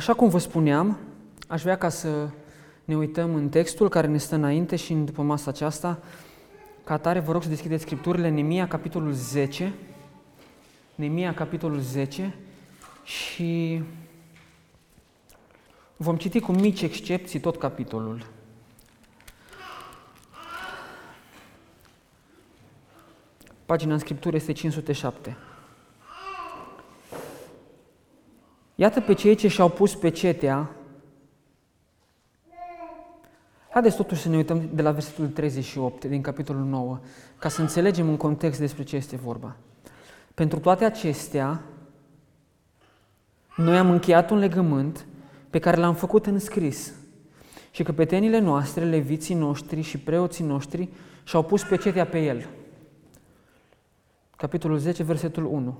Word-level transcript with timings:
Așa 0.00 0.14
cum 0.14 0.28
vă 0.28 0.38
spuneam, 0.38 0.98
aș 1.48 1.62
vrea 1.62 1.76
ca 1.76 1.88
să 1.88 2.28
ne 2.84 2.96
uităm 2.96 3.34
în 3.34 3.48
textul 3.48 3.88
care 3.88 4.06
ne 4.06 4.18
stă 4.18 4.34
înainte 4.34 4.76
și 4.76 4.92
în 4.92 5.04
după 5.04 5.22
masa 5.22 5.50
aceasta. 5.50 5.98
Ca 6.84 6.94
atare, 6.94 7.18
vă 7.18 7.32
rog 7.32 7.42
să 7.42 7.48
deschideți 7.48 7.82
Scripturile, 7.82 8.28
Nemia, 8.28 8.68
capitolul 8.68 9.12
10. 9.12 9.74
Nemia, 10.94 11.34
capitolul 11.34 11.78
10 11.78 12.34
și 13.04 13.82
vom 15.96 16.16
citi 16.16 16.40
cu 16.40 16.52
mici 16.52 16.82
excepții 16.82 17.40
tot 17.40 17.56
capitolul. 17.56 18.26
Pagina 23.66 23.92
în 23.92 23.98
Scriptură 23.98 24.36
este 24.36 24.52
507. 24.52 25.36
Iată 28.80 29.00
pe 29.00 29.12
cei 29.12 29.34
ce 29.34 29.48
și-au 29.48 29.68
pus 29.68 29.94
pecetea. 29.94 30.70
Haideți 33.70 33.96
totuși 33.96 34.20
să 34.20 34.28
ne 34.28 34.36
uităm 34.36 34.68
de 34.74 34.82
la 34.82 34.90
versetul 34.90 35.28
38 35.28 36.04
din 36.04 36.20
capitolul 36.20 36.64
9, 36.64 36.98
ca 37.38 37.48
să 37.48 37.60
înțelegem 37.60 38.08
în 38.08 38.16
context 38.16 38.60
despre 38.60 38.82
ce 38.82 38.96
este 38.96 39.16
vorba. 39.16 39.56
Pentru 40.34 40.58
toate 40.58 40.84
acestea, 40.84 41.62
noi 43.56 43.78
am 43.78 43.90
încheiat 43.90 44.30
un 44.30 44.38
legământ 44.38 45.06
pe 45.50 45.58
care 45.58 45.76
l-am 45.76 45.94
făcut 45.94 46.26
în 46.26 46.38
scris 46.38 46.94
și 47.70 47.82
căpetenile 47.82 48.38
noastre, 48.38 48.84
leviții 48.84 49.34
noștri 49.34 49.80
și 49.80 49.98
preoții 49.98 50.44
noștri 50.44 50.88
și-au 51.24 51.42
pus 51.42 51.64
pecetea 51.64 52.06
pe 52.06 52.18
el. 52.18 52.48
Capitolul 54.36 54.78
10, 54.78 55.02
versetul 55.02 55.44
1. 55.44 55.78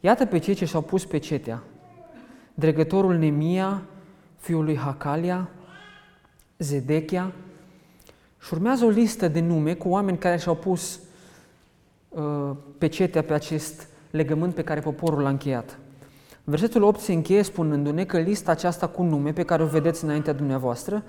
Iată 0.00 0.26
pe 0.26 0.38
cei 0.38 0.54
ce 0.54 0.64
și-au 0.64 0.82
pus 0.82 1.04
pecetea, 1.04 1.62
dregătorul 2.54 3.14
Nemia, 3.14 3.82
fiul 4.36 4.64
lui 4.64 4.76
Hacalia, 4.76 5.48
Zedechia, 6.58 7.32
și 8.40 8.54
urmează 8.54 8.84
o 8.84 8.88
listă 8.88 9.28
de 9.28 9.40
nume 9.40 9.74
cu 9.74 9.88
oameni 9.88 10.18
care 10.18 10.36
și-au 10.36 10.54
pus 10.54 11.00
uh, 12.08 12.50
pecetea 12.78 13.22
pe 13.22 13.32
acest 13.32 13.88
legământ 14.10 14.54
pe 14.54 14.62
care 14.62 14.80
poporul 14.80 15.22
l-a 15.22 15.28
încheiat. 15.28 15.78
Versetul 16.44 16.82
8 16.82 17.00
se 17.00 17.12
încheie 17.12 17.42
spunându-ne 17.42 18.04
că 18.04 18.18
lista 18.18 18.50
aceasta 18.50 18.86
cu 18.86 19.02
nume 19.02 19.32
pe 19.32 19.42
care 19.42 19.62
o 19.62 19.66
vedeți 19.66 20.04
înaintea 20.04 20.32
dumneavoastră 20.32 21.02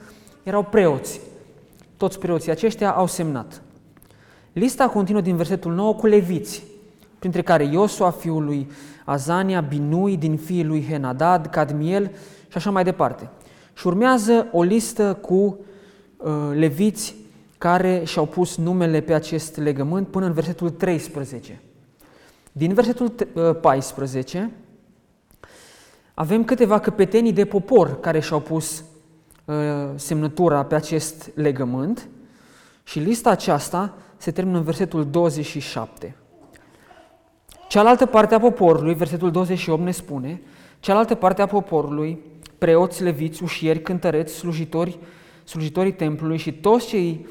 erau 0.43 0.63
preoți. 0.63 1.19
Toți 1.97 2.19
preoții 2.19 2.51
aceștia 2.51 2.91
au 2.91 3.07
semnat. 3.07 3.61
Lista 4.53 4.89
continuă 4.89 5.21
din 5.21 5.35
versetul 5.35 5.73
9 5.73 5.93
cu 5.93 6.07
leviți, 6.07 6.63
printre 7.19 7.41
care 7.41 7.63
Iosua, 7.63 8.11
fiul 8.11 8.43
lui 8.43 8.67
Azania, 9.05 9.61
Binui, 9.61 10.17
din 10.17 10.37
fiii 10.37 10.63
lui 10.63 10.85
Henadad, 10.89 11.45
Cadmiel 11.45 12.11
și 12.47 12.57
așa 12.57 12.71
mai 12.71 12.83
departe. 12.83 13.29
Și 13.73 13.87
urmează 13.87 14.47
o 14.51 14.63
listă 14.63 15.13
cu 15.13 15.59
uh, 16.17 16.31
leviți 16.53 17.15
care 17.57 18.03
și-au 18.03 18.25
pus 18.25 18.57
numele 18.57 19.01
pe 19.01 19.13
acest 19.13 19.57
legământ 19.57 20.07
până 20.07 20.25
în 20.25 20.33
versetul 20.33 20.69
13. 20.69 21.61
Din 22.51 22.73
versetul 22.73 23.09
14 23.61 24.37
uh, 24.37 24.63
avem 26.13 26.43
câteva 26.43 26.79
căpetenii 26.79 27.33
de 27.33 27.45
popor 27.45 27.99
care 27.99 28.19
și-au 28.19 28.39
pus 28.39 28.83
uh, 29.45 29.55
semnătura 29.95 30.65
pe 30.65 30.75
acest 30.75 31.31
legământ 31.33 32.07
și 32.83 32.99
lista 32.99 33.29
aceasta 33.29 33.97
se 34.17 34.31
termină 34.31 34.57
în 34.57 34.63
versetul 34.63 35.09
27. 35.09 36.15
Cealaltă 37.67 38.05
parte 38.05 38.35
a 38.35 38.39
poporului, 38.39 38.93
versetul 38.93 39.31
28 39.31 39.83
ne 39.83 39.91
spune, 39.91 40.41
cealaltă 40.79 41.15
parte 41.15 41.41
a 41.41 41.45
poporului, 41.45 42.19
preoți, 42.57 43.03
leviți, 43.03 43.43
ușieri, 43.43 43.81
cântăreți, 43.81 44.33
slujitori, 44.33 44.97
slujitorii 45.43 45.93
templului 45.93 46.37
și 46.37 46.53
toți 46.53 46.87
cei, 46.87 47.27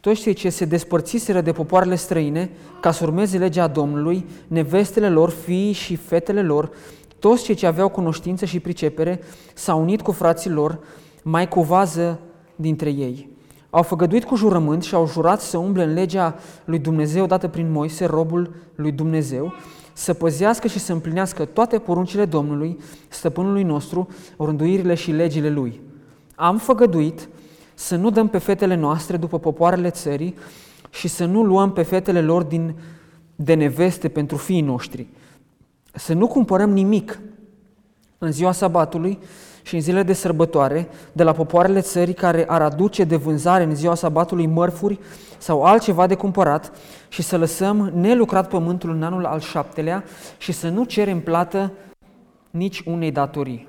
toți 0.00 0.20
cei 0.20 0.32
ce 0.32 0.48
se 0.48 0.64
despărțiseră 0.64 1.40
de 1.40 1.52
popoarele 1.52 1.94
străine 1.94 2.50
ca 2.80 2.90
să 2.90 3.04
urmeze 3.04 3.38
legea 3.38 3.66
Domnului, 3.66 4.26
nevestele 4.46 5.08
lor, 5.10 5.30
fiii 5.30 5.72
și 5.72 5.96
fetele 5.96 6.42
lor, 6.42 6.70
toți 7.18 7.44
cei 7.44 7.54
ce 7.54 7.66
aveau 7.66 7.88
cunoștință 7.88 8.44
și 8.44 8.60
pricepere 8.60 9.20
s-au 9.54 9.80
unit 9.80 10.02
cu 10.02 10.12
frații 10.12 10.50
lor, 10.50 10.78
mai 11.22 11.48
cu 11.48 11.62
vază 11.62 12.20
dintre 12.56 12.90
ei. 12.90 13.35
Au 13.76 13.82
făgăduit 13.82 14.24
cu 14.24 14.36
jurământ 14.36 14.82
și 14.82 14.94
au 14.94 15.08
jurat 15.08 15.40
să 15.40 15.58
umble 15.58 15.82
în 15.82 15.92
legea 15.92 16.34
lui 16.64 16.78
Dumnezeu 16.78 17.26
dată 17.26 17.48
prin 17.48 17.72
Moise, 17.72 18.04
robul 18.04 18.54
lui 18.74 18.92
Dumnezeu, 18.92 19.52
să 19.92 20.14
păzească 20.14 20.68
și 20.68 20.78
să 20.78 20.92
împlinească 20.92 21.44
toate 21.44 21.78
poruncile 21.78 22.24
Domnului, 22.24 22.78
stăpânului 23.08 23.62
nostru, 23.62 24.08
rânduirile 24.38 24.94
și 24.94 25.10
legile 25.10 25.50
lui. 25.50 25.80
Am 26.34 26.58
făgăduit 26.58 27.28
să 27.74 27.96
nu 27.96 28.10
dăm 28.10 28.28
pe 28.28 28.38
fetele 28.38 28.74
noastre 28.74 29.16
după 29.16 29.38
popoarele 29.38 29.90
țării 29.90 30.34
și 30.90 31.08
să 31.08 31.24
nu 31.24 31.42
luăm 31.42 31.72
pe 31.72 31.82
fetele 31.82 32.20
lor 32.20 32.42
din, 32.42 32.74
de 33.34 33.54
neveste 33.54 34.08
pentru 34.08 34.36
fiii 34.36 34.60
noștri. 34.60 35.06
Să 35.92 36.14
nu 36.14 36.26
cumpărăm 36.26 36.70
nimic 36.70 37.20
în 38.18 38.32
ziua 38.32 38.52
sabatului 38.52 39.18
și 39.66 39.74
în 39.74 39.80
zilele 39.80 40.02
de 40.02 40.12
sărbătoare, 40.12 40.88
de 41.12 41.22
la 41.22 41.32
popoarele 41.32 41.80
țării 41.80 42.14
care 42.14 42.44
ar 42.48 42.62
aduce 42.62 43.04
de 43.04 43.16
vânzare 43.16 43.64
în 43.64 43.74
ziua 43.74 43.94
sabatului 43.94 44.46
mărfuri 44.46 44.98
sau 45.38 45.62
altceva 45.62 46.06
de 46.06 46.14
cumpărat 46.14 46.72
și 47.08 47.22
să 47.22 47.36
lăsăm 47.36 47.90
nelucrat 47.94 48.48
pământul 48.48 48.90
în 48.90 49.02
anul 49.02 49.24
al 49.24 49.40
șaptelea 49.40 50.04
și 50.38 50.52
să 50.52 50.68
nu 50.68 50.84
cerem 50.84 51.20
plată 51.20 51.72
nici 52.50 52.82
unei 52.84 53.10
datorii. 53.10 53.68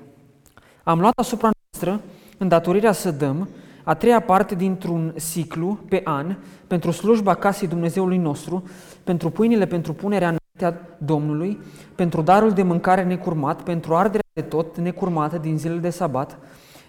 Am 0.82 1.00
luat 1.00 1.18
asupra 1.18 1.50
noastră 1.70 2.04
îndatorirea 2.38 2.92
să 2.92 3.10
dăm 3.10 3.48
a 3.84 3.94
treia 3.94 4.20
parte 4.20 4.54
dintr-un 4.54 5.14
ciclu 5.32 5.78
pe 5.88 6.00
an 6.04 6.36
pentru 6.66 6.90
slujba 6.90 7.34
casei 7.34 7.68
Dumnezeului 7.68 8.18
nostru, 8.18 8.62
pentru 9.04 9.30
pâinile 9.30 9.66
pentru 9.66 9.92
punerea 9.92 10.28
înaintea 10.28 10.96
Domnului, 10.98 11.60
pentru 11.94 12.22
darul 12.22 12.50
de 12.50 12.62
mâncare 12.62 13.04
necurmat, 13.04 13.62
pentru 13.62 13.94
arderea 13.94 14.26
de 14.38 14.44
tot 14.44 14.76
necurmată 14.76 15.38
din 15.38 15.58
zilele 15.58 15.80
de 15.80 15.90
sabat, 15.90 16.38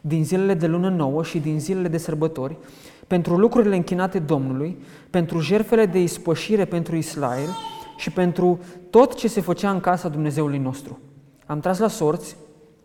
din 0.01 0.25
zilele 0.25 0.53
de 0.53 0.67
lună 0.67 0.89
nouă 0.89 1.23
și 1.23 1.39
din 1.39 1.59
zilele 1.59 1.87
de 1.87 1.97
sărbători, 1.97 2.57
pentru 3.07 3.37
lucrurile 3.37 3.75
închinate 3.75 4.19
Domnului, 4.19 4.77
pentru 5.09 5.39
jerfele 5.39 5.85
de 5.85 6.01
ispășire 6.01 6.65
pentru 6.65 6.95
Israel 6.95 7.49
și 7.97 8.11
pentru 8.11 8.59
tot 8.89 9.15
ce 9.15 9.27
se 9.27 9.41
făcea 9.41 9.69
în 9.71 9.79
casa 9.79 10.09
Dumnezeului 10.09 10.57
nostru. 10.57 10.99
Am 11.45 11.59
tras 11.59 11.79
la 11.79 11.87
sorți 11.87 12.35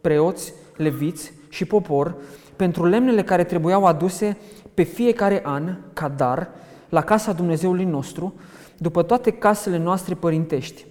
preoți, 0.01 0.53
leviți 0.77 1.33
și 1.49 1.65
popor 1.65 2.17
pentru 2.57 2.85
lemnele 2.85 3.23
care 3.23 3.45
trebuiau 3.45 3.85
aduse 3.85 4.37
pe 4.75 4.83
fiecare 4.83 5.41
an 5.45 5.77
ca 5.93 6.09
dar 6.09 6.49
la 6.89 7.01
casa 7.01 7.33
Dumnezeului 7.33 7.85
nostru, 7.85 8.35
după 8.79 9.03
toate 9.03 9.31
casele 9.31 9.79
noastre 9.79 10.15
părintești, 10.15 10.87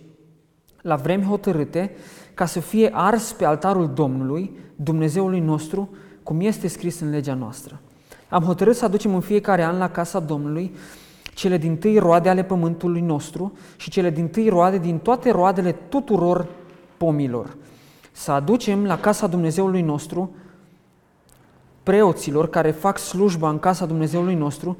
la 0.82 0.96
vremi 0.96 1.24
hotărâte, 1.24 1.92
ca 2.34 2.46
să 2.46 2.60
fie 2.60 2.90
ars 2.94 3.32
pe 3.32 3.46
altarul 3.46 3.92
Domnului, 3.94 4.58
Dumnezeului 4.76 5.40
nostru, 5.40 5.90
cum 6.24 6.42
este 6.42 6.68
scris 6.68 7.00
în 7.00 7.10
legea 7.10 7.34
noastră. 7.34 7.80
Am 8.30 8.44
hotărât 8.44 8.76
să 8.76 8.86
aducem 8.86 9.14
în 9.14 9.22
fiecare 9.22 9.64
an 9.64 9.78
la 9.78 9.90
casa 9.90 10.20
Domnului 10.20 10.74
cele 11.34 11.58
din 11.58 11.78
tâi 11.78 11.98
roade 11.98 12.30
ale 12.30 12.44
pământului 12.44 13.02
nostru 13.02 13.54
și 13.78 13.90
cele 13.90 14.10
din 14.10 14.28
tâi 14.28 14.50
roade 14.50 14.78
din 14.78 14.98
toate 14.98 15.32
roadele 15.32 15.72
tuturor 15.72 16.48
pomilor. 16.98 17.56
Să 18.12 18.32
aducem 18.32 18.86
la 18.86 19.00
casa 19.00 19.28
Dumnezeului 19.28 19.82
nostru 19.82 20.36
preoților 21.84 22.50
care 22.50 22.72
fac 22.72 22.98
slujba 22.98 23.50
în 23.50 23.60
casa 23.60 23.86
Dumnezeului 23.86 24.36
nostru, 24.36 24.78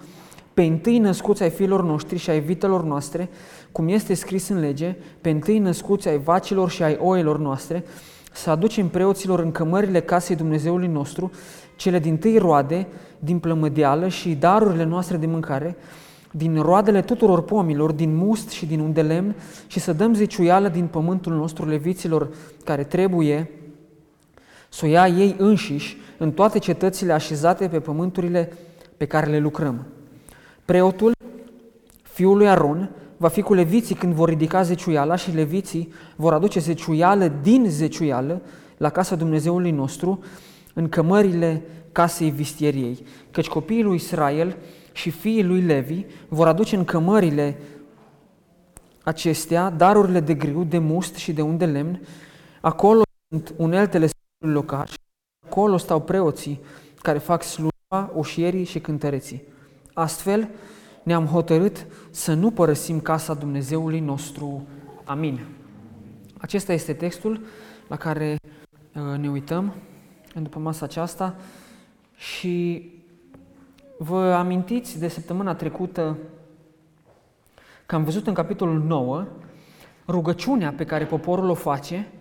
pe 0.54 0.64
întâi 0.64 0.98
născuți 0.98 1.44
ai 1.44 1.50
fiilor 1.50 1.84
noștri 1.84 2.18
și 2.18 2.30
ai 2.30 2.40
vitelor 2.40 2.84
noastre, 2.84 3.30
cum 3.74 3.88
este 3.88 4.14
scris 4.14 4.48
în 4.48 4.60
lege, 4.60 4.96
pe 5.22 5.30
întâi 5.30 5.60
născuți 5.60 6.08
ai 6.08 6.18
vacilor 6.18 6.70
și 6.70 6.84
ai 6.84 6.98
oilor 7.02 7.40
noastre, 7.40 7.84
să 8.34 8.50
aducem 8.50 8.88
preoților 8.88 9.40
în 9.40 9.52
cămările 9.52 10.02
casei 10.02 10.36
Dumnezeului 10.36 10.88
nostru 10.88 11.32
cele 11.76 12.00
din 12.00 12.18
tâi 12.18 12.38
roade, 12.38 12.88
din 13.20 13.40
plămădeală 13.40 14.08
și 14.08 14.36
darurile 14.36 14.84
noastre 14.84 15.18
de 15.18 15.26
mâncare, 15.26 15.76
din 16.32 16.62
roadele 16.62 17.02
tuturor 17.02 17.44
pomilor, 17.44 17.92
din 17.92 18.16
must 18.16 18.50
și 18.50 18.66
din 18.66 18.80
unde 18.80 19.02
lemn 19.02 19.36
și 19.68 19.80
să 19.80 19.94
dăm 19.94 20.14
zeciuială 20.14 20.68
din 20.68 20.88
pământul 20.88 21.34
nostru 21.34 21.68
leviților 21.68 22.28
care 22.64 22.84
trebuie 22.84 23.50
să 24.70 24.86
o 24.86 24.88
ia 24.88 25.08
ei 25.08 25.36
înșiși 25.38 25.98
în 26.18 26.32
toate 26.32 26.60
cetățile 26.60 27.14
așezate 27.14 27.68
pe 27.68 27.80
pământurile 27.80 28.52
pe 28.98 29.06
care 29.06 29.30
le 29.30 29.40
lucrăm. 29.40 29.86
Preotul, 30.66 31.12
fiul 32.02 32.38
lui 32.38 32.50
Aron, 32.50 32.90
va 33.24 33.30
fi 33.30 33.42
cu 33.42 33.54
leviții 33.54 33.96
când 33.96 34.14
vor 34.14 34.30
ridica 34.30 34.62
zeciuiala 34.62 35.16
și 35.16 35.32
leviții 35.32 35.94
vor 36.16 36.34
aduce 36.34 36.60
zeciuială 36.60 37.28
din 37.28 37.66
zeciuială 37.70 38.42
la 38.78 38.90
casa 38.90 39.16
Dumnezeului 39.16 39.72
nostru, 39.72 40.24
în 40.74 40.90
cămările 40.90 41.62
casei 41.92 42.30
vistieriei, 42.30 43.06
căci 43.32 43.48
copiii 43.48 43.84
lui 43.84 43.96
Israel 43.96 44.58
și 44.92 45.10
fiii 45.10 45.44
lui 45.44 45.62
Levi 45.62 46.06
vor 46.28 46.48
aduce 46.48 46.76
în 46.76 46.84
cămările 46.86 47.58
acestea 49.04 49.70
darurile 49.70 50.20
de 50.20 50.34
griu, 50.34 50.64
de 50.64 50.78
must 50.78 51.16
și 51.16 51.34
de 51.34 51.42
unde 51.42 51.66
lemn, 51.66 52.02
acolo 52.62 53.02
sunt 53.30 53.54
uneltele 53.58 54.08
sfântului 54.08 54.62
locaș, 54.62 54.94
acolo 55.46 55.78
stau 55.78 56.02
preoții 56.02 56.60
care 57.02 57.18
fac 57.18 57.44
slujba, 57.44 58.12
oșierii 58.16 58.64
și 58.64 58.80
cântăreții. 58.80 59.44
Astfel, 59.94 60.50
ne-am 61.04 61.26
hotărât 61.26 61.86
să 62.12 62.34
nu 62.34 62.52
părăsim 62.52 63.00
casa 63.00 63.34
Dumnezeului 63.34 64.00
nostru. 64.00 64.68
Amin. 65.04 65.40
Acesta 66.38 66.74
este 66.74 66.94
textul 66.94 67.46
la 67.88 67.96
care 67.96 68.36
uh, 68.96 69.20
ne 69.20 69.30
uităm 69.30 69.74
după 70.42 70.60
masa 70.60 70.86
aceasta 70.86 71.36
și 72.16 72.90
vă 73.98 74.34
amintiți 74.34 75.00
de 75.00 75.08
săptămâna 75.08 75.56
trecută 75.56 76.18
că 77.86 77.96
am 77.96 78.04
văzut 78.04 78.28
în 78.28 78.34
capitolul 78.34 78.84
9 78.84 79.26
rugăciunea 80.08 80.74
pe 80.78 80.86
care 80.86 81.06
poporul 81.06 81.50
o 81.50 81.54
face, 81.54 82.12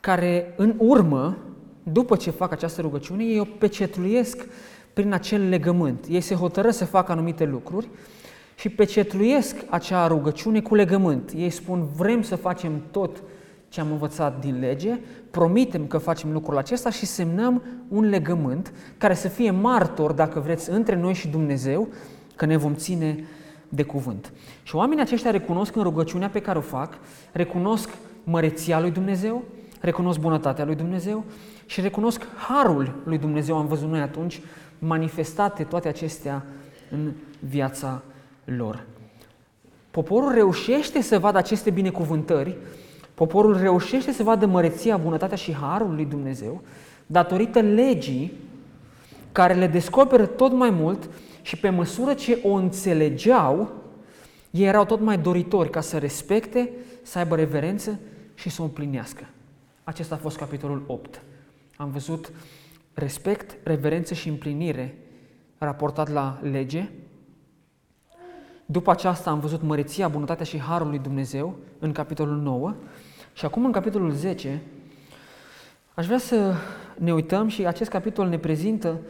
care 0.00 0.54
în 0.56 0.74
urmă, 0.78 1.36
după 1.82 2.16
ce 2.16 2.30
fac 2.30 2.52
această 2.52 2.80
rugăciune, 2.80 3.24
ei 3.24 3.40
o 3.40 3.44
pecetluiesc 3.44 4.46
prin 4.92 5.12
acel 5.12 5.48
legământ. 5.48 6.04
Ei 6.08 6.20
se 6.20 6.34
hotără 6.34 6.70
să 6.70 6.84
facă 6.84 7.12
anumite 7.12 7.44
lucruri 7.44 7.88
și 8.58 8.68
pecetluiesc 8.68 9.56
acea 9.68 10.06
rugăciune 10.06 10.60
cu 10.60 10.74
legământ. 10.74 11.32
Ei 11.36 11.50
spun, 11.50 11.88
vrem 11.96 12.22
să 12.22 12.36
facem 12.36 12.82
tot 12.90 13.22
ce 13.68 13.80
am 13.80 13.90
învățat 13.90 14.40
din 14.40 14.58
lege, 14.58 14.98
promitem 15.30 15.86
că 15.86 15.98
facem 15.98 16.32
lucrul 16.32 16.58
acesta 16.58 16.90
și 16.90 17.06
semnăm 17.06 17.62
un 17.88 18.08
legământ 18.08 18.72
care 18.96 19.14
să 19.14 19.28
fie 19.28 19.50
martor, 19.50 20.12
dacă 20.12 20.40
vreți, 20.40 20.70
între 20.70 20.96
noi 20.96 21.14
și 21.14 21.28
Dumnezeu, 21.28 21.88
că 22.36 22.46
ne 22.46 22.56
vom 22.56 22.74
ține 22.74 23.24
de 23.68 23.82
cuvânt. 23.82 24.32
Și 24.62 24.76
oamenii 24.76 25.02
aceștia 25.02 25.30
recunosc 25.30 25.76
în 25.76 25.82
rugăciunea 25.82 26.28
pe 26.28 26.40
care 26.40 26.58
o 26.58 26.60
fac, 26.60 26.98
recunosc 27.32 27.88
măreția 28.24 28.80
lui 28.80 28.90
Dumnezeu, 28.90 29.42
recunosc 29.80 30.18
bunătatea 30.18 30.64
lui 30.64 30.74
Dumnezeu 30.74 31.24
și 31.66 31.80
recunosc 31.80 32.22
harul 32.48 32.94
lui 33.04 33.18
Dumnezeu, 33.18 33.56
am 33.56 33.66
văzut 33.66 33.88
noi 33.88 34.00
atunci, 34.00 34.40
manifestate 34.78 35.62
toate 35.62 35.88
acestea 35.88 36.44
în 36.90 37.12
viața 37.40 38.02
lor. 38.56 38.86
Poporul 39.90 40.32
reușește 40.32 41.00
să 41.02 41.18
vadă 41.18 41.38
aceste 41.38 41.70
binecuvântări, 41.70 42.56
poporul 43.14 43.56
reușește 43.56 44.12
să 44.12 44.22
vadă 44.22 44.46
măreția, 44.46 44.96
bunătatea 44.96 45.36
și 45.36 45.54
harul 45.54 45.94
lui 45.94 46.04
Dumnezeu, 46.04 46.62
datorită 47.06 47.60
legii 47.60 48.32
care 49.32 49.54
le 49.54 49.66
descoperă 49.66 50.26
tot 50.26 50.52
mai 50.52 50.70
mult 50.70 51.10
și 51.42 51.56
pe 51.56 51.68
măsură 51.68 52.14
ce 52.14 52.40
o 52.42 52.52
înțelegeau, 52.52 53.72
ei 54.50 54.66
erau 54.66 54.84
tot 54.84 55.00
mai 55.00 55.18
doritori 55.18 55.70
ca 55.70 55.80
să 55.80 55.98
respecte, 55.98 56.70
să 57.02 57.18
aibă 57.18 57.36
reverență 57.36 57.98
și 58.34 58.50
să 58.50 58.60
o 58.62 58.64
împlinească. 58.64 59.24
Acesta 59.84 60.14
a 60.14 60.18
fost 60.18 60.36
capitolul 60.36 60.82
8. 60.86 61.22
Am 61.76 61.90
văzut 61.90 62.32
respect, 62.94 63.56
reverență 63.62 64.14
și 64.14 64.28
împlinire 64.28 64.98
raportat 65.58 66.08
la 66.12 66.38
lege. 66.42 66.88
După 68.70 68.90
aceasta 68.90 69.30
am 69.30 69.40
văzut 69.40 69.62
măreția, 69.62 70.08
bunătatea 70.08 70.44
și 70.44 70.60
harul 70.60 70.88
lui 70.88 70.98
Dumnezeu 70.98 71.56
în 71.78 71.92
capitolul 71.92 72.36
9 72.36 72.74
și 73.32 73.44
acum 73.44 73.64
în 73.64 73.72
capitolul 73.72 74.10
10 74.10 74.62
aș 75.94 76.06
vrea 76.06 76.18
să 76.18 76.54
ne 76.98 77.12
uităm 77.12 77.48
și 77.48 77.66
acest 77.66 77.90
capitol 77.90 78.28
ne 78.28 78.38
prezintă 78.38 79.00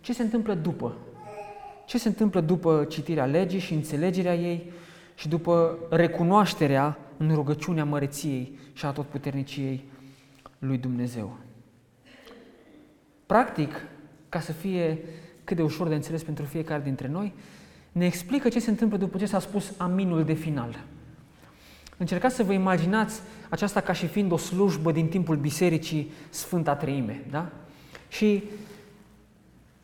ce 0.00 0.12
se 0.12 0.22
întâmplă 0.22 0.54
după. 0.54 0.96
Ce 1.86 1.98
se 1.98 2.08
întâmplă 2.08 2.40
după 2.40 2.86
citirea 2.88 3.24
legii 3.24 3.58
și 3.58 3.74
înțelegerea 3.74 4.34
ei 4.34 4.72
și 5.14 5.28
după 5.28 5.78
recunoașterea 5.90 6.98
în 7.16 7.34
rugăciunea 7.34 7.84
măreției 7.84 8.58
și 8.72 8.86
a 8.86 8.90
totputerniciei 8.90 9.84
lui 10.58 10.78
Dumnezeu. 10.78 11.36
Practic, 13.26 13.86
ca 14.28 14.40
să 14.40 14.52
fie 14.52 14.98
cât 15.44 15.56
de 15.56 15.62
ușor 15.62 15.88
de 15.88 15.94
înțeles 15.94 16.22
pentru 16.22 16.44
fiecare 16.44 16.82
dintre 16.82 17.08
noi, 17.08 17.34
ne 17.96 18.06
explică 18.06 18.48
ce 18.48 18.60
se 18.60 18.70
întâmplă 18.70 18.96
după 18.96 19.18
ce 19.18 19.26
s-a 19.26 19.40
spus 19.40 19.72
aminul 19.76 20.24
de 20.24 20.32
final. 20.32 20.78
Încercați 21.96 22.34
să 22.34 22.42
vă 22.42 22.52
imaginați 22.52 23.20
aceasta 23.48 23.80
ca 23.80 23.92
și 23.92 24.06
fiind 24.06 24.32
o 24.32 24.36
slujbă 24.36 24.92
din 24.92 25.08
timpul 25.08 25.36
Bisericii 25.36 26.10
Sfânta 26.28 26.74
Treime. 26.74 27.24
Da? 27.30 27.48
Și 28.08 28.44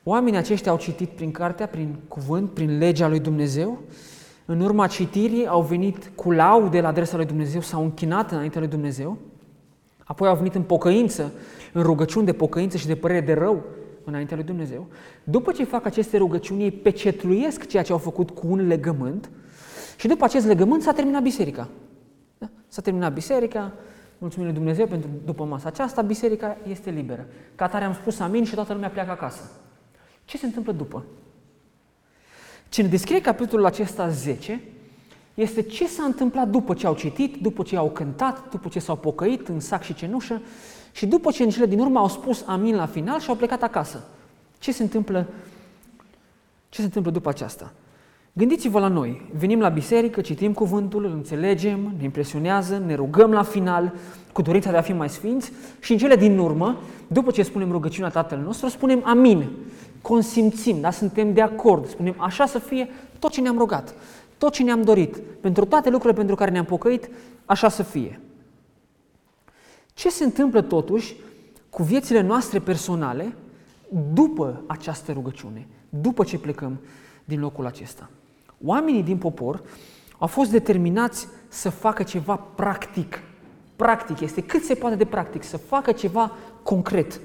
oamenii 0.03 0.39
aceștia 0.39 0.71
au 0.71 0.79
citit 0.79 1.09
prin 1.09 1.31
cartea, 1.31 1.67
prin 1.67 1.97
cuvânt, 2.09 2.51
prin 2.51 2.79
legea 2.79 3.09
lui 3.09 3.21
Dumnezeu. 3.21 3.79
În 4.45 4.61
urma 4.61 4.87
citirii 4.87 5.47
au 5.47 5.63
venit 5.63 6.11
cu 6.15 6.31
laude 6.31 6.81
la 6.81 6.89
adresa 6.89 7.17
lui 7.17 7.27
Dumnezeu, 7.27 7.61
s-au 7.61 7.83
închinat 7.83 8.31
înaintea 8.31 8.61
lui 8.61 8.71
Dumnezeu. 8.71 9.19
Apoi 10.05 10.29
au 10.29 10.37
venit 10.37 10.55
în 10.55 10.63
pocăință, 10.63 11.33
în 11.73 11.83
rugăciuni 11.83 12.27
de 12.27 12.33
pocăință 12.33 12.77
și 12.77 12.87
de 12.87 12.95
părere 12.95 13.21
de 13.21 13.33
rău 13.33 13.65
înaintea 14.05 14.37
lui 14.37 14.45
Dumnezeu. 14.45 14.87
După 15.25 15.53
ce 15.53 15.65
fac 15.65 15.87
aceste 15.87 16.17
rugăciuni, 16.17 16.63
ei 16.63 16.71
pecetluiesc 16.71 17.67
ceea 17.67 17.83
ce 17.83 17.93
au 17.93 17.99
făcut 17.99 18.31
cu 18.31 18.47
un 18.47 18.67
legământ 18.67 19.31
și 19.97 20.09
după 20.09 20.25
acest 20.25 20.47
legământ 20.47 20.83
s-a 20.83 20.93
terminat 20.93 21.23
biserica. 21.23 21.69
Da? 22.39 22.49
S-a 22.67 22.83
terminat 22.83 23.13
biserica, 23.13 23.73
mulțumim 24.19 24.47
lui 24.47 24.57
Dumnezeu 24.57 24.87
pentru 24.87 25.11
după 25.25 25.45
masa 25.45 25.69
aceasta, 25.69 26.03
biserica 26.03 26.57
este 26.69 26.91
liberă. 26.91 27.27
Ca 27.55 27.69
tare 27.69 27.85
am 27.85 27.95
spus 27.95 28.19
amin 28.19 28.45
și 28.45 28.55
toată 28.55 28.73
lumea 28.73 28.91
pleacă 28.91 29.11
acasă. 29.11 29.51
Ce 30.25 30.39
se 30.39 30.47
întâmplă 30.47 30.73
după? 30.73 31.05
Cine 32.69 32.89
descrie 32.89 33.21
capitolul 33.21 33.67
acesta 33.67 34.09
10 34.09 34.61
este 35.35 35.63
ce 35.63 35.87
s-a 35.87 36.05
întâmplat 36.05 36.49
după 36.49 36.75
ce 36.75 36.87
au 36.87 36.95
citit, 36.95 37.37
după 37.37 37.63
ce 37.63 37.77
au 37.77 37.91
cântat, 37.91 38.51
după 38.51 38.69
ce 38.69 38.79
s-au 38.79 38.97
pocăit 38.97 39.49
în 39.49 39.61
sac 39.61 39.83
și 39.83 39.95
cenușă 39.95 40.43
și 40.93 41.07
după 41.07 41.31
ce 41.31 41.43
în 41.43 41.49
cele 41.49 41.67
din 41.67 41.79
urmă 41.79 41.99
au 41.99 42.09
spus 42.09 42.45
amin 42.47 42.77
la 42.77 42.87
final 42.87 43.21
și 43.21 43.29
au 43.29 43.35
plecat 43.35 43.63
acasă. 43.63 44.05
Ce 44.59 44.73
se 44.73 44.83
întâmplă, 44.83 45.27
ce 46.69 46.79
se 46.79 46.87
întâmplă 46.87 47.11
după 47.11 47.29
aceasta? 47.29 47.73
Gândiți-vă 48.33 48.79
la 48.79 48.89
noi. 48.89 49.31
Venim 49.39 49.61
la 49.61 49.69
biserică, 49.69 50.21
citim 50.21 50.53
cuvântul, 50.53 51.05
îl 51.05 51.13
înțelegem, 51.13 51.95
ne 51.99 52.05
impresionează, 52.05 52.83
ne 52.87 52.95
rugăm 52.95 53.31
la 53.31 53.43
final 53.43 53.93
cu 54.33 54.43
dorința 54.43 54.71
de 54.71 54.77
a 54.77 54.81
fi 54.81 54.93
mai 54.93 55.09
sfinți 55.09 55.53
și 55.81 55.93
în 55.93 55.99
cele 55.99 56.17
din 56.17 56.39
urmă, 56.39 56.81
după 57.07 57.31
ce 57.31 57.43
spunem 57.43 57.71
rugăciunea 57.71 58.11
Tatăl 58.11 58.39
nostru, 58.39 58.69
spunem 58.69 59.01
amin. 59.05 59.49
Consimțim, 60.03 60.81
da? 60.81 60.91
suntem 60.91 61.33
de 61.33 61.41
acord, 61.41 61.89
spunem 61.89 62.15
așa 62.17 62.47
să 62.47 62.59
fie 62.59 62.89
tot 63.19 63.31
ce 63.31 63.41
ne-am 63.41 63.59
rugat, 63.59 63.95
tot 64.39 64.53
ce 64.53 64.63
ne-am 64.63 64.83
dorit, 64.83 65.17
pentru 65.41 65.65
toate 65.65 65.89
lucrurile 65.91 66.19
pentru 66.19 66.37
care 66.37 66.51
ne-am 66.51 66.65
pocăit, 66.65 67.09
așa 67.45 67.69
să 67.69 67.83
fie. 67.83 68.21
Ce 70.03 70.11
se 70.11 70.25
întâmplă 70.25 70.61
totuși 70.61 71.17
cu 71.71 71.83
viețile 71.83 72.21
noastre 72.21 72.59
personale 72.59 73.35
după 74.13 74.63
această 74.67 75.13
rugăciune, 75.13 75.67
după 75.89 76.25
ce 76.25 76.39
plecăm 76.39 76.81
din 77.25 77.41
locul 77.41 77.67
acesta? 77.67 78.11
Oamenii 78.65 79.03
din 79.03 79.19
popor 79.19 79.63
au 80.19 80.27
fost 80.27 80.51
determinați 80.51 81.29
să 81.49 81.71
facă 81.71 82.03
ceva 82.03 82.37
practic. 82.37 83.23
Practic, 83.77 84.21
este 84.21 84.43
cât 84.43 84.65
se 84.65 84.75
poate 84.75 84.97
de 84.97 85.05
practic, 85.05 85.43
să 85.43 85.57
facă 85.57 85.93
ceva 85.93 86.33
concret. 86.63 87.21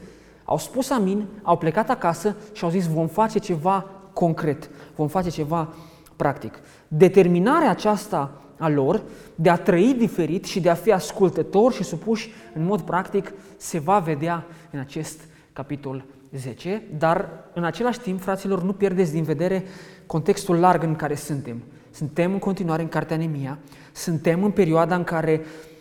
Au 0.46 0.58
spus 0.58 0.90
amin, 0.90 1.26
au 1.42 1.58
plecat 1.58 1.90
acasă 1.90 2.36
și 2.54 2.64
au 2.64 2.70
zis 2.70 2.88
vom 2.88 3.08
face 3.08 3.40
ceva 3.40 3.86
concret, 4.14 4.70
vom 4.96 5.08
face 5.08 5.30
ceva 5.30 5.74
practic. 6.16 6.60
Determinarea 6.88 7.70
aceasta 7.70 8.42
a 8.58 8.70
lor 8.70 9.02
de 9.36 9.50
a 9.50 9.56
trăi 9.56 9.96
diferit 9.98 10.46
și 10.46 10.60
de 10.60 10.70
a 10.70 10.74
fi 10.74 10.92
ascultători 10.92 11.76
și 11.76 11.84
supuși 11.84 12.32
în 12.54 12.64
mod 12.64 12.82
practic 12.82 13.34
se 13.58 13.80
va 13.80 14.00
vedea 14.00 14.46
în 14.72 14.80
acest 14.80 15.22
capitol 15.54 16.06
10, 16.32 16.84
dar 16.98 17.30
în 17.54 17.64
același 17.64 18.00
timp, 18.00 18.22
fraților, 18.22 18.64
nu 18.64 18.74
pierdeți 18.74 19.12
din 19.12 19.24
vedere 19.24 19.64
contextul 20.06 20.56
larg 20.60 20.84
în 20.84 20.96
care 20.96 21.16
suntem. 21.16 21.64
Suntem 21.92 22.32
în 22.34 22.40
continuare 22.40 22.82
în 22.82 22.88
Cartea 22.88 23.18
Nemia, 23.18 23.58
suntem 23.92 24.44
în 24.44 24.52
perioada 24.52 24.96
în 24.96 25.04
care 25.04 25.42
uh, 25.44 25.77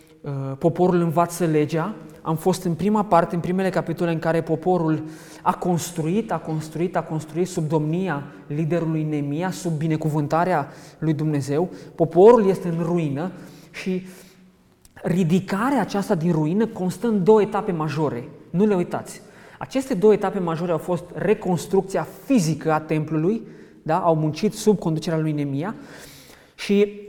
poporul 0.57 1.01
învață 1.01 1.45
legea, 1.45 1.95
am 2.21 2.35
fost 2.35 2.63
în 2.63 2.73
prima 2.73 3.03
parte, 3.03 3.35
în 3.35 3.41
primele 3.41 3.69
capitole 3.69 4.11
în 4.11 4.19
care 4.19 4.41
poporul 4.41 5.03
a 5.41 5.55
construit, 5.55 6.31
a 6.31 6.37
construit, 6.37 6.95
a 6.95 7.01
construit 7.01 7.47
sub 7.47 7.67
domnia 7.67 8.23
liderului 8.47 9.03
Nemia, 9.03 9.51
sub 9.51 9.71
binecuvântarea 9.71 10.67
lui 10.99 11.13
Dumnezeu. 11.13 11.69
Poporul 11.95 12.47
este 12.47 12.67
în 12.67 12.83
ruină 12.83 13.31
și 13.71 14.07
ridicarea 14.93 15.81
aceasta 15.81 16.15
din 16.15 16.31
ruină 16.31 16.65
constă 16.65 17.07
în 17.07 17.23
două 17.23 17.41
etape 17.41 17.71
majore. 17.71 18.27
Nu 18.49 18.65
le 18.65 18.75
uitați. 18.75 19.21
Aceste 19.57 19.93
două 19.93 20.13
etape 20.13 20.39
majore 20.39 20.71
au 20.71 20.77
fost 20.77 21.03
reconstrucția 21.13 22.07
fizică 22.25 22.71
a 22.71 22.79
templului, 22.79 23.41
da? 23.83 23.97
au 23.97 24.15
muncit 24.15 24.53
sub 24.53 24.79
conducerea 24.79 25.19
lui 25.19 25.31
Nemia 25.31 25.75
și 26.55 27.01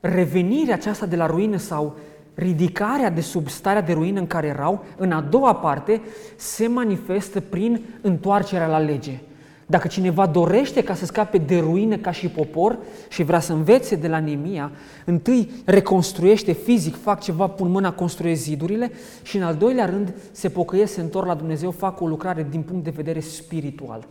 revenirea 0.00 0.74
aceasta 0.74 1.06
de 1.06 1.16
la 1.16 1.26
ruină 1.26 1.56
sau 1.56 1.96
ridicarea 2.34 3.10
de 3.10 3.20
sub 3.20 3.48
starea 3.48 3.82
de 3.82 3.92
ruină 3.92 4.20
în 4.20 4.26
care 4.26 4.46
erau, 4.46 4.84
în 4.96 5.12
a 5.12 5.20
doua 5.20 5.54
parte, 5.54 6.00
se 6.36 6.66
manifestă 6.66 7.40
prin 7.40 7.80
întoarcerea 8.00 8.66
la 8.66 8.78
lege. 8.78 9.20
Dacă 9.66 9.88
cineva 9.88 10.26
dorește 10.26 10.82
ca 10.82 10.94
să 10.94 11.04
scape 11.04 11.38
de 11.38 11.58
ruină 11.58 11.96
ca 11.96 12.10
și 12.10 12.28
popor 12.28 12.78
și 13.08 13.22
vrea 13.22 13.40
să 13.40 13.52
învețe 13.52 13.96
de 13.96 14.08
la 14.08 14.18
Nemia, 14.20 14.70
întâi 15.04 15.50
reconstruiește 15.64 16.52
fizic, 16.52 17.02
fac 17.02 17.20
ceva, 17.20 17.46
pun 17.46 17.70
mâna, 17.70 17.92
construiesc 17.92 18.42
zidurile 18.42 18.90
și 19.22 19.36
în 19.36 19.42
al 19.42 19.54
doilea 19.54 19.86
rând 19.86 20.14
se 20.32 20.48
pocăiesc, 20.48 20.92
se 20.92 21.00
întorc 21.00 21.26
la 21.26 21.34
Dumnezeu, 21.34 21.70
fac 21.70 22.00
o 22.00 22.06
lucrare 22.06 22.46
din 22.50 22.62
punct 22.62 22.84
de 22.84 22.92
vedere 22.96 23.20
spiritual. 23.20 24.06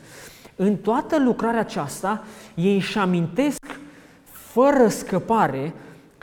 În 0.56 0.76
toată 0.76 1.20
lucrarea 1.20 1.60
aceasta, 1.60 2.24
ei 2.56 2.76
își 2.76 2.98
amintesc 2.98 3.66
fără 4.32 4.88
scăpare 4.88 5.74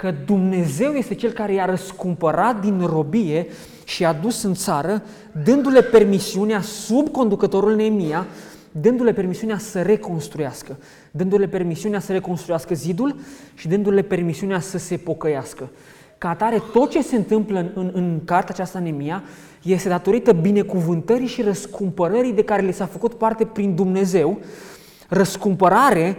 că 0.01 0.15
Dumnezeu 0.25 0.93
este 0.93 1.15
Cel 1.15 1.31
care 1.31 1.53
i-a 1.53 1.65
răscumpărat 1.65 2.61
din 2.61 2.87
robie 2.87 3.47
și 3.85 4.03
i-a 4.03 4.13
dus 4.13 4.43
în 4.43 4.55
țară, 4.55 5.03
dându-le 5.45 5.83
permisiunea 5.83 6.61
sub 6.61 7.09
conducătorul 7.09 7.75
Neemia 7.75 8.27
dându-le 8.73 9.13
permisiunea 9.13 9.59
să 9.59 9.83
reconstruiască, 9.83 10.77
dându-le 11.11 11.47
permisiunea 11.49 12.01
să 12.01 12.13
reconstruiască 12.13 12.75
zidul 12.75 13.17
și 13.55 13.69
dându-le 13.69 14.03
permisiunea 14.03 14.61
să 14.61 14.79
se 14.79 14.97
pocăiască. 14.97 15.71
Ca 16.19 16.29
atare, 16.29 16.63
tot 16.73 16.91
ce 16.91 17.03
se 17.03 17.17
întâmplă 17.17 17.59
în, 17.59 17.71
în, 17.75 17.91
în 17.95 18.21
cartea 18.25 18.55
aceasta 18.55 18.79
Nemia 18.79 19.23
este 19.63 19.89
datorită 19.89 20.33
binecuvântării 20.33 21.27
și 21.27 21.43
răscumpărării 21.43 22.33
de 22.33 22.45
care 22.45 22.63
le 22.63 22.73
s-a 22.73 22.87
făcut 22.87 23.15
parte 23.15 23.45
prin 23.45 23.75
Dumnezeu, 23.75 24.39
răscumpărare 25.09 26.17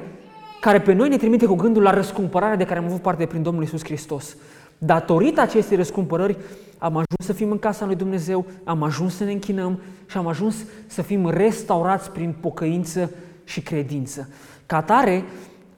care 0.61 0.81
pe 0.81 0.93
noi 0.93 1.09
ne 1.09 1.17
trimite 1.17 1.45
cu 1.45 1.55
gândul 1.55 1.81
la 1.81 1.93
răscumpărarea 1.93 2.55
de 2.55 2.63
care 2.63 2.79
am 2.79 2.85
avut 2.85 3.01
parte 3.01 3.25
prin 3.25 3.41
Domnul 3.41 3.63
Isus 3.63 3.83
Hristos. 3.83 4.35
Datorită 4.77 5.41
acestei 5.41 5.77
răscumpărări 5.77 6.37
am 6.77 6.91
ajuns 6.91 7.25
să 7.25 7.33
fim 7.33 7.51
în 7.51 7.59
casa 7.59 7.85
lui 7.85 7.95
Dumnezeu, 7.95 8.45
am 8.63 8.83
ajuns 8.83 9.15
să 9.15 9.23
ne 9.23 9.31
închinăm 9.31 9.79
și 10.05 10.17
am 10.17 10.27
ajuns 10.27 10.55
să 10.87 11.01
fim 11.01 11.29
restaurați 11.29 12.11
prin 12.11 12.35
pocăință 12.39 13.11
și 13.43 13.61
credință. 13.61 14.29
Ca 14.65 14.77
atare, 14.77 15.23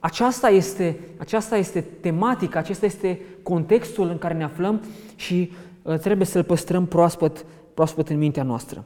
aceasta 0.00 0.48
este, 0.48 0.98
aceasta 1.16 1.56
este 1.56 1.84
tematica, 2.00 2.58
acesta 2.58 2.86
este 2.86 3.20
contextul 3.42 4.08
în 4.08 4.18
care 4.18 4.34
ne 4.34 4.44
aflăm 4.44 4.82
și 5.16 5.52
uh, 5.82 5.98
trebuie 5.98 6.26
să-l 6.26 6.44
păstrăm 6.44 6.86
proaspăt, 6.86 7.44
proaspăt 7.74 8.08
în 8.08 8.18
mintea 8.18 8.42
noastră. 8.42 8.84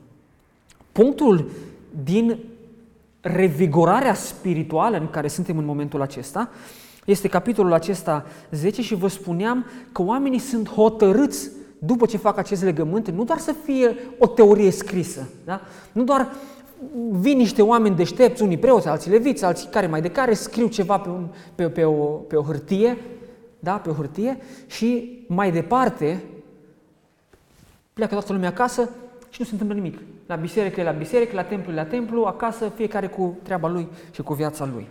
Punctul 0.93 1.51
din 2.05 2.39
revigorarea 3.21 4.15
spirituală 4.15 4.99
în 4.99 5.11
care 5.11 5.29
suntem 5.29 5.59
în 5.59 5.65
momentul 5.65 6.03
acesta 6.03 6.51
este 7.05 7.29
capitolul 7.29 7.73
acesta 7.73 8.27
10 8.51 8.83
și 8.83 8.95
vă 8.95 9.09
spuneam 9.09 9.65
că 9.93 10.03
oamenii 10.03 10.39
sunt 10.39 10.69
hotărâți 10.69 11.51
după 11.79 12.07
ce 12.07 12.17
fac 12.17 12.39
acest 12.39 12.63
legământ, 12.63 13.11
nu 13.11 13.25
doar 13.25 13.39
să 13.39 13.55
fie 13.65 13.97
o 14.19 14.27
teorie 14.27 14.71
scrisă, 14.71 15.29
da? 15.45 15.61
nu 15.93 16.05
doar 16.05 16.29
vin 17.11 17.37
niște 17.37 17.63
oameni 17.63 17.97
deștepți, 17.97 18.43
unii 18.43 18.59
preoți, 18.59 18.89
alții 18.89 19.11
leviți, 19.11 19.45
alții 19.45 19.69
care 19.69 19.87
mai 19.87 20.01
de 20.01 20.11
care, 20.11 20.35
scriu 20.35 20.67
ceva 20.67 20.99
pe, 20.99 21.09
un, 21.09 21.29
pe, 21.55 21.69
pe, 21.69 21.85
o, 21.85 22.03
pe 22.03 22.37
o 22.37 22.43
hârtie, 22.43 22.99
da, 23.59 23.73
pe 23.73 23.91
o 23.91 23.93
hârtie 23.93 24.39
și 24.67 25.19
mai 25.29 25.53
departe 25.53 26.23
pleacă 27.93 28.15
toată 28.15 28.33
lumea 28.33 28.49
acasă 28.49 28.91
și 29.31 29.41
nu 29.41 29.45
se 29.45 29.53
întâmplă 29.53 29.77
nimic. 29.77 29.99
La 30.27 30.35
biserică 30.35 30.83
la 30.83 30.91
biserică, 30.91 31.35
la 31.35 31.43
templu 31.43 31.73
la 31.73 31.85
templu, 31.85 32.25
acasă, 32.25 32.73
fiecare 32.75 33.07
cu 33.07 33.37
treaba 33.43 33.69
lui 33.69 33.89
și 34.11 34.23
cu 34.23 34.35
viața 34.35 34.69
lui. 34.73 34.89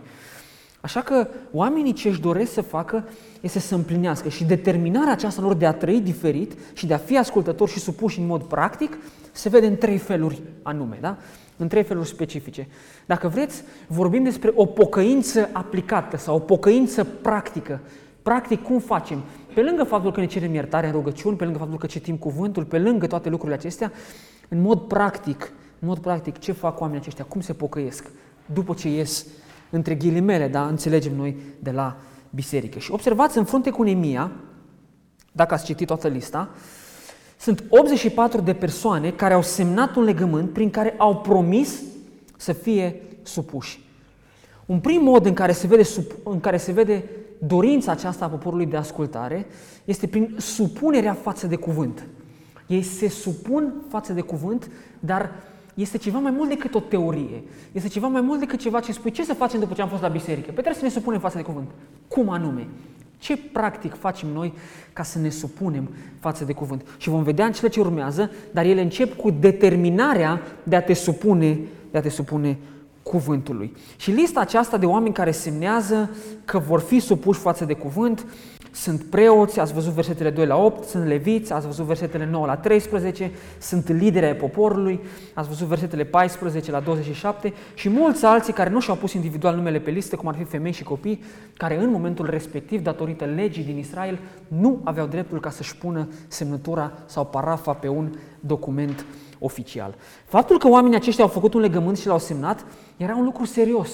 Așa 0.80 1.00
că 1.00 1.26
oamenii 1.52 1.92
ce 1.92 2.08
își 2.08 2.20
doresc 2.20 2.52
să 2.52 2.60
facă 2.60 3.08
este 3.40 3.58
să 3.58 3.74
împlinească 3.74 4.28
și 4.28 4.44
determinarea 4.44 5.12
aceasta 5.12 5.42
lor 5.42 5.54
de 5.54 5.66
a 5.66 5.72
trăi 5.72 6.00
diferit 6.00 6.52
și 6.72 6.86
de 6.86 6.94
a 6.94 6.98
fi 6.98 7.18
ascultători 7.18 7.70
și 7.70 7.78
supuși 7.78 8.18
în 8.18 8.26
mod 8.26 8.42
practic 8.42 8.98
se 9.32 9.48
vede 9.48 9.66
în 9.66 9.76
trei 9.76 9.98
feluri 9.98 10.42
anume, 10.62 10.98
da? 11.00 11.16
în 11.56 11.68
trei 11.68 11.82
feluri 11.82 12.08
specifice. 12.08 12.68
Dacă 13.06 13.28
vreți, 13.28 13.62
vorbim 13.86 14.22
despre 14.22 14.52
o 14.54 14.66
pocăință 14.66 15.48
aplicată 15.52 16.16
sau 16.16 16.34
o 16.34 16.38
pocăință 16.38 17.04
practică. 17.04 17.80
Practic, 18.22 18.62
cum 18.62 18.78
facem? 18.78 19.22
Pe 19.54 19.62
lângă 19.62 19.84
faptul 19.84 20.12
că 20.12 20.20
ne 20.20 20.26
cerem 20.26 20.54
iertare 20.54 20.86
în 20.86 20.92
rugăciuni, 20.92 21.36
pe 21.36 21.44
lângă 21.44 21.58
faptul 21.58 21.78
că 21.78 21.86
citim 21.86 22.16
cuvântul, 22.16 22.64
pe 22.64 22.78
lângă 22.78 23.06
toate 23.06 23.28
lucrurile 23.28 23.56
acestea, 23.56 23.92
în 24.48 24.60
mod 24.60 24.80
practic, 24.80 25.52
în 25.78 25.88
mod 25.88 25.98
practic, 25.98 26.38
ce 26.38 26.52
fac 26.52 26.80
oamenii 26.80 27.00
aceștia? 27.00 27.24
Cum 27.24 27.40
se 27.40 27.52
pocăiesc 27.52 28.10
după 28.52 28.74
ce 28.74 28.88
ies 28.88 29.26
între 29.70 29.94
ghilimele, 29.94 30.48
da, 30.48 30.66
înțelegem 30.66 31.14
noi 31.16 31.36
de 31.58 31.70
la 31.70 31.96
biserică. 32.30 32.78
Și 32.78 32.92
observați 32.92 33.38
în 33.38 33.44
frunte 33.44 33.70
cu 33.70 33.82
Nemia, 33.82 34.32
dacă 35.32 35.54
ați 35.54 35.64
citit 35.64 35.86
toată 35.86 36.08
lista, 36.08 36.50
sunt 37.38 37.64
84 37.68 38.40
de 38.40 38.54
persoane 38.54 39.10
care 39.10 39.34
au 39.34 39.42
semnat 39.42 39.96
un 39.96 40.02
legământ 40.02 40.52
prin 40.52 40.70
care 40.70 40.94
au 40.98 41.16
promis 41.16 41.82
să 42.36 42.52
fie 42.52 43.02
supuși. 43.22 43.86
Un 44.66 44.80
prim 44.80 45.02
mod 45.02 45.26
în 45.26 45.34
care 45.34 45.52
se 45.52 45.66
vede, 45.66 45.88
în 46.24 46.40
care 46.40 46.56
se 46.56 46.72
vede 46.72 47.04
dorința 47.38 47.92
aceasta 47.92 48.24
a 48.24 48.28
poporului 48.28 48.66
de 48.66 48.76
ascultare 48.76 49.46
este 49.84 50.06
prin 50.06 50.34
supunerea 50.38 51.14
față 51.14 51.46
de 51.46 51.56
cuvânt. 51.56 52.06
Ei 52.66 52.82
se 52.82 53.08
supun 53.08 53.72
față 53.88 54.12
de 54.12 54.20
cuvânt, 54.20 54.70
dar 55.00 55.30
este 55.74 55.98
ceva 55.98 56.18
mai 56.18 56.30
mult 56.30 56.48
decât 56.48 56.74
o 56.74 56.80
teorie. 56.80 57.42
Este 57.72 57.88
ceva 57.88 58.06
mai 58.06 58.20
mult 58.20 58.38
decât 58.38 58.58
ceva 58.58 58.80
ce 58.80 58.92
spui 58.92 59.10
ce 59.10 59.24
să 59.24 59.34
facem 59.34 59.60
după 59.60 59.74
ce 59.74 59.82
am 59.82 59.88
fost 59.88 60.02
la 60.02 60.08
biserică. 60.08 60.46
Pe 60.46 60.52
păi 60.52 60.62
trebuie 60.62 60.74
să 60.74 60.84
ne 60.84 60.90
supunem 60.90 61.20
față 61.20 61.36
de 61.36 61.42
cuvânt. 61.42 61.68
Cum 62.08 62.28
anume? 62.28 62.66
Ce 63.18 63.36
practic 63.36 63.94
facem 63.94 64.28
noi 64.28 64.52
ca 64.92 65.02
să 65.02 65.18
ne 65.18 65.28
supunem 65.28 65.88
față 66.20 66.44
de 66.44 66.52
cuvânt? 66.52 66.82
Și 66.96 67.08
vom 67.08 67.22
vedea 67.22 67.44
în 67.46 67.52
cele 67.52 67.68
ce 67.68 67.80
urmează, 67.80 68.30
dar 68.52 68.64
ele 68.64 68.80
încep 68.80 69.16
cu 69.16 69.30
determinarea 69.30 70.40
de 70.62 70.76
a 70.76 70.82
te 70.82 70.92
supune, 70.92 71.58
de 71.90 71.98
a 71.98 72.00
te 72.00 72.08
supune 72.08 72.58
cuvântului. 73.02 73.76
Și 73.96 74.10
lista 74.10 74.40
aceasta 74.40 74.76
de 74.76 74.86
oameni 74.86 75.14
care 75.14 75.30
semnează 75.30 76.10
că 76.44 76.58
vor 76.58 76.80
fi 76.80 76.98
supuși 76.98 77.40
față 77.40 77.64
de 77.64 77.74
cuvânt 77.74 78.26
sunt 78.72 79.02
preoți, 79.02 79.60
ați 79.60 79.72
văzut 79.72 79.92
versetele 79.92 80.30
2 80.30 80.46
la 80.46 80.56
8, 80.56 80.84
sunt 80.84 81.06
leviți, 81.06 81.52
ați 81.52 81.66
văzut 81.66 81.84
versetele 81.84 82.28
9 82.30 82.46
la 82.46 82.56
13, 82.56 83.30
sunt 83.58 83.88
lideri 83.88 84.26
ai 84.26 84.34
poporului, 84.34 85.00
ați 85.34 85.48
văzut 85.48 85.66
versetele 85.66 86.04
14 86.04 86.70
la 86.70 86.80
27 86.80 87.52
și 87.74 87.88
mulți 87.88 88.24
alții 88.24 88.52
care 88.52 88.70
nu 88.70 88.80
și-au 88.80 88.96
pus 88.96 89.12
individual 89.12 89.54
numele 89.54 89.78
pe 89.78 89.90
listă, 89.90 90.16
cum 90.16 90.28
ar 90.28 90.34
fi 90.34 90.44
femei 90.44 90.72
și 90.72 90.82
copii, 90.82 91.22
care 91.56 91.82
în 91.82 91.90
momentul 91.90 92.30
respectiv, 92.30 92.82
datorită 92.82 93.24
legii 93.24 93.64
din 93.64 93.78
Israel, 93.78 94.18
nu 94.48 94.80
aveau 94.84 95.06
dreptul 95.06 95.40
ca 95.40 95.50
să-și 95.50 95.76
pună 95.76 96.08
semnătura 96.28 96.92
sau 97.06 97.26
parafa 97.26 97.72
pe 97.72 97.88
un 97.88 98.12
document 98.40 99.04
oficial. 99.38 99.94
Faptul 100.24 100.58
că 100.58 100.68
oamenii 100.68 100.96
aceștia 100.96 101.24
au 101.24 101.30
făcut 101.30 101.54
un 101.54 101.60
legământ 101.60 101.98
și 101.98 102.06
l-au 102.06 102.18
semnat 102.18 102.64
era 102.96 103.16
un 103.16 103.24
lucru 103.24 103.44
serios. 103.44 103.90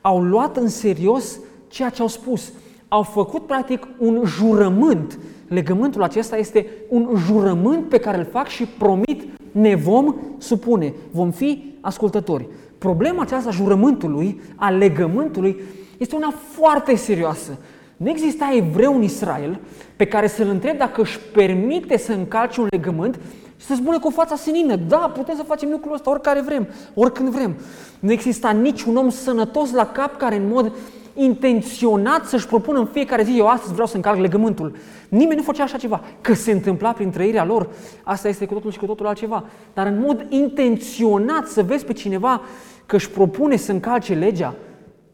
Au 0.00 0.22
luat 0.22 0.56
în 0.56 0.68
serios 0.68 1.38
ceea 1.68 1.90
ce 1.90 2.02
au 2.02 2.08
spus 2.08 2.52
au 2.88 3.02
făcut 3.02 3.46
practic 3.46 3.86
un 3.98 4.22
jurământ. 4.24 5.18
Legământul 5.48 6.02
acesta 6.02 6.36
este 6.36 6.66
un 6.88 7.08
jurământ 7.26 7.88
pe 7.88 7.98
care 7.98 8.18
îl 8.18 8.24
fac 8.24 8.46
și 8.48 8.64
promit 8.64 9.22
ne 9.52 9.74
vom 9.74 10.14
supune, 10.38 10.94
vom 11.10 11.30
fi 11.30 11.74
ascultători. 11.80 12.48
Problema 12.78 13.22
aceasta 13.22 13.50
jurământului, 13.50 14.40
a 14.56 14.70
legământului, 14.70 15.60
este 15.98 16.16
una 16.16 16.34
foarte 16.50 16.96
serioasă. 16.96 17.58
Nu 17.96 18.08
exista 18.08 18.50
evreu 18.54 18.94
în 18.94 19.02
Israel 19.02 19.60
pe 19.96 20.04
care 20.04 20.26
să-l 20.26 20.48
întreb 20.48 20.76
dacă 20.76 21.00
își 21.00 21.18
permite 21.20 21.98
să 21.98 22.12
încalce 22.12 22.60
un 22.60 22.66
legământ 22.70 23.20
și 23.58 23.66
să 23.66 23.74
spună 23.74 23.98
cu 23.98 24.10
fața 24.10 24.36
senină, 24.36 24.76
da, 24.76 25.12
putem 25.14 25.36
să 25.36 25.42
facem 25.42 25.70
lucrul 25.70 25.94
ăsta 25.94 26.10
oricare 26.10 26.40
vrem, 26.40 26.68
oricând 26.94 27.28
vrem. 27.28 27.56
Nu 28.00 28.12
exista 28.12 28.50
niciun 28.50 28.96
om 28.96 29.10
sănătos 29.10 29.72
la 29.72 29.86
cap 29.86 30.16
care 30.16 30.36
în 30.36 30.48
mod 30.48 30.72
intenționat 31.14 32.24
să-și 32.24 32.46
propună 32.46 32.78
în 32.78 32.86
fiecare 32.86 33.22
zi, 33.22 33.38
eu 33.38 33.46
astăzi 33.46 33.72
vreau 33.72 33.86
să 33.86 33.96
încalc 33.96 34.18
legământul. 34.18 34.76
Nimeni 35.08 35.36
nu 35.36 35.42
făcea 35.42 35.62
așa 35.62 35.76
ceva. 35.76 36.00
Că 36.20 36.34
se 36.34 36.52
întâmpla 36.52 36.92
prin 36.92 37.10
trăirea 37.10 37.44
lor, 37.44 37.68
asta 38.02 38.28
este 38.28 38.46
cu 38.46 38.54
totul 38.54 38.70
și 38.70 38.78
cu 38.78 38.86
totul 38.86 39.06
altceva. 39.06 39.44
Dar 39.74 39.86
în 39.86 39.98
mod 39.98 40.26
intenționat 40.28 41.46
să 41.46 41.62
vezi 41.62 41.84
pe 41.84 41.92
cineva 41.92 42.42
că 42.86 42.96
își 42.96 43.10
propune 43.10 43.56
să 43.56 43.72
încalce 43.72 44.14
legea, 44.14 44.54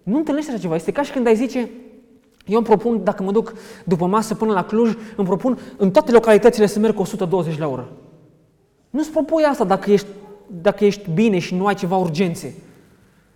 nu 0.03 0.17
întâlnești 0.17 0.51
așa 0.51 0.59
ceva. 0.59 0.75
Este 0.75 0.93
ca 0.93 1.03
și 1.03 1.13
când 1.13 1.27
ai 1.27 1.37
zice, 1.37 1.71
eu 2.47 2.57
îmi 2.57 2.67
propun, 2.67 3.01
dacă 3.05 3.23
mă 3.23 3.33
duc 3.33 3.55
după 3.85 4.07
masă 4.07 4.35
până 4.35 4.53
la 4.53 4.65
Cluj, 4.65 4.95
îmi 5.17 5.27
propun 5.27 5.59
în 5.77 5.91
toate 5.91 6.13
localitățile 6.13 6.67
să 6.67 6.79
merg 6.79 6.95
cu 6.95 7.01
120 7.01 7.59
la 7.59 7.69
oră. 7.69 7.89
Nu-ți 8.95 9.11
propui 9.11 9.45
asta 9.45 9.65
dacă 9.65 9.91
ești, 9.91 10.07
dacă 10.47 10.85
ești 10.85 11.11
bine 11.11 11.39
și 11.39 11.55
nu 11.55 11.67
ai 11.67 11.75
ceva 11.75 11.97
urgențe. 11.97 12.55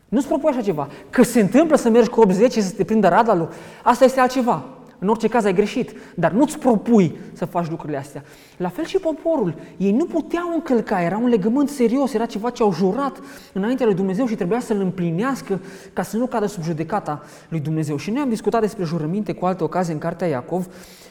Nu-ți 0.09 0.27
propui 0.27 0.51
așa 0.51 0.61
ceva. 0.61 0.89
Că 1.11 1.23
se 1.23 1.41
întâmplă 1.41 1.77
să 1.77 1.89
mergi 1.89 2.09
cu 2.09 2.21
80 2.21 2.53
și 2.53 2.63
să 2.63 2.73
te 2.75 2.85
prindă 2.85 3.09
radalul, 3.09 3.49
asta 3.83 4.05
este 4.05 4.21
altceva. 4.21 4.65
În 4.99 5.09
orice 5.09 5.29
caz 5.29 5.45
ai 5.45 5.55
greșit, 5.55 5.93
dar 6.15 6.33
nu-ți 6.33 6.59
propui 6.59 7.17
să 7.33 7.45
faci 7.45 7.69
lucrurile 7.71 7.99
astea. 7.99 8.25
La 8.57 8.69
fel 8.69 8.85
și 8.85 8.99
poporul. 8.99 9.55
Ei 9.77 9.93
nu 9.93 10.05
puteau 10.05 10.53
încălca, 10.55 11.03
era 11.03 11.17
un 11.17 11.29
legământ 11.29 11.69
serios, 11.69 12.13
era 12.13 12.27
ceva 12.27 12.51
ce 12.51 12.63
au 12.63 12.73
jurat 12.73 13.21
înaintea 13.53 13.87
lui 13.87 13.95
Dumnezeu 13.95 14.27
și 14.27 14.35
trebuia 14.35 14.61
să-l 14.61 14.81
împlinească 14.81 15.61
ca 15.93 16.03
să 16.03 16.17
nu 16.17 16.27
cadă 16.27 16.47
sub 16.47 16.63
judecata 16.63 17.23
lui 17.49 17.61
Dumnezeu. 17.61 17.97
Și 17.97 18.11
noi 18.11 18.23
am 18.23 18.29
discutat 18.29 18.61
despre 18.61 18.85
jurăminte 18.85 19.33
cu 19.33 19.47
alte 19.47 19.65
ocazii 19.65 19.93
în 19.93 19.99
Cartea 19.99 20.27
Iacov 20.27 20.67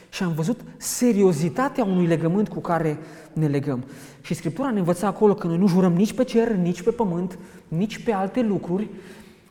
și 0.10 0.24
am 0.24 0.34
văzut 0.36 0.60
seriozitatea 0.78 1.84
unui 1.84 2.06
legământ 2.06 2.50
cu 2.50 2.60
care 2.60 2.98
ne 3.34 3.48
legăm. 3.48 3.84
Și 4.28 4.34
Scriptura 4.34 4.72
ne 4.72 4.80
învăța 4.80 5.08
acolo 5.08 5.34
că 5.34 5.48
noi 5.48 5.58
nu 5.58 5.68
jurăm 5.68 5.94
nici 5.94 6.14
pe 6.14 6.24
cer, 6.24 6.52
nici 6.52 6.82
pe 6.82 6.92
pământ, 6.92 7.38
nici 7.68 8.04
pe 8.04 8.14
alte 8.14 8.42
lucruri, 8.42 8.88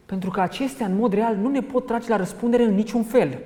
Pentru 0.06 0.30
că 0.30 0.40
acestea, 0.40 0.86
în 0.86 0.96
mod 0.96 1.12
real, 1.12 1.36
nu 1.36 1.48
ne 1.48 1.60
pot 1.60 1.86
trage 1.86 2.08
la 2.08 2.16
răspundere 2.16 2.62
în 2.62 2.74
niciun 2.74 3.02
fel. 3.02 3.38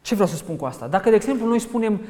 Ce 0.00 0.14
vreau 0.14 0.28
să 0.28 0.36
spun 0.36 0.56
cu 0.56 0.64
asta? 0.64 0.86
Dacă, 0.86 1.08
de 1.08 1.14
exemplu, 1.14 1.46
noi 1.46 1.58
spunem, 1.58 2.00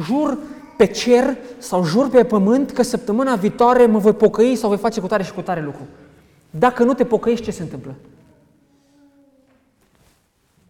jur 0.00 0.38
pe 0.76 0.86
cer 0.86 1.36
sau 1.58 1.84
jur 1.84 2.08
pe 2.08 2.24
pământ 2.24 2.70
că 2.70 2.82
săptămâna 2.82 3.34
viitoare 3.34 3.86
mă 3.86 3.98
voi 3.98 4.12
pocăi 4.12 4.56
sau 4.56 4.68
voi 4.68 4.78
face 4.78 5.00
cu 5.00 5.06
tare 5.06 5.22
și 5.22 5.32
cu 5.32 5.40
tare 5.40 5.62
lucru. 5.62 5.86
Dacă 6.50 6.84
nu 6.84 6.94
te 6.94 7.04
pocăiești, 7.04 7.44
ce 7.44 7.50
se 7.50 7.62
întâmplă? 7.62 7.94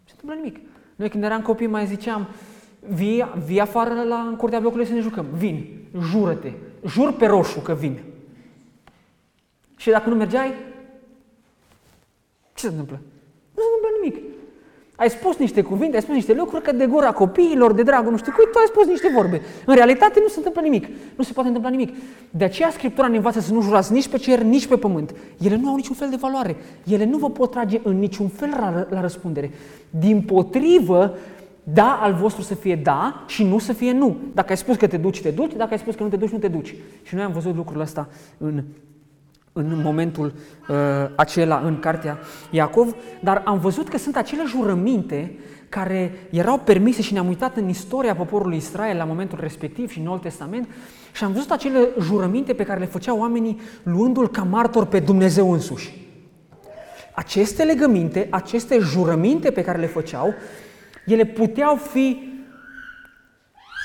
Se 0.05 0.13
întâmplă 0.13 0.35
nimic. 0.35 0.61
Noi 0.97 1.09
când 1.09 1.23
eram 1.25 1.43
copii 1.43 1.67
mai 1.67 1.87
ziceam, 1.87 2.29
vii, 2.89 3.33
vii 3.47 3.61
afară 3.61 4.03
la, 4.09 4.27
în 4.29 4.37
curtea 4.37 4.61
blocului 4.61 4.87
să 4.87 4.93
ne 4.93 5.01
jucăm. 5.01 5.27
Vin, 5.35 5.67
jură-te, 6.11 6.53
jur 6.87 7.13
pe 7.13 7.27
roșu 7.27 7.61
că 7.61 7.75
vin. 7.75 7.99
Și 9.77 9.91
dacă 9.91 10.09
nu 10.09 10.15
mergeai, 10.15 10.55
ce 12.55 12.67
se 12.67 12.69
întâmplă? 12.69 13.01
Nu 13.55 13.63
se 13.63 13.69
întâmplă 13.75 13.99
nimic. 14.01 14.35
Ai 14.97 15.11
spus 15.11 15.37
niște 15.37 15.63
cuvinte, 15.63 15.97
ai 15.97 16.03
spus 16.03 16.15
niște 16.15 16.35
lucruri 16.35 16.63
că 16.63 16.73
de 16.73 16.87
gura 16.87 17.13
copiilor, 17.13 17.73
de 17.73 17.83
dragul 17.83 18.11
nu 18.11 18.17
știu 18.17 18.33
cui, 18.33 18.45
tu 18.53 18.59
ai 18.59 18.67
spus 18.67 18.87
niște 18.87 19.11
vorbe. 19.15 19.41
În 19.67 19.75
realitate 19.75 20.21
nu 20.21 20.29
se 20.29 20.35
întâmplă 20.37 20.61
nimic. 20.61 20.87
Nu 21.17 21.25
se 21.25 21.33
poate 21.33 21.49
întâmpla 21.49 21.71
nimic. 21.71 21.97
De 22.31 22.45
aceea 22.45 22.71
Scriptura 22.71 23.07
ne 23.07 23.17
învață 23.17 23.41
să 23.41 23.53
nu 23.53 23.61
jurați 23.61 23.93
nici 23.93 24.09
pe 24.09 24.17
cer, 24.17 24.43
nici 24.43 24.67
pe 24.67 24.77
pământ. 24.77 25.15
Ele 25.43 25.57
nu 25.57 25.69
au 25.69 25.77
niciun 25.77 25.95
fel 25.95 26.11
de 26.11 26.17
valoare. 26.17 26.57
Ele 26.85 27.05
nu 27.05 27.19
vă 27.19 27.31
pot 27.31 27.51
trage 27.51 27.81
în 27.83 27.99
niciun 27.99 28.29
fel 28.29 28.49
la, 28.49 28.87
la 28.91 29.01
răspundere. 29.01 29.51
Din 29.91 30.23
potrivă, 30.23 31.15
da 31.65 31.99
al 32.03 32.15
vostru 32.15 32.43
să 32.43 32.55
fie 32.55 32.77
da 32.77 33.25
și 33.27 33.45
nu 33.45 33.59
să 33.59 33.73
fie 33.73 33.93
nu. 33.93 34.17
Dacă 34.35 34.51
ai 34.51 34.57
spus 34.57 34.77
că 34.77 34.87
te 34.87 34.97
duci, 34.97 35.21
te 35.21 35.31
duci. 35.31 35.53
Dacă 35.57 35.73
ai 35.73 35.79
spus 35.79 35.95
că 35.95 36.03
nu 36.03 36.09
te 36.09 36.17
duci, 36.17 36.31
nu 36.31 36.39
te 36.39 36.49
duci. 36.49 36.75
Și 37.03 37.15
noi 37.15 37.25
am 37.25 37.33
văzut 37.33 37.55
lucrul 37.55 37.81
ăsta 37.81 38.09
în 38.39 38.63
în 39.57 39.81
momentul 39.83 40.33
uh, 40.69 40.77
acela 41.17 41.63
în 41.65 41.79
cartea 41.79 42.19
Iacov, 42.51 42.95
dar 43.21 43.43
am 43.45 43.59
văzut 43.59 43.89
că 43.89 43.99
sunt 43.99 44.17
acele 44.17 44.43
jurăminte 44.47 45.39
care 45.69 46.13
erau 46.31 46.59
permise 46.59 47.03
și 47.03 47.13
ne-am 47.13 47.29
uitat 47.29 47.57
în 47.57 47.69
istoria 47.69 48.15
poporului 48.15 48.57
Israel 48.57 48.97
la 48.97 49.05
momentul 49.05 49.39
respectiv 49.41 49.91
și 49.91 49.99
în 49.99 50.05
Noul 50.05 50.19
Testament 50.19 50.69
și 51.13 51.25
am 51.25 51.33
văzut 51.33 51.51
acele 51.51 51.89
jurăminte 52.01 52.53
pe 52.53 52.65
care 52.65 52.81
le 52.81 52.87
făceau 52.87 53.19
oamenii 53.19 53.61
luându-l 53.83 54.29
ca 54.29 54.43
martor 54.43 54.87
pe 54.87 55.01
Dumnezeu 55.01 55.53
însuși. 55.53 56.03
Aceste 57.15 57.63
legăminte, 57.63 58.27
aceste 58.31 58.79
jurăminte 58.79 59.51
pe 59.51 59.63
care 59.63 59.79
le 59.79 59.87
făceau, 59.87 60.35
ele 61.07 61.25
puteau 61.25 61.77
fi 61.77 62.33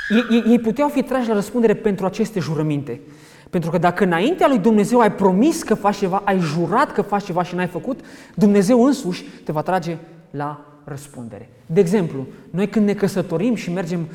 ei, 0.09 0.43
ei 0.47 0.59
puteau 0.59 0.89
fi 0.89 1.03
trași 1.03 1.27
la 1.27 1.33
răspundere 1.33 1.73
pentru 1.73 2.05
aceste 2.05 2.39
jurăminte. 2.39 3.01
Pentru 3.49 3.69
că 3.69 3.77
dacă 3.77 4.03
înaintea 4.03 4.47
lui 4.47 4.57
Dumnezeu 4.57 4.99
ai 4.99 5.11
promis 5.11 5.63
că 5.63 5.73
faci 5.73 5.97
ceva, 5.97 6.21
ai 6.25 6.39
jurat 6.39 6.91
că 6.91 7.01
faci 7.01 7.23
ceva 7.23 7.43
și 7.43 7.55
n-ai 7.55 7.67
făcut, 7.67 7.99
Dumnezeu 8.35 8.85
însuși 8.85 9.23
te 9.23 9.51
va 9.51 9.61
trage 9.61 9.97
la 10.31 10.65
răspundere. 10.83 11.49
De 11.65 11.79
exemplu, 11.79 12.25
noi 12.49 12.67
când 12.67 12.85
ne 12.85 12.93
căsătorim 12.93 13.55
și 13.55 13.71
mergem 13.71 14.07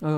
uh, 0.00 0.10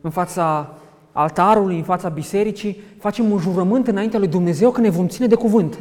în 0.00 0.10
fața 0.10 0.74
altarului, 1.12 1.76
în 1.76 1.82
fața 1.82 2.08
bisericii, 2.08 2.80
facem 2.98 3.30
un 3.30 3.38
jurământ 3.38 3.86
înaintea 3.86 4.18
lui 4.18 4.28
Dumnezeu 4.28 4.70
că 4.70 4.80
ne 4.80 4.90
vom 4.90 5.08
ține 5.08 5.26
de 5.26 5.34
cuvânt. 5.34 5.78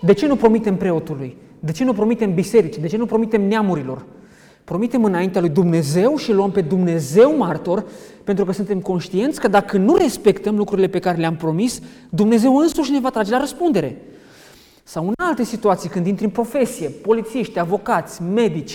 De 0.00 0.12
ce 0.12 0.26
nu 0.26 0.36
promitem 0.36 0.76
preotului? 0.76 1.36
De 1.58 1.72
ce 1.72 1.84
nu 1.84 1.92
promitem 1.92 2.34
bisericii? 2.34 2.80
De 2.80 2.88
ce 2.88 2.96
nu 2.96 3.06
promitem 3.06 3.42
neamurilor? 3.42 4.04
Promitem 4.70 5.04
înaintea 5.04 5.40
lui 5.40 5.50
Dumnezeu 5.50 6.16
și 6.16 6.32
luăm 6.32 6.50
pe 6.50 6.60
Dumnezeu 6.60 7.36
martor, 7.36 7.84
pentru 8.24 8.44
că 8.44 8.52
suntem 8.52 8.80
conștienți 8.80 9.40
că 9.40 9.48
dacă 9.48 9.76
nu 9.76 9.96
respectăm 9.96 10.56
lucrurile 10.56 10.86
pe 10.86 10.98
care 10.98 11.18
le-am 11.18 11.36
promis, 11.36 11.80
Dumnezeu 12.08 12.56
însuși 12.56 12.90
ne 12.90 13.00
va 13.00 13.10
trage 13.10 13.30
la 13.30 13.38
răspundere. 13.38 13.96
Sau 14.82 15.06
în 15.06 15.12
alte 15.16 15.42
situații, 15.42 15.88
când 15.88 16.06
intri 16.06 16.24
în 16.24 16.30
profesie, 16.30 16.88
polițiști, 16.88 17.58
avocați, 17.58 18.22
medici 18.22 18.70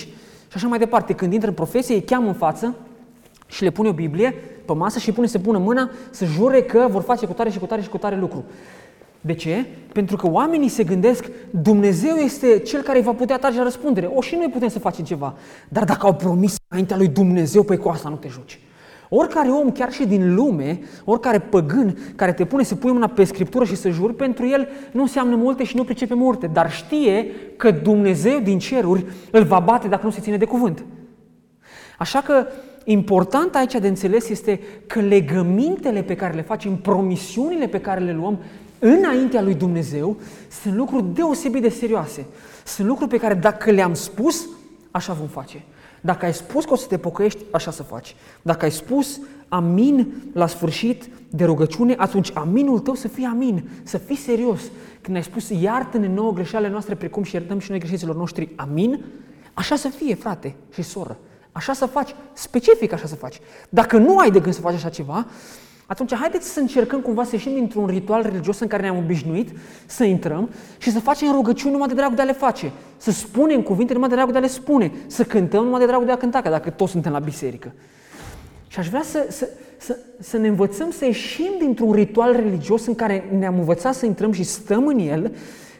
și 0.48 0.54
așa 0.54 0.66
mai 0.66 0.78
departe, 0.78 1.12
când 1.12 1.32
intră 1.32 1.48
în 1.48 1.54
profesie, 1.54 1.94
îi 1.94 2.02
cheamă 2.02 2.26
în 2.26 2.34
față 2.34 2.74
și 3.46 3.62
le 3.62 3.70
pune 3.70 3.88
o 3.88 3.92
Biblie 3.92 4.34
pe 4.64 4.72
masă 4.72 4.98
și 4.98 5.08
îi 5.08 5.14
pune 5.14 5.26
să 5.26 5.38
pună 5.38 5.58
mâna 5.58 5.90
să 6.10 6.24
jure 6.24 6.62
că 6.62 6.86
vor 6.90 7.02
face 7.02 7.26
cu 7.26 7.32
tare 7.32 7.50
și 7.50 7.58
cu 7.58 7.66
tare 7.66 7.82
și 7.82 7.88
cu 7.88 7.98
tare 7.98 8.16
lucru. 8.16 8.44
De 9.26 9.34
ce? 9.34 9.66
Pentru 9.92 10.16
că 10.16 10.30
oamenii 10.30 10.68
se 10.68 10.84
gândesc, 10.84 11.24
Dumnezeu 11.50 12.16
este 12.16 12.58
cel 12.58 12.82
care 12.82 13.00
va 13.00 13.12
putea 13.12 13.38
trage 13.38 13.56
la 13.56 13.62
răspundere. 13.62 14.10
O, 14.14 14.20
și 14.20 14.34
noi 14.34 14.48
putem 14.52 14.68
să 14.68 14.78
facem 14.78 15.04
ceva. 15.04 15.34
Dar 15.68 15.84
dacă 15.84 16.06
au 16.06 16.14
promis 16.14 16.56
înaintea 16.68 16.96
lui 16.96 17.08
Dumnezeu, 17.08 17.62
păi 17.62 17.76
cu 17.76 17.88
asta 17.88 18.08
nu 18.08 18.16
te 18.16 18.28
joci. 18.28 18.60
Oricare 19.08 19.48
om, 19.48 19.70
chiar 19.70 19.92
și 19.92 20.06
din 20.06 20.34
lume, 20.34 20.80
oricare 21.04 21.38
păgân 21.38 21.98
care 22.16 22.32
te 22.32 22.44
pune 22.44 22.62
să 22.62 22.74
pui 22.74 22.92
mâna 22.92 23.06
pe 23.06 23.24
Scriptură 23.24 23.64
și 23.64 23.76
să 23.76 23.88
juri, 23.88 24.14
pentru 24.14 24.46
el 24.46 24.68
nu 24.92 25.02
înseamnă 25.02 25.36
multe 25.36 25.64
și 25.64 25.76
nu 25.76 25.84
pricepe 25.84 26.14
multe, 26.14 26.46
dar 26.46 26.72
știe 26.72 27.26
că 27.56 27.70
Dumnezeu 27.70 28.38
din 28.38 28.58
ceruri 28.58 29.06
îl 29.30 29.42
va 29.42 29.58
bate 29.58 29.88
dacă 29.88 30.04
nu 30.04 30.10
se 30.10 30.20
ține 30.20 30.36
de 30.36 30.44
cuvânt. 30.44 30.84
Așa 31.98 32.20
că 32.20 32.46
important 32.84 33.54
aici 33.54 33.74
de 33.74 33.88
înțeles 33.88 34.28
este 34.28 34.60
că 34.86 35.00
legămintele 35.00 36.02
pe 36.02 36.14
care 36.14 36.34
le 36.34 36.42
facem, 36.42 36.76
promisiunile 36.76 37.66
pe 37.66 37.80
care 37.80 38.00
le 38.00 38.12
luăm, 38.12 38.38
înaintea 38.78 39.42
lui 39.42 39.54
Dumnezeu 39.54 40.16
sunt 40.62 40.74
lucruri 40.74 41.04
deosebit 41.14 41.62
de 41.62 41.68
serioase. 41.68 42.26
Sunt 42.64 42.86
lucruri 42.86 43.10
pe 43.10 43.18
care 43.18 43.34
dacă 43.34 43.70
le-am 43.70 43.94
spus, 43.94 44.46
așa 44.90 45.12
vom 45.12 45.26
face. 45.26 45.64
Dacă 46.00 46.24
ai 46.24 46.34
spus 46.34 46.64
că 46.64 46.72
o 46.72 46.76
să 46.76 46.86
te 46.86 46.98
pocăiești, 46.98 47.42
așa 47.50 47.70
să 47.70 47.82
faci. 47.82 48.16
Dacă 48.42 48.64
ai 48.64 48.70
spus 48.70 49.20
amin 49.48 50.12
la 50.32 50.46
sfârșit 50.46 51.08
de 51.30 51.44
rugăciune, 51.44 51.94
atunci 51.98 52.30
aminul 52.34 52.78
tău 52.78 52.94
să 52.94 53.08
fie 53.08 53.26
amin, 53.26 53.68
să 53.82 53.98
fii 53.98 54.16
serios. 54.16 54.60
Când 55.00 55.16
ai 55.16 55.22
spus 55.22 55.48
iartă-ne 55.48 56.08
nouă 56.08 56.32
greșealele 56.32 56.72
noastre 56.72 56.94
precum 56.94 57.22
și 57.22 57.34
iertăm 57.34 57.58
și 57.58 57.70
noi 57.70 57.78
greșeților 57.78 58.16
noștri, 58.16 58.48
amin, 58.56 59.04
așa 59.54 59.76
să 59.76 59.88
fie, 59.88 60.14
frate 60.14 60.54
și 60.72 60.82
soră. 60.82 61.18
Așa 61.52 61.72
să 61.72 61.86
faci, 61.86 62.14
specific 62.32 62.92
așa 62.92 63.06
să 63.06 63.14
faci. 63.14 63.40
Dacă 63.68 63.98
nu 63.98 64.18
ai 64.18 64.30
de 64.30 64.40
gând 64.40 64.54
să 64.54 64.60
faci 64.60 64.74
așa 64.74 64.88
ceva, 64.88 65.26
atunci 65.86 66.14
haideți 66.14 66.52
să 66.52 66.60
încercăm 66.60 67.00
cumva 67.00 67.24
să 67.24 67.30
ieșim 67.32 67.54
dintr-un 67.54 67.86
ritual 67.86 68.22
religios 68.22 68.58
în 68.58 68.66
care 68.66 68.82
ne-am 68.82 68.96
obișnuit 68.96 69.50
să 69.86 70.04
intrăm 70.04 70.50
și 70.78 70.90
să 70.90 71.00
facem 71.00 71.32
rugăciuni 71.32 71.72
numai 71.72 71.88
de 71.88 71.94
dragul 71.94 72.14
de 72.14 72.22
a 72.22 72.24
le 72.24 72.32
face. 72.32 72.72
Să 72.96 73.10
spunem 73.10 73.62
cuvinte 73.62 73.92
numai 73.92 74.08
de 74.08 74.14
dragul 74.14 74.32
de 74.32 74.38
a 74.38 74.40
le 74.40 74.46
spune. 74.46 74.92
Să 75.06 75.24
cântăm 75.24 75.64
numai 75.64 75.80
de 75.80 75.86
dragul 75.86 76.06
de 76.06 76.12
a 76.12 76.16
cânta, 76.16 76.40
că 76.40 76.48
dacă 76.48 76.70
toți 76.70 76.92
suntem 76.92 77.12
la 77.12 77.18
biserică. 77.18 77.72
Și 78.68 78.78
aș 78.78 78.88
vrea 78.88 79.02
să, 79.02 79.26
să, 79.28 79.48
să, 79.76 79.96
să 80.20 80.36
ne 80.36 80.48
învățăm 80.48 80.90
să 80.90 81.04
ieșim 81.04 81.52
dintr-un 81.58 81.92
ritual 81.92 82.32
religios 82.32 82.86
în 82.86 82.94
care 82.94 83.24
ne-am 83.38 83.58
învățat 83.58 83.94
să 83.94 84.06
intrăm 84.06 84.32
și 84.32 84.42
stăm 84.42 84.86
în 84.86 84.98
el, 84.98 85.32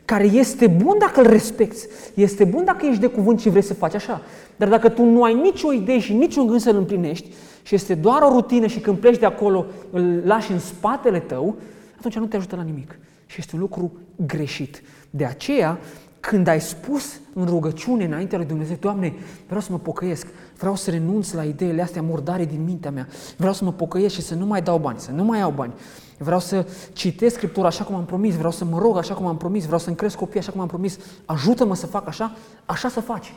care 0.05 0.25
este 0.25 0.66
bun 0.66 0.99
dacă 0.99 1.21
îl 1.21 1.27
respecti, 1.27 1.87
este 2.14 2.45
bun 2.45 2.64
dacă 2.64 2.87
ești 2.87 3.01
de 3.01 3.07
cuvânt 3.07 3.40
și 3.40 3.49
vrei 3.49 3.62
să 3.62 3.75
faci 3.75 3.95
așa. 3.95 4.23
Dar 4.57 4.69
dacă 4.69 4.88
tu 4.88 5.05
nu 5.05 5.23
ai 5.23 5.35
nicio 5.35 5.73
idee 5.73 5.99
și 5.99 6.12
niciun 6.12 6.47
gând 6.47 6.61
să-l 6.61 6.77
împlinești, 6.77 7.29
și 7.67 7.75
este 7.75 7.95
doar 7.95 8.23
o 8.23 8.29
rutină 8.29 8.67
și 8.67 8.81
când 8.81 8.99
pleci 8.99 9.19
de 9.19 9.27
acolo 9.27 9.67
îl 9.91 10.23
lași 10.25 10.53
în 10.53 10.59
spatele 10.59 11.21
tău, 11.21 11.57
atunci 11.99 12.17
nu 12.17 12.27
te 12.27 12.37
ajută 12.37 12.57
la 12.57 12.63
nimic. 12.63 12.99
Și 13.27 13.37
este 13.39 13.55
un 13.55 13.61
lucru 13.61 13.93
greșit. 14.27 14.83
De 15.11 15.25
aceea, 15.25 15.79
când 16.21 16.47
ai 16.47 16.61
spus 16.61 17.21
în 17.35 17.47
rugăciune 17.47 18.05
înaintea 18.05 18.39
lui 18.39 18.47
Dumnezeu, 18.47 18.77
Doamne, 18.81 19.15
vreau 19.47 19.61
să 19.61 19.73
mă 19.73 19.79
pocăiesc, 19.79 20.27
vreau 20.59 20.75
să 20.75 20.91
renunț 20.91 21.33
la 21.33 21.45
ideile 21.45 21.83
astea 21.83 22.03
murdare 22.03 22.45
din 22.45 22.65
mintea 22.65 22.91
mea, 22.91 23.09
vreau 23.37 23.53
să 23.53 23.65
mă 23.65 23.73
pocăiesc 23.73 24.15
și 24.15 24.23
să 24.23 24.35
nu 24.35 24.47
mai 24.47 24.63
dau 24.63 24.79
bani, 24.79 24.99
să 24.99 25.11
nu 25.11 25.25
mai 25.25 25.39
iau 25.39 25.51
bani, 25.51 25.73
vreau 26.19 26.41
să 26.41 26.67
citesc 26.93 27.35
Scriptura 27.35 27.67
așa 27.67 27.85
cum 27.85 27.95
am 27.95 28.05
promis, 28.05 28.35
vreau 28.35 28.53
să 28.53 28.65
mă 28.65 28.79
rog 28.79 28.97
așa 28.97 29.15
cum 29.15 29.27
am 29.27 29.37
promis, 29.37 29.65
vreau 29.65 29.79
să-mi 29.79 29.97
cresc 29.97 30.17
copii 30.17 30.41
așa 30.41 30.53
cum 30.53 30.61
am 30.61 30.69
promis, 30.69 30.99
ajută-mă 31.25 31.75
să 31.75 31.87
fac 31.87 32.07
așa, 32.07 32.37
așa 32.67 32.89
să 32.89 33.01
faci. 33.01 33.35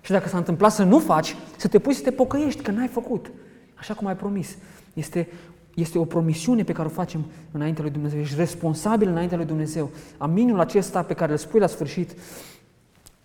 Și 0.00 0.10
dacă 0.10 0.28
s-a 0.28 0.36
întâmplat 0.36 0.72
să 0.72 0.82
nu 0.82 0.98
faci, 0.98 1.36
să 1.56 1.68
te 1.68 1.78
pui 1.78 1.94
să 1.94 2.02
te 2.02 2.10
pocăiești, 2.10 2.62
că 2.62 2.70
n-ai 2.70 2.88
făcut. 2.88 3.30
Așa 3.74 3.94
cum 3.94 4.06
ai 4.06 4.16
promis. 4.16 4.56
Este, 4.94 5.28
este 5.74 5.98
o 5.98 6.04
promisiune 6.04 6.62
pe 6.62 6.72
care 6.72 6.88
o 6.88 6.90
facem 6.90 7.24
înaintea 7.50 7.82
lui 7.82 7.92
Dumnezeu. 7.92 8.20
Ești 8.20 8.36
responsabil 8.36 9.08
înaintea 9.08 9.36
lui 9.36 9.46
Dumnezeu. 9.46 9.90
Aminul 10.18 10.60
acesta 10.60 11.02
pe 11.02 11.14
care 11.14 11.32
îl 11.32 11.38
spui 11.38 11.60
la 11.60 11.66
sfârșit 11.66 12.10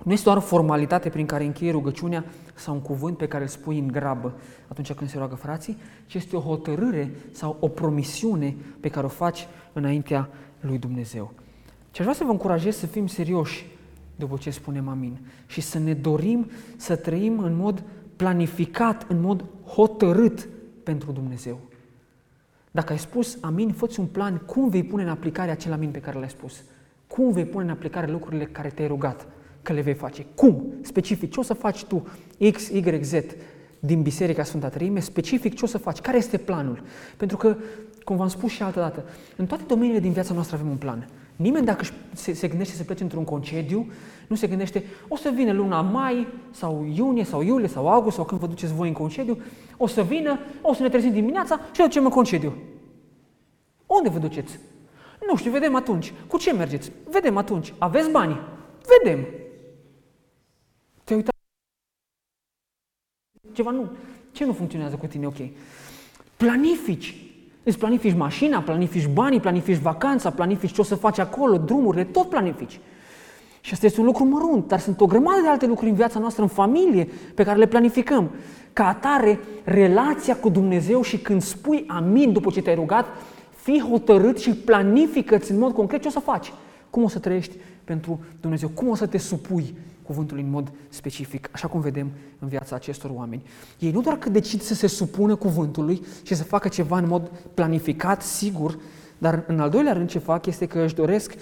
nu 0.04 0.12
este 0.12 0.24
doar 0.24 0.38
o 0.38 0.42
formalitate 0.42 1.10
prin 1.10 1.26
care 1.26 1.44
încheie 1.44 1.72
rugăciunea 1.72 2.26
sau 2.54 2.74
un 2.74 2.82
cuvânt 2.82 3.18
pe 3.18 3.28
care 3.28 3.44
îl 3.44 3.50
spui 3.50 3.80
în 3.80 3.88
grabă 3.88 4.34
atunci 4.68 4.94
când 4.94 5.10
se 5.10 5.18
roagă 5.18 5.36
frații, 5.36 5.78
ci 6.06 6.14
este 6.14 6.36
o 6.36 6.40
hotărâre 6.40 7.12
sau 7.32 7.58
o 7.60 7.68
promisiune 7.68 8.56
pe 8.80 8.90
care 8.90 9.06
o 9.06 9.10
faci 9.10 9.48
înaintea 9.74 10.30
lui 10.60 10.78
Dumnezeu. 10.78 11.32
Și 11.92 12.02
aș 12.02 12.08
vrea 12.08 12.14
să 12.14 12.24
vă 12.24 12.32
încurajez 12.32 12.76
să 12.76 12.86
fim 12.86 13.08
serioși 13.08 13.66
după 14.16 14.38
ce 14.40 14.50
spunem 14.50 14.88
amin. 14.88 15.18
Și 15.46 15.62
să 15.62 15.80
ne 15.80 15.94
dorim 15.94 16.50
să 16.78 16.96
trăim 16.96 17.40
în 17.40 17.56
mod 17.56 17.84
planificat, 18.16 19.06
în 19.10 19.22
mod 19.22 19.46
hotărât 19.66 20.48
pentru 20.84 21.12
Dumnezeu. 21.12 21.60
Dacă 22.72 22.92
ai 22.92 23.00
spus 23.00 23.38
amin, 23.42 23.72
fă 23.72 23.88
un 23.98 24.06
plan 24.06 24.38
cum 24.46 24.70
vei 24.70 24.84
pune 24.84 25.04
în 25.04 25.10
aplicare 25.10 25.52
acel 25.52 25.72
amin 25.72 25.92
pe 25.92 26.00
care 26.00 26.20
l-ai 26.20 26.30
spus. 26.30 26.64
Cum 27.08 27.32
vei 27.32 27.46
pune 27.46 27.64
în 27.64 27.70
aplicare 27.70 28.12
lucrurile 28.12 28.46
care 28.46 28.70
te-ai 28.70 28.88
rugat 28.88 29.28
că 29.62 29.74
le 29.74 29.82
vei 29.82 29.94
face. 29.94 30.26
Cum? 30.36 30.74
Specific. 30.82 31.32
Ce 31.32 31.40
o 31.40 31.44
să 31.44 31.54
faci 31.54 31.84
tu? 31.84 32.08
X, 32.52 32.68
Y, 32.68 33.00
Z 33.02 33.14
din 33.80 34.02
Biserica 34.02 34.44
Sfânta 34.44 34.70
Trăime, 34.70 35.00
specific 35.00 35.56
ce 35.56 35.66
o 35.66 35.68
să 35.68 35.78
faci, 35.78 36.00
care 36.00 36.18
este 36.18 36.38
planul. 36.38 36.82
Pentru 37.18 37.38
că, 37.38 37.56
cum 38.04 38.16
v-am 38.16 38.28
spus 38.28 38.52
și 38.52 38.64
altă 38.64 38.80
dată, 38.80 39.04
în 39.36 39.46
toate 39.46 39.64
domeniile 39.68 40.00
din 40.00 40.12
viața 40.12 40.34
noastră 40.34 40.56
avem 40.56 40.70
un 40.70 40.78
plan. 40.78 41.10
Nimeni 41.36 41.66
dacă 41.66 41.86
se, 42.14 42.34
se 42.34 42.48
gândește 42.48 42.76
să 42.76 42.84
plece 42.84 43.04
într-un 43.04 43.24
concediu, 43.24 43.92
nu 44.28 44.36
se 44.36 44.48
gândește, 44.48 44.84
o 45.08 45.16
să 45.16 45.30
vină 45.30 45.52
luna 45.52 45.82
mai 45.82 46.28
sau 46.52 46.86
iunie 46.94 47.24
sau 47.24 47.42
iulie 47.42 47.68
sau 47.68 47.90
august 47.90 48.16
sau 48.16 48.26
când 48.26 48.40
vă 48.40 48.48
duceți 48.48 48.74
voi 48.74 48.88
în 48.88 48.94
concediu, 48.94 49.38
o 49.78 49.88
să 49.88 50.04
vină, 50.04 50.40
o 50.62 50.74
să 50.74 50.82
ne 50.82 50.90
trezim 50.90 51.12
dimineața 51.12 51.56
și 51.56 51.80
ne 51.80 51.86
ducem 51.86 52.04
în 52.04 52.12
concediu. 52.12 52.54
Unde 53.86 54.10
vă 54.10 54.20
duceți? 54.20 54.60
Nu 55.28 55.36
știu, 55.36 55.52
vedem 55.52 55.76
atunci. 55.76 56.14
Cu 56.28 56.38
ce 56.38 56.54
mergeți? 56.54 56.92
Vedem 57.10 57.38
atunci. 57.38 57.74
Aveți 57.78 58.10
bani? 58.10 58.40
Vedem. 59.04 59.26
Te 61.04 61.16
uita 61.16 61.32
ceva 63.54 63.72
nu. 63.72 63.90
Ce 64.32 64.46
nu 64.46 64.54
funcționează 64.54 64.96
cu 64.96 65.08
tine 65.08 65.28
ok? 65.28 65.38
Planifici. 66.38 67.25
Îți 67.68 67.78
planifici 67.78 68.16
mașina, 68.16 68.60
planifici 68.60 69.08
banii, 69.08 69.40
planifici 69.40 69.78
vacanța, 69.78 70.30
planifici 70.30 70.74
ce 70.74 70.82
o 70.82 70.84
să 70.84 70.96
faci 70.96 71.20
acolo, 71.20 71.58
drumurile, 71.58 72.04
tot 72.04 72.30
planifici. 72.30 72.80
Și 73.62 73.74
asta 73.74 73.86
este 73.86 74.00
un 74.00 74.06
lucru 74.06 74.24
mărunt, 74.24 74.68
dar 74.68 74.80
sunt 74.80 75.02
o 75.02 75.06
grămadă 75.06 75.42
de 75.42 75.48
alte 75.48 75.66
lucruri 75.66 75.90
în 75.90 75.96
viața 75.96 76.20
noastră, 76.20 76.42
în 76.42 76.48
familie, 76.48 77.08
pe 77.36 77.44
care 77.44 77.58
le 77.58 77.68
planificăm. 77.68 78.30
Ca 78.74 78.88
atare, 78.88 79.40
relația 79.64 80.36
cu 80.36 80.50
Dumnezeu 80.50 81.02
și 81.02 81.18
când 81.18 81.42
spui 81.42 81.84
amin 81.88 82.34
după 82.34 82.52
ce 82.52 82.62
te-ai 82.62 82.76
rugat, 82.76 83.06
fii 83.56 83.86
hotărât 83.90 84.40
și 84.40 84.54
planifică-ți 84.54 85.52
în 85.52 85.60
mod 85.60 85.74
concret 85.74 86.02
ce 86.02 86.08
o 86.08 86.12
să 86.12 86.20
faci. 86.20 86.54
Cum 86.90 87.04
o 87.04 87.08
să 87.08 87.20
trăiești 87.20 87.56
pentru 87.84 88.20
Dumnezeu, 88.42 88.70
cum 88.70 88.88
o 88.88 88.96
să 88.96 89.06
te 89.06 89.18
supui 89.18 89.76
cuvântului 90.06 90.44
în 90.44 90.50
mod 90.50 90.72
specific, 90.90 91.50
așa 91.52 91.68
cum 91.68 91.80
vedem 91.80 92.12
în 92.40 92.48
viața 92.48 92.76
acestor 92.76 93.12
oameni. 93.14 93.44
Ei 93.80 93.92
nu 93.92 94.02
doar 94.02 94.18
că 94.18 94.30
decid 94.30 94.62
să 94.62 94.74
se 94.74 94.88
supună 94.88 95.36
cuvântului 95.36 96.06
și 96.24 96.36
să 96.36 96.44
facă 96.44 96.68
ceva 96.68 96.98
în 96.98 97.08
mod 97.08 97.32
planificat, 97.54 98.22
sigur, 98.22 98.80
dar 99.18 99.44
în 99.48 99.60
al 99.60 99.70
doilea 99.70 99.94
rând 99.94 100.10
ce 100.10 100.20
fac 100.20 100.46
este 100.46 100.66
că 100.66 100.82
își 100.82 100.96
doresc 100.96 101.36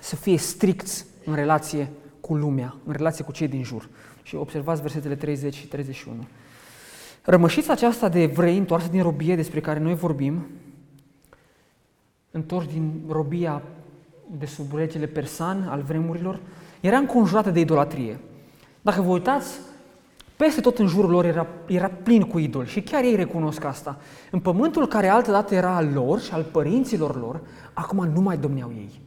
să 0.00 0.16
fie 0.16 0.36
stricți 0.36 1.06
în 1.24 1.34
relație 1.34 1.90
cu 2.20 2.34
lumea, 2.34 2.76
în 2.84 2.92
relație 2.92 3.24
cu 3.24 3.32
cei 3.32 3.48
din 3.48 3.62
jur. 3.62 3.88
Și 4.22 4.34
observați 4.34 4.80
versetele 4.80 5.16
30 5.16 5.54
și 5.54 5.66
31. 5.66 6.26
Rămășița 7.24 7.72
aceasta 7.72 8.08
de 8.08 8.22
evrei 8.22 8.58
întoarse 8.58 8.88
din 8.88 9.02
robie 9.02 9.36
despre 9.36 9.60
care 9.60 9.78
noi 9.78 9.94
vorbim, 9.94 10.46
întorși 12.30 12.68
din 12.68 13.00
robia 13.08 13.62
de 14.38 14.46
sub 14.46 14.74
regele 14.74 15.06
persan 15.06 15.62
al 15.62 15.82
vremurilor, 15.82 16.40
era 16.80 16.96
înconjurată 16.96 17.50
de 17.50 17.60
idolatrie. 17.60 18.20
Dacă 18.80 19.02
vă 19.02 19.10
uitați, 19.10 19.58
peste 20.36 20.60
tot 20.60 20.78
în 20.78 20.86
jurul 20.86 21.10
lor 21.10 21.24
era, 21.24 21.46
era 21.66 21.90
plin 22.02 22.22
cu 22.22 22.38
idoli 22.38 22.68
și 22.68 22.80
chiar 22.80 23.02
ei 23.02 23.16
recunosc 23.16 23.64
asta. 23.64 23.96
În 24.30 24.40
pământul 24.40 24.86
care 24.86 25.08
altădată 25.08 25.54
era 25.54 25.76
al 25.76 25.88
lor 25.94 26.20
și 26.20 26.32
al 26.32 26.42
părinților 26.42 27.20
lor, 27.20 27.40
acum 27.72 28.08
nu 28.14 28.20
mai 28.20 28.36
domneau 28.36 28.72
ei. 28.76 29.00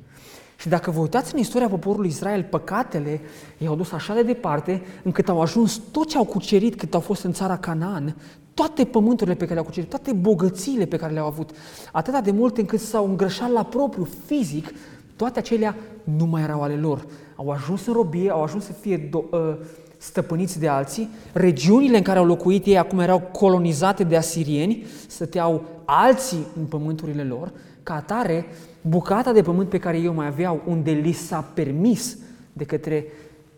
Și 0.57 0.69
dacă 0.69 0.91
vă 0.91 0.99
uitați 0.99 1.33
în 1.33 1.39
istoria 1.39 1.67
poporului 1.67 2.09
Israel, 2.09 2.43
păcatele 2.43 3.21
i-au 3.57 3.75
dus 3.75 3.91
așa 3.91 4.13
de 4.13 4.23
departe, 4.23 4.81
încât 5.03 5.29
au 5.29 5.41
ajuns 5.41 5.81
tot 5.91 6.09
ce 6.09 6.17
au 6.17 6.25
cucerit 6.25 6.75
cât 6.75 6.93
au 6.93 6.99
fost 6.99 7.23
în 7.23 7.31
țara 7.33 7.57
Canaan, 7.57 8.15
toate 8.53 8.85
pământurile 8.85 9.35
pe 9.35 9.41
care 9.41 9.53
le-au 9.53 9.65
cucerit, 9.65 9.89
toate 9.89 10.13
bogățiile 10.13 10.85
pe 10.85 10.97
care 10.97 11.13
le-au 11.13 11.27
avut, 11.27 11.49
atâta 11.91 12.21
de 12.21 12.31
multe 12.31 12.59
încât 12.59 12.79
s-au 12.79 13.05
îngrășat 13.05 13.51
la 13.51 13.63
propriu 13.63 14.07
fizic, 14.25 14.73
toate 15.15 15.39
acelea 15.39 15.75
nu 16.03 16.25
mai 16.25 16.41
erau 16.41 16.61
ale 16.61 16.75
lor. 16.75 17.05
Au 17.35 17.49
ajuns 17.49 17.85
în 17.85 17.93
robie, 17.93 18.29
au 18.29 18.43
ajuns 18.43 18.65
să 18.65 18.73
fie 18.73 18.97
do, 18.97 19.23
uh, 19.31 19.55
stăpâniți 19.97 20.59
de 20.59 20.67
alții, 20.67 21.09
regiunile 21.33 21.97
în 21.97 22.03
care 22.03 22.19
au 22.19 22.25
locuit 22.25 22.65
ei 22.65 22.77
acum 22.77 22.99
erau 22.99 23.19
colonizate 23.19 24.03
de 24.03 24.15
asirieni, 24.15 24.85
stăteau 25.07 25.63
alții 25.85 26.47
în 26.57 26.65
pământurile 26.65 27.23
lor, 27.23 27.51
ca 27.83 27.93
atare, 27.93 28.45
bucata 28.81 29.31
de 29.31 29.41
pământ 29.41 29.69
pe 29.69 29.77
care 29.77 29.97
ei 29.97 30.07
o 30.07 30.13
mai 30.13 30.27
aveau, 30.27 30.61
unde 30.67 30.91
li 30.91 31.11
s-a 31.11 31.51
permis 31.53 32.17
de 32.53 32.63
către, 32.63 33.05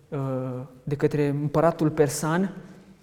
uh, 0.10 0.62
de 0.84 0.96
către 0.96 1.28
împăratul 1.28 1.90
persan, 1.90 2.56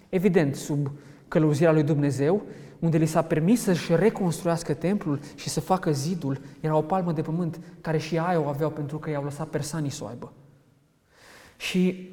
evident, 0.09 0.55
sub 0.55 0.91
călăuzirea 1.27 1.71
lui 1.71 1.83
Dumnezeu, 1.83 2.41
unde 2.79 2.97
li 2.97 3.05
s-a 3.05 3.21
permis 3.21 3.61
să-și 3.61 3.95
reconstruiască 3.95 4.73
templul 4.73 5.19
și 5.35 5.49
să 5.49 5.59
facă 5.59 5.91
zidul, 5.91 6.39
era 6.59 6.77
o 6.77 6.81
palmă 6.81 7.11
de 7.11 7.21
pământ 7.21 7.59
care 7.81 7.97
și 7.97 8.17
aia 8.17 8.41
o 8.41 8.47
aveau 8.47 8.69
pentru 8.69 8.97
că 8.97 9.09
i-au 9.09 9.23
lăsat 9.23 9.47
persanii 9.47 9.89
să 9.89 10.03
o 10.03 10.07
aibă. 10.07 10.31
Și 11.69 12.09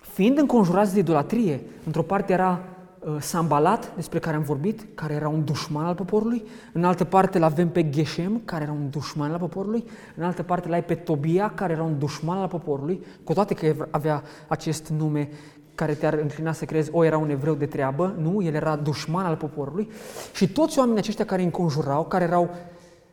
fiind 0.00 0.38
înconjurați 0.38 0.92
de 0.92 0.98
idolatrie, 0.98 1.60
într-o 1.86 2.02
parte 2.02 2.32
era 2.32 2.60
uh, 2.98 3.16
Sambalat, 3.20 3.92
despre 3.96 4.18
care 4.18 4.36
am 4.36 4.42
vorbit, 4.42 4.86
care 4.94 5.14
era 5.14 5.28
un 5.28 5.44
dușman 5.44 5.84
al 5.84 5.94
poporului, 5.94 6.44
în 6.72 6.84
altă 6.84 7.04
parte 7.04 7.38
îl 7.38 7.44
avem 7.44 7.68
pe 7.68 7.90
Geshem, 7.90 8.40
care 8.44 8.62
era 8.62 8.72
un 8.72 8.90
dușman 8.90 9.32
al 9.32 9.38
poporului, 9.38 9.84
în 10.16 10.24
altă 10.24 10.42
parte 10.42 10.68
îl 10.68 10.74
ai 10.74 10.84
pe 10.84 10.94
Tobia, 10.94 11.52
care 11.54 11.72
era 11.72 11.82
un 11.82 11.98
dușman 11.98 12.38
al 12.38 12.48
poporului, 12.48 13.04
cu 13.24 13.32
toate 13.32 13.54
că 13.54 13.86
avea 13.90 14.22
acest 14.46 14.88
nume 14.88 15.28
care 15.74 15.92
te-ar 15.92 16.14
înclina 16.14 16.52
să 16.52 16.64
crezi, 16.64 16.90
o, 16.92 17.04
era 17.04 17.18
un 17.18 17.30
evreu 17.30 17.54
de 17.54 17.66
treabă, 17.66 18.14
nu, 18.18 18.42
el 18.42 18.54
era 18.54 18.76
dușman 18.76 19.24
al 19.24 19.36
poporului 19.36 19.88
și 20.34 20.52
toți 20.52 20.78
oamenii 20.78 21.00
aceștia 21.00 21.24
care 21.24 21.40
îi 21.40 21.46
înconjurau, 21.46 22.04
care, 22.04 22.24
erau, 22.24 22.50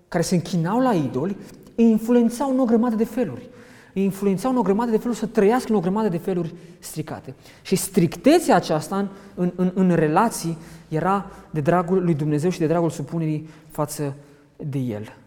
care 0.07 0.23
se 0.23 0.35
închinau 0.35 0.81
la 0.81 0.93
idoli, 0.93 1.37
îi 1.75 1.89
influențau 1.89 2.51
în 2.51 2.59
o 2.59 2.63
grămadă 2.63 2.95
de 2.95 3.05
feluri. 3.05 3.49
Îi 3.93 4.03
influențau 4.03 4.51
în 4.51 4.57
o 4.57 4.61
grămadă 4.61 4.91
de 4.91 4.97
feluri 4.97 5.17
să 5.17 5.25
trăiască 5.25 5.71
în 5.71 5.77
o 5.77 5.81
grămadă 5.81 6.07
de 6.07 6.17
feluri 6.17 6.53
stricate. 6.79 7.33
Și 7.61 7.75
strictețea 7.75 8.55
aceasta 8.55 8.97
în, 8.97 9.07
în, 9.35 9.51
în, 9.55 9.71
în 9.73 9.95
relații 9.95 10.57
era 10.87 11.31
de 11.51 11.61
dragul 11.61 12.03
lui 12.03 12.13
Dumnezeu 12.13 12.49
și 12.49 12.59
de 12.59 12.67
dragul 12.67 12.89
supunerii 12.89 13.49
față 13.69 14.15
de 14.57 14.77
El. 14.77 15.17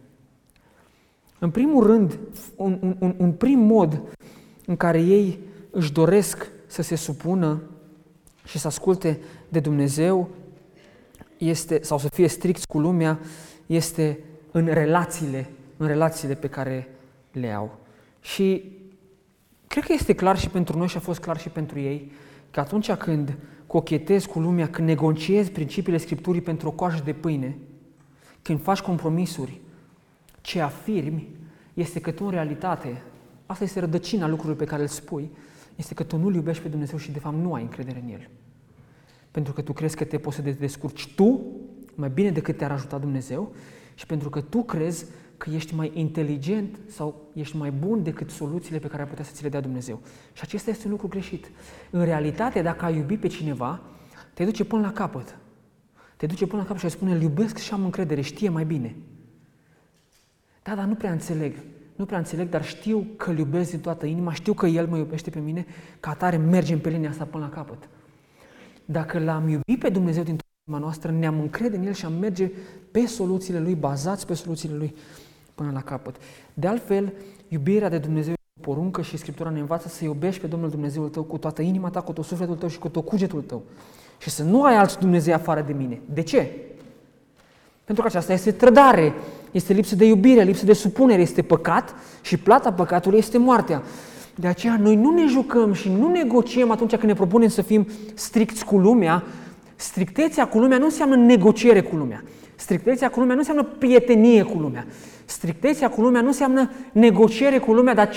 În 1.39 1.51
primul 1.51 1.87
rând, 1.87 2.19
un, 2.57 2.97
un, 2.99 3.15
un 3.17 3.33
prim 3.33 3.59
mod 3.59 4.01
în 4.67 4.77
care 4.77 5.01
ei 5.01 5.39
își 5.71 5.93
doresc 5.93 6.51
să 6.67 6.83
se 6.83 6.95
supună 6.95 7.63
și 8.45 8.59
să 8.59 8.67
asculte 8.67 9.21
de 9.49 9.61
Dumnezeu 9.61 10.29
este, 11.39 11.79
sau 11.83 11.99
să 11.99 12.09
fie 12.13 12.29
strict 12.29 12.65
cu 12.65 12.79
lumea, 12.79 13.19
este 13.67 14.19
în 14.51 14.67
relațiile, 14.67 15.51
în 15.77 15.87
relațiile 15.87 16.35
pe 16.35 16.49
care 16.49 16.89
le 17.33 17.51
au. 17.51 17.79
Și 18.23 18.79
cred 19.67 19.85
că 19.85 19.93
este 19.93 20.15
clar 20.15 20.39
și 20.39 20.49
pentru 20.49 20.79
noi 20.79 20.89
și 20.89 20.97
a 20.97 21.01
fost 21.01 21.21
clar 21.21 21.39
și 21.39 21.49
pentru 21.49 21.79
ei 21.79 22.13
că 22.51 22.61
atunci 22.61 22.93
când 22.93 23.37
cochetezi 23.67 24.29
cu 24.29 24.39
lumea, 24.39 24.71
când 24.71 24.89
negociezi 24.89 25.51
principiile 25.51 25.99
Scripturii 25.99 26.41
pentru 26.41 26.69
o 26.69 26.71
coajă 26.71 27.03
de 27.05 27.13
pâine, 27.13 27.57
când 28.43 28.63
faci 28.63 28.81
compromisuri, 28.81 29.61
ce 30.41 30.61
afirmi 30.61 31.29
este 31.75 32.01
că 32.01 32.11
tu 32.11 32.25
în 32.25 32.31
realitate, 32.31 33.03
asta 33.47 33.65
este 33.65 33.81
rădăcina 33.81 34.29
lucrurilor 34.29 34.57
pe 34.57 34.65
care 34.65 34.83
îl 34.83 34.89
spui, 34.89 35.31
este 35.77 35.95
că 35.95 36.03
tu 36.03 36.17
nu-L 36.17 36.35
iubești 36.35 36.63
pe 36.63 36.69
Dumnezeu 36.69 36.99
și 36.99 37.11
de 37.11 37.19
fapt 37.19 37.37
nu 37.37 37.55
ai 37.55 37.63
încredere 37.63 38.03
în 38.05 38.13
El. 38.13 38.29
Pentru 39.31 39.53
că 39.53 39.63
tu 39.63 39.73
crezi 39.73 39.97
că 39.97 40.05
te 40.05 40.19
poți 40.19 40.37
să 40.37 40.43
descurci 40.43 41.15
tu 41.15 41.41
mai 41.95 42.11
bine 42.11 42.31
decât 42.31 42.57
te-ar 42.57 42.71
ajuta 42.71 42.99
Dumnezeu 42.99 43.55
și 43.95 44.07
pentru 44.07 44.29
că 44.31 44.41
tu 44.41 44.63
crezi 44.63 45.05
că 45.43 45.51
ești 45.51 45.75
mai 45.75 45.91
inteligent 45.95 46.79
sau 46.89 47.31
ești 47.35 47.57
mai 47.57 47.71
bun 47.71 48.03
decât 48.03 48.31
soluțiile 48.31 48.79
pe 48.79 48.87
care 48.87 49.03
ar 49.03 49.09
putea 49.09 49.25
să 49.25 49.33
ți 49.35 49.43
le 49.43 49.49
dea 49.49 49.61
Dumnezeu. 49.61 50.01
Și 50.33 50.43
acesta 50.43 50.71
este 50.71 50.85
un 50.85 50.91
lucru 50.91 51.09
greșit. 51.09 51.51
În 51.91 52.05
realitate, 52.05 52.63
dacă 52.63 52.85
ai 52.85 52.97
iubi 52.97 53.17
pe 53.17 53.27
cineva, 53.27 53.81
te 54.35 54.45
duce 54.45 54.65
până 54.65 54.83
la 54.83 54.93
capăt. 54.93 55.39
Te 56.17 56.27
duce 56.27 56.47
până 56.47 56.61
la 56.61 56.67
capăt 56.67 56.81
și 56.81 56.85
ai 56.85 56.91
spune, 56.91 57.15
îl 57.15 57.23
iubesc 57.23 57.57
și 57.57 57.73
am 57.73 57.85
încredere, 57.85 58.21
știe 58.21 58.49
mai 58.49 58.65
bine. 58.65 58.97
Da, 60.63 60.75
dar 60.75 60.85
nu 60.85 60.95
prea 60.95 61.13
înțeleg 61.13 61.55
nu 61.97 62.05
prea 62.05 62.19
înțeleg, 62.19 62.49
dar 62.49 62.65
știu 62.65 63.07
că 63.17 63.31
îl 63.31 63.39
iubesc 63.39 63.71
din 63.71 63.81
toată 63.81 64.07
inima, 64.07 64.33
știu 64.33 64.53
că 64.53 64.67
El 64.67 64.87
mă 64.87 64.97
iubește 64.97 65.31
pe 65.31 65.39
mine, 65.39 65.67
ca 66.01 66.11
atare 66.11 66.37
mergem 66.37 66.81
pe 66.81 66.89
linia 66.89 67.09
asta 67.09 67.25
până 67.25 67.45
la 67.45 67.51
capăt. 67.51 67.89
Dacă 68.85 69.19
l-am 69.19 69.49
iubit 69.49 69.79
pe 69.79 69.89
Dumnezeu 69.89 70.23
din 70.23 70.37
toată 70.37 70.55
inima 70.67 70.81
noastră, 70.81 71.11
ne-am 71.11 71.41
încrede 71.41 71.77
în 71.77 71.87
El 71.87 71.93
și 71.93 72.05
am 72.05 72.13
merge 72.13 72.51
pe 72.91 73.07
soluțiile 73.07 73.61
Lui, 73.61 73.75
bazați 73.75 74.27
pe 74.27 74.35
soluțiile 74.35 74.77
Lui 74.77 74.95
până 75.55 75.71
la 75.73 75.81
capăt. 75.81 76.17
De 76.55 76.67
altfel, 76.67 77.13
iubirea 77.49 77.89
de 77.89 77.99
Dumnezeu 77.99 78.33
e 78.33 78.61
o 78.61 78.73
poruncă 78.73 79.03
și 79.03 79.17
Scriptura 79.17 79.51
ne 79.51 79.61
învață 79.61 79.89
să 79.89 80.05
iubești 80.05 80.41
pe 80.41 80.47
Domnul 80.47 80.71
Dumnezeul 80.71 81.09
tău 81.09 81.23
cu 81.23 81.39
toată 81.39 81.63
inima 81.63 81.89
ta, 81.89 82.01
cu 82.01 82.13
tot 82.13 82.25
sufletul 82.25 82.57
tău 82.57 82.69
și 82.69 82.79
cu 82.79 82.89
tot 82.89 83.05
cugetul 83.05 83.43
tău. 83.43 83.63
Și 84.19 84.31
să 84.31 84.43
nu 84.43 84.65
ai 84.65 84.77
alți 84.77 84.99
Dumnezei 84.99 85.33
afară 85.33 85.65
de 85.67 85.73
mine. 85.73 86.01
De 86.05 86.23
ce? 86.23 86.51
Pentru 87.85 88.03
că 88.03 88.09
aceasta 88.09 88.33
este 88.33 88.53
trădare, 88.53 89.15
este 89.51 89.73
lipsă 89.73 89.97
de 89.97 90.05
iubire, 90.05 90.43
lipsă 90.43 90.65
de 90.65 90.73
supunere, 90.73 91.23
este 91.23 91.43
păcat 91.43 91.95
și 92.23 92.37
plata 92.37 92.73
păcatului 92.73 93.19
este 93.19 93.39
moartea. 93.39 93.83
De 94.35 94.47
aceea 94.47 94.77
noi 94.77 94.97
nu 94.97 95.11
ne 95.11 95.27
jucăm 95.27 95.73
și 95.73 95.89
nu 95.89 96.11
negociem 96.11 96.71
atunci 96.71 96.91
când 96.91 97.03
ne 97.03 97.15
propunem 97.15 97.49
să 97.49 97.63
fim 97.63 97.87
stricți 98.15 98.65
cu 98.65 98.79
lumea. 98.79 99.25
Strictețea 99.77 100.49
cu 100.49 100.59
lumea 100.59 100.79
nu 100.79 100.85
înseamnă 100.85 101.17
negociere 101.17 101.83
cu 101.83 101.97
lumea. 101.97 102.25
Strictețea 102.63 103.11
cu 103.11 103.19
lumea 103.19 103.35
nu 103.35 103.41
înseamnă 103.41 103.65
prietenie 103.65 104.43
cu 104.43 104.59
lumea. 104.59 104.87
Strictețea 105.25 105.91
cu 105.91 106.01
lumea 106.01 106.21
nu 106.21 106.27
înseamnă 106.27 106.71
negociere 106.93 107.59
cu 107.59 107.73
lumea, 107.73 107.95
dar 107.95 108.09
5% 108.09 108.13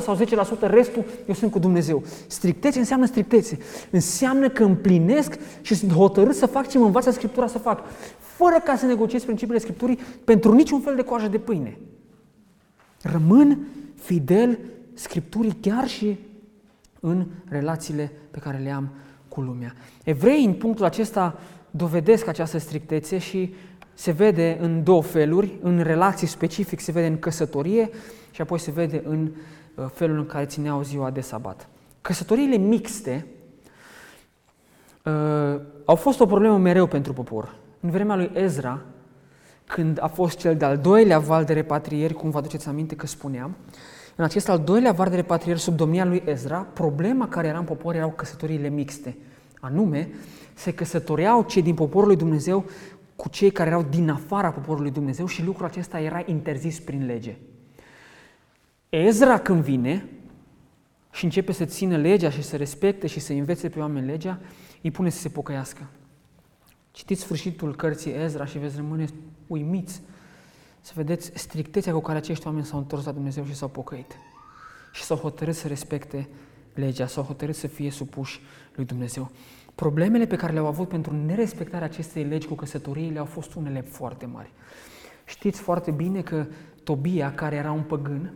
sau 0.00 0.16
10% 0.16 0.60
restul 0.60 1.04
eu 1.26 1.34
sunt 1.34 1.50
cu 1.50 1.58
Dumnezeu. 1.58 2.02
Strictețe 2.26 2.78
înseamnă 2.78 3.06
strictețe. 3.06 3.58
Înseamnă 3.90 4.48
că 4.48 4.64
împlinesc 4.64 5.38
și 5.60 5.74
sunt 5.74 5.92
hotărât 5.92 6.34
să 6.34 6.46
fac 6.46 6.68
ce 6.68 6.78
mă 6.78 6.84
învață 6.84 7.10
Scriptura 7.10 7.46
să 7.46 7.58
fac 7.58 7.82
fără 8.18 8.56
ca 8.64 8.76
să 8.76 8.86
negociez 8.86 9.24
principiile 9.24 9.60
Scripturii 9.60 9.98
pentru 10.24 10.52
niciun 10.52 10.80
fel 10.80 10.94
de 10.94 11.02
coajă 11.02 11.28
de 11.28 11.38
pâine. 11.38 11.78
Rămân 13.02 13.58
fidel 13.94 14.58
Scripturii 14.94 15.56
chiar 15.60 15.88
și 15.88 16.18
în 17.00 17.26
relațiile 17.48 18.12
pe 18.30 18.38
care 18.38 18.60
le 18.62 18.70
am 18.70 18.88
cu 19.28 19.40
lumea. 19.40 19.74
Evrei, 20.04 20.44
în 20.44 20.52
punctul 20.52 20.84
acesta, 20.84 21.38
dovedesc 21.76 22.26
această 22.26 22.58
strictețe 22.58 23.18
și 23.18 23.54
se 23.94 24.10
vede 24.10 24.58
în 24.60 24.82
două 24.82 25.02
feluri, 25.02 25.58
în 25.62 25.80
relații 25.80 26.26
specific, 26.26 26.80
se 26.80 26.92
vede 26.92 27.06
în 27.06 27.18
căsătorie 27.18 27.90
și 28.30 28.40
apoi 28.40 28.58
se 28.58 28.70
vede 28.70 29.02
în 29.04 29.30
uh, 29.74 29.84
felul 29.92 30.18
în 30.18 30.26
care 30.26 30.44
țineau 30.44 30.82
ziua 30.82 31.10
de 31.10 31.20
sabat. 31.20 31.68
Căsătoriile 32.00 32.56
mixte 32.56 33.26
uh, 35.04 35.60
au 35.84 35.94
fost 35.94 36.20
o 36.20 36.26
problemă 36.26 36.58
mereu 36.58 36.86
pentru 36.86 37.12
popor. 37.12 37.54
În 37.80 37.90
vremea 37.90 38.16
lui 38.16 38.30
Ezra, 38.34 38.80
când 39.66 39.98
a 40.02 40.06
fost 40.06 40.38
cel 40.38 40.56
de-al 40.56 40.78
doilea 40.78 41.18
val 41.18 41.44
de 41.44 41.52
repatrieri, 41.52 42.14
cum 42.14 42.30
vă 42.30 42.38
aduceți 42.38 42.68
aminte 42.68 42.96
că 42.96 43.06
spuneam, 43.06 43.56
în 44.16 44.24
acest 44.24 44.48
al 44.48 44.58
doilea 44.58 44.92
val 44.92 45.08
de 45.08 45.16
repatrieri 45.16 45.60
sub 45.60 45.76
domnia 45.76 46.04
lui 46.04 46.22
Ezra, 46.26 46.66
problema 46.72 47.28
care 47.28 47.46
era 47.46 47.58
în 47.58 47.64
popor 47.64 47.94
erau 47.94 48.10
căsătoriile 48.10 48.68
mixte. 48.68 49.16
Anume, 49.60 50.10
se 50.54 50.72
căsătoreau 50.72 51.42
cei 51.42 51.62
din 51.62 51.74
poporul 51.74 52.08
lui 52.08 52.16
Dumnezeu 52.16 52.64
cu 53.16 53.28
cei 53.28 53.50
care 53.50 53.68
erau 53.68 53.82
din 53.82 54.10
afara 54.10 54.52
poporului 54.52 54.90
Dumnezeu 54.90 55.26
și 55.26 55.44
lucrul 55.44 55.66
acesta 55.66 56.00
era 56.00 56.22
interzis 56.26 56.80
prin 56.80 57.06
lege. 57.06 57.36
Ezra 58.88 59.38
când 59.38 59.62
vine 59.62 60.08
și 61.12 61.24
începe 61.24 61.52
să 61.52 61.64
țină 61.64 61.96
legea 61.96 62.30
și 62.30 62.42
să 62.42 62.56
respecte 62.56 63.06
și 63.06 63.20
să 63.20 63.32
învețe 63.32 63.68
pe 63.68 63.78
oameni 63.78 64.06
legea, 64.06 64.40
îi 64.82 64.90
pune 64.90 65.08
să 65.08 65.18
se 65.18 65.28
pocăiască. 65.28 65.86
Citiți 66.90 67.20
sfârșitul 67.20 67.76
cărții 67.76 68.12
Ezra 68.12 68.44
și 68.44 68.58
veți 68.58 68.76
rămâne 68.76 69.06
uimiți 69.46 70.02
să 70.80 70.92
vedeți 70.96 71.30
strictețea 71.34 71.92
cu 71.92 72.00
care 72.00 72.18
acești 72.18 72.46
oameni 72.46 72.64
s-au 72.64 72.78
întors 72.78 73.04
la 73.04 73.12
Dumnezeu 73.12 73.44
și 73.44 73.54
s-au 73.54 73.68
pocăit. 73.68 74.16
Și 74.92 75.02
s-au 75.02 75.16
hotărât 75.16 75.54
să 75.54 75.68
respecte 75.68 76.28
legea, 76.74 77.06
s-au 77.06 77.24
hotărât 77.24 77.54
să 77.54 77.66
fie 77.66 77.90
supuși 77.90 78.40
lui 78.74 78.84
Dumnezeu. 78.84 79.30
Problemele 79.74 80.26
pe 80.26 80.36
care 80.36 80.52
le-au 80.52 80.66
avut 80.66 80.88
pentru 80.88 81.16
nerespectarea 81.26 81.86
acestei 81.86 82.24
legi 82.24 82.46
cu 82.46 82.54
căsătoriile 82.54 83.18
au 83.18 83.24
fost 83.24 83.54
unele 83.54 83.80
foarte 83.80 84.26
mari. 84.26 84.52
Știți 85.24 85.60
foarte 85.60 85.90
bine 85.90 86.20
că 86.20 86.46
Tobia, 86.84 87.32
care 87.34 87.56
era 87.56 87.72
un 87.72 87.82
păgân, 87.82 88.32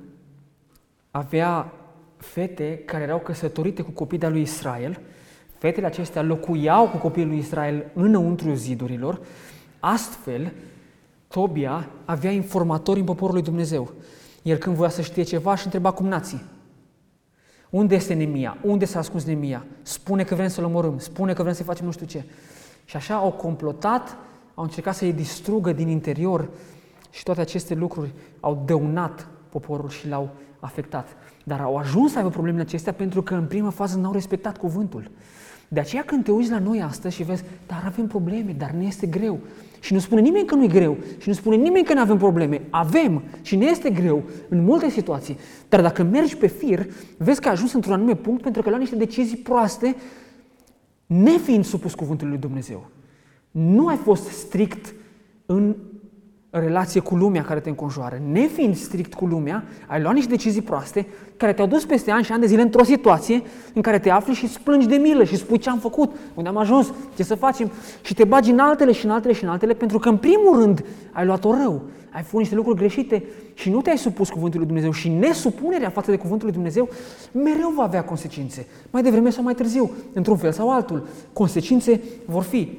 avea 1.10 1.72
fete 2.16 2.82
care 2.84 3.02
erau 3.02 3.18
căsătorite 3.18 3.82
cu 3.82 3.90
copii 3.90 4.18
de 4.18 4.28
lui 4.28 4.40
Israel. 4.40 5.00
Fetele 5.58 5.86
acestea 5.86 6.22
locuiau 6.22 6.88
cu 6.88 6.96
copiii 6.96 7.26
lui 7.26 7.38
Israel 7.38 7.90
înăuntru 7.94 8.54
zidurilor. 8.54 9.20
Astfel, 9.80 10.52
Tobia 11.28 11.88
avea 12.04 12.30
informatori 12.30 12.98
în 13.00 13.04
poporul 13.04 13.34
lui 13.34 13.42
Dumnezeu. 13.42 13.92
El 14.42 14.56
când 14.56 14.76
voia 14.76 14.88
să 14.88 15.02
știe 15.02 15.22
ceva 15.22 15.54
și 15.54 15.64
întreba 15.64 15.90
cum 15.90 16.06
nații. 16.06 16.42
Unde 17.70 17.94
este 17.94 18.14
Nemia? 18.14 18.56
Unde 18.62 18.84
s-a 18.84 18.98
ascuns 18.98 19.24
Nemia? 19.24 19.66
Spune 19.82 20.24
că 20.24 20.34
vrem 20.34 20.48
să-l 20.48 20.64
omorâm, 20.64 20.98
spune 20.98 21.32
că 21.32 21.42
vrem 21.42 21.54
să 21.54 21.62
facem 21.62 21.84
nu 21.84 21.92
știu 21.92 22.06
ce. 22.06 22.24
Și 22.84 22.96
așa 22.96 23.14
au 23.14 23.32
complotat, 23.32 24.16
au 24.54 24.64
încercat 24.64 24.94
să-i 24.94 25.12
distrugă 25.12 25.72
din 25.72 25.88
interior 25.88 26.48
și 27.10 27.22
toate 27.22 27.40
aceste 27.40 27.74
lucruri 27.74 28.14
au 28.40 28.62
dăunat 28.66 29.28
poporul 29.48 29.88
și 29.88 30.08
l-au 30.08 30.30
afectat. 30.60 31.08
Dar 31.44 31.60
au 31.60 31.76
ajuns 31.76 32.12
să 32.12 32.18
aibă 32.18 32.30
problemele 32.30 32.62
acestea 32.62 32.92
pentru 32.92 33.22
că 33.22 33.34
în 33.34 33.46
prima 33.46 33.70
fază 33.70 33.98
n-au 33.98 34.12
respectat 34.12 34.58
cuvântul. 34.58 35.10
De 35.68 35.80
aceea 35.80 36.02
când 36.02 36.24
te 36.24 36.30
uiți 36.30 36.50
la 36.50 36.58
noi 36.58 36.82
astăzi 36.82 37.14
și 37.14 37.22
vezi, 37.22 37.44
dar 37.66 37.82
avem 37.86 38.06
probleme, 38.06 38.54
dar 38.58 38.70
ne 38.70 38.84
este 38.84 39.06
greu. 39.06 39.38
Și 39.80 39.92
nu 39.92 39.98
spune 39.98 40.20
nimeni 40.20 40.46
că 40.46 40.54
nu 40.54 40.64
e 40.64 40.66
greu 40.66 40.96
și 41.18 41.28
nu 41.28 41.34
spune 41.34 41.56
nimeni 41.56 41.84
că 41.84 41.94
nu 41.94 42.00
avem 42.00 42.16
probleme. 42.16 42.62
Avem 42.70 43.22
și 43.42 43.56
ne 43.56 43.66
este 43.66 43.90
greu 43.90 44.22
în 44.48 44.64
multe 44.64 44.90
situații. 44.90 45.38
Dar 45.68 45.80
dacă 45.80 46.02
mergi 46.02 46.36
pe 46.36 46.46
fir, 46.46 46.86
vezi 47.16 47.40
că 47.40 47.48
ai 47.48 47.54
ajuns 47.54 47.72
într-un 47.72 47.92
anume 47.92 48.14
punct 48.14 48.42
pentru 48.42 48.62
că 48.62 48.68
ai 48.68 48.74
luat 48.74 48.88
niște 48.90 49.04
decizii 49.04 49.36
proaste, 49.36 49.96
nefiind 51.06 51.64
supus 51.64 51.94
cuvântului 51.94 52.32
lui 52.32 52.40
Dumnezeu. 52.40 52.86
Nu 53.50 53.86
ai 53.86 53.96
fost 53.96 54.28
strict 54.28 54.94
în 55.46 55.76
relație 56.50 57.00
cu 57.00 57.14
lumea 57.14 57.42
care 57.42 57.60
te 57.60 57.68
înconjoară. 57.68 58.20
Nefiind 58.30 58.76
strict 58.76 59.14
cu 59.14 59.26
lumea, 59.26 59.64
ai 59.86 60.00
luat 60.00 60.14
niște 60.14 60.30
decizii 60.30 60.62
proaste 60.62 61.06
care 61.36 61.52
te-au 61.52 61.66
dus 61.66 61.84
peste 61.84 62.10
ani 62.10 62.24
și 62.24 62.32
ani 62.32 62.40
de 62.40 62.46
zile 62.46 62.62
într-o 62.62 62.84
situație 62.84 63.42
în 63.74 63.82
care 63.82 63.98
te 63.98 64.10
afli 64.10 64.34
și 64.34 64.44
îți 64.44 64.60
plângi 64.60 64.86
de 64.86 64.96
milă 64.96 65.24
și 65.24 65.36
spui 65.36 65.58
ce 65.58 65.70
am 65.70 65.78
făcut, 65.78 66.16
unde 66.34 66.48
am 66.48 66.56
ajuns, 66.56 66.92
ce 67.16 67.22
să 67.22 67.34
facem 67.34 67.70
și 68.02 68.14
te 68.14 68.24
bagi 68.24 68.50
în 68.50 68.58
altele 68.58 68.92
și 68.92 69.04
în 69.04 69.10
altele 69.10 69.32
și 69.32 69.44
în 69.44 69.50
altele 69.50 69.74
pentru 69.74 69.98
că 69.98 70.08
în 70.08 70.16
primul 70.16 70.60
rând 70.60 70.84
ai 71.12 71.26
luat-o 71.26 71.54
rău, 71.54 71.82
ai 72.10 72.22
făcut 72.22 72.38
niște 72.38 72.54
lucruri 72.54 72.78
greșite 72.78 73.24
și 73.54 73.70
nu 73.70 73.80
te-ai 73.80 73.98
supus 73.98 74.28
cuvântului 74.28 74.66
lui 74.66 74.74
Dumnezeu 74.74 74.92
și 74.92 75.08
nesupunerea 75.08 75.90
față 75.90 76.10
de 76.10 76.16
cuvântul 76.16 76.46
lui 76.46 76.54
Dumnezeu 76.54 76.88
mereu 77.32 77.72
va 77.76 77.82
avea 77.82 78.04
consecințe, 78.04 78.66
mai 78.90 79.02
devreme 79.02 79.30
sau 79.30 79.42
mai 79.42 79.54
târziu, 79.54 79.90
într-un 80.12 80.36
fel 80.36 80.52
sau 80.52 80.70
altul. 80.70 81.06
Consecințe 81.32 82.00
vor 82.26 82.42
fi 82.42 82.78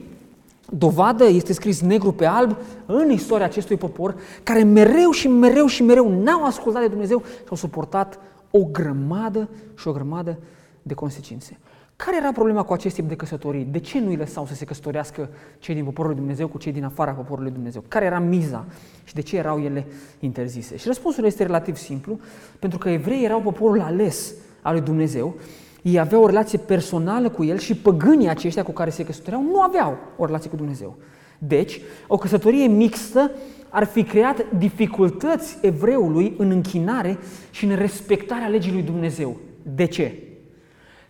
Dovadă 0.72 1.24
este 1.24 1.54
scris 1.54 1.82
negru 1.82 2.12
pe 2.12 2.26
alb 2.26 2.58
în 2.86 3.10
istoria 3.10 3.46
acestui 3.46 3.78
popor 3.78 4.16
care 4.44 4.64
mereu 4.64 5.12
și 5.12 5.28
mereu 5.28 5.66
și 5.66 5.84
mereu 5.84 6.22
n-au 6.22 6.46
ascultat 6.46 6.82
de 6.82 6.88
Dumnezeu 6.88 7.24
și 7.26 7.50
au 7.50 7.56
suportat 7.56 8.20
o 8.52 8.64
grămadă 8.64 9.50
și 9.76 9.88
o 9.88 9.92
grămadă 9.92 10.38
de 10.82 10.94
consecințe. 10.94 11.58
Care 12.06 12.18
era 12.18 12.32
problema 12.32 12.64
cu 12.64 12.74
acest 12.74 12.96
tip 12.96 13.08
de 13.08 13.16
căsătorii? 13.16 13.64
De 13.64 13.80
ce 13.80 14.00
nu 14.00 14.10
îi 14.10 14.16
lăsau 14.16 14.46
să 14.46 14.54
se 14.54 14.66
căsătorească 14.66 15.30
cei 15.60 15.76
din 15.76 15.84
poporul 15.84 16.12
lui 16.12 16.20
Dumnezeu 16.20 16.48
cu 16.48 16.58
cei 16.58 16.72
din 16.72 16.84
afara 16.84 17.12
poporului 17.12 17.44
lui 17.44 17.54
Dumnezeu? 17.56 17.84
Care 17.88 18.06
era 18.06 18.20
miza 18.20 18.66
și 19.04 19.14
de 19.14 19.22
ce 19.22 19.38
erau 19.38 19.60
ele 19.60 19.86
interzise? 20.20 20.78
Și 20.78 20.88
răspunsul 20.88 21.26
este 21.26 21.44
relativ 21.44 21.76
simplu, 21.76 22.20
pentru 22.60 22.78
că 22.80 22.90
evreii 22.90 23.24
erau 23.24 23.42
poporul 23.42 23.82
ales 23.82 24.34
al 24.62 24.74
lui 24.74 24.82
Dumnezeu 24.82 25.36
ei 25.82 26.00
aveau 26.00 26.24
o 26.24 26.28
relație 26.28 26.58
personală 26.58 27.30
cu 27.30 27.44
el 27.44 27.58
și 27.58 27.76
păgânii 27.76 28.30
aceștia 28.30 28.64
cu 28.64 28.72
care 28.72 28.90
se 28.90 29.06
căsătoreau 29.06 29.44
nu 29.44 29.62
aveau 29.62 29.98
o 30.18 30.26
relație 30.26 30.50
cu 30.50 30.56
Dumnezeu. 30.56 30.98
Deci, 31.38 31.82
o 32.08 32.18
căsătorie 32.18 32.68
mixtă 32.68 33.32
ar 33.70 33.84
fi 33.84 34.04
creat 34.04 34.46
dificultăți 34.58 35.58
evreului 35.62 36.34
în 36.38 36.50
închinare 36.50 37.18
și 37.52 37.66
în 37.66 37.76
respectarea 37.76 38.48
legii 38.48 38.72
lui 38.72 38.82
Dumnezeu. 38.82 39.38
De 39.76 39.86
ce? 39.86 40.24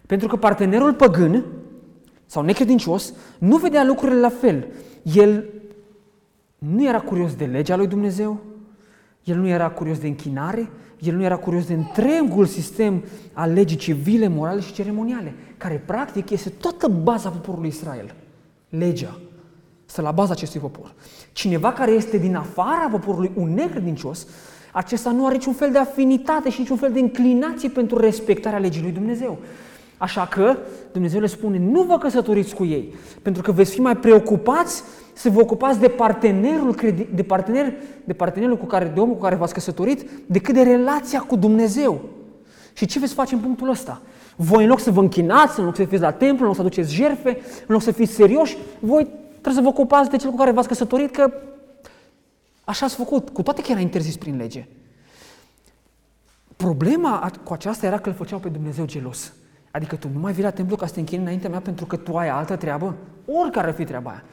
Pentru 0.05 0.27
că 0.27 0.35
partenerul 0.35 0.93
păgân 0.93 1.45
sau 2.25 2.43
necredincios 2.43 3.13
nu 3.37 3.57
vedea 3.57 3.83
lucrurile 3.83 4.19
la 4.19 4.29
fel. 4.29 4.67
El 5.03 5.45
nu 6.57 6.87
era 6.87 6.99
curios 6.99 7.35
de 7.35 7.45
legea 7.45 7.75
lui 7.75 7.87
Dumnezeu, 7.87 8.39
el 9.23 9.37
nu 9.37 9.47
era 9.47 9.69
curios 9.69 9.99
de 9.99 10.07
închinare, 10.07 10.69
el 10.99 11.15
nu 11.15 11.23
era 11.23 11.35
curios 11.35 11.65
de 11.65 11.73
întregul 11.73 12.45
sistem 12.45 13.03
al 13.33 13.53
legii 13.53 13.77
civile, 13.77 14.27
morale 14.27 14.61
și 14.61 14.73
ceremoniale, 14.73 15.33
care 15.57 15.83
practic 15.85 16.29
este 16.29 16.49
toată 16.49 16.87
baza 16.87 17.29
poporului 17.29 17.69
Israel. 17.69 18.15
Legea 18.69 19.19
stă 19.85 20.01
la 20.01 20.11
baza 20.11 20.31
acestui 20.31 20.59
popor. 20.59 20.93
Cineva 21.31 21.73
care 21.73 21.91
este 21.91 22.17
din 22.17 22.35
afara 22.35 22.87
poporului, 22.91 23.31
un 23.35 23.53
necredincios, 23.53 24.27
acesta 24.71 25.11
nu 25.11 25.25
are 25.25 25.33
niciun 25.33 25.53
fel 25.53 25.71
de 25.71 25.77
afinitate 25.77 26.49
și 26.49 26.59
niciun 26.59 26.77
fel 26.77 26.91
de 26.91 26.99
inclinație 26.99 27.69
pentru 27.69 27.97
respectarea 27.97 28.59
legii 28.59 28.81
lui 28.81 28.91
Dumnezeu. 28.91 29.37
Așa 29.97 30.25
că 30.25 30.57
Dumnezeu 30.91 31.19
le 31.19 31.27
spune, 31.27 31.57
nu 31.57 31.81
vă 31.81 31.97
căsătoriți 31.97 32.55
cu 32.55 32.65
ei, 32.65 32.93
pentru 33.21 33.41
că 33.41 33.51
veți 33.51 33.71
fi 33.71 33.81
mai 33.81 33.97
preocupați 33.97 34.83
să 35.19 35.29
vă 35.29 35.39
ocupați 35.41 35.79
de 35.79 35.87
partenerul, 35.87 36.75
de 37.13 37.23
partener, 37.23 37.73
de 38.03 38.13
partenerul 38.13 38.57
cu 38.57 38.65
care, 38.65 38.91
de 38.93 38.99
omul 38.99 39.15
cu 39.15 39.21
care 39.21 39.35
v-ați 39.35 39.53
căsătorit, 39.53 40.09
decât 40.25 40.53
de 40.53 40.61
relația 40.61 41.19
cu 41.19 41.35
Dumnezeu. 41.35 42.01
Și 42.73 42.85
ce 42.85 42.99
veți 42.99 43.13
face 43.13 43.35
în 43.35 43.41
punctul 43.41 43.69
ăsta? 43.69 44.01
Voi, 44.35 44.63
în 44.63 44.69
loc 44.69 44.79
să 44.79 44.91
vă 44.91 44.99
închinați, 44.99 45.59
în 45.59 45.65
loc 45.65 45.75
să 45.75 45.83
fiți 45.83 46.01
la 46.01 46.11
templu, 46.11 46.39
în 46.39 46.45
loc 46.45 46.55
să 46.55 46.61
aduceți 46.61 46.93
jerfe, 46.93 47.29
în 47.59 47.73
loc 47.73 47.81
să 47.81 47.91
fiți 47.91 48.13
serioși, 48.13 48.57
voi 48.79 49.07
trebuie 49.31 49.53
să 49.53 49.61
vă 49.61 49.67
ocupați 49.67 50.09
de 50.09 50.17
cel 50.17 50.29
cu 50.29 50.35
care 50.35 50.51
v-ați 50.51 50.67
căsătorit, 50.67 51.11
că 51.11 51.33
așa 52.63 52.85
ați 52.85 52.95
făcut, 52.95 53.29
cu 53.29 53.41
toate 53.41 53.61
că 53.61 53.71
era 53.71 53.79
interzis 53.79 54.17
prin 54.17 54.37
lege. 54.37 54.67
Problema 56.55 57.31
cu 57.43 57.53
aceasta 57.53 57.85
era 57.85 57.99
că 57.99 58.09
îl 58.09 58.15
făceau 58.15 58.39
pe 58.39 58.49
Dumnezeu 58.49 58.85
gelos. 58.85 59.33
Adică 59.71 59.95
tu 59.95 60.09
nu 60.13 60.19
mai 60.19 60.33
vii 60.33 60.43
la 60.43 60.49
templu 60.49 60.75
ca 60.75 60.85
să 60.85 60.93
te 60.93 60.99
închini 60.99 61.21
înaintea 61.21 61.49
mea 61.49 61.59
pentru 61.59 61.85
că 61.85 61.95
tu 61.95 62.17
ai 62.17 62.29
altă 62.29 62.55
treabă? 62.55 62.95
Oricare 63.25 63.67
ar 63.67 63.73
fi 63.73 63.83
treaba 63.83 64.09
aia. 64.09 64.23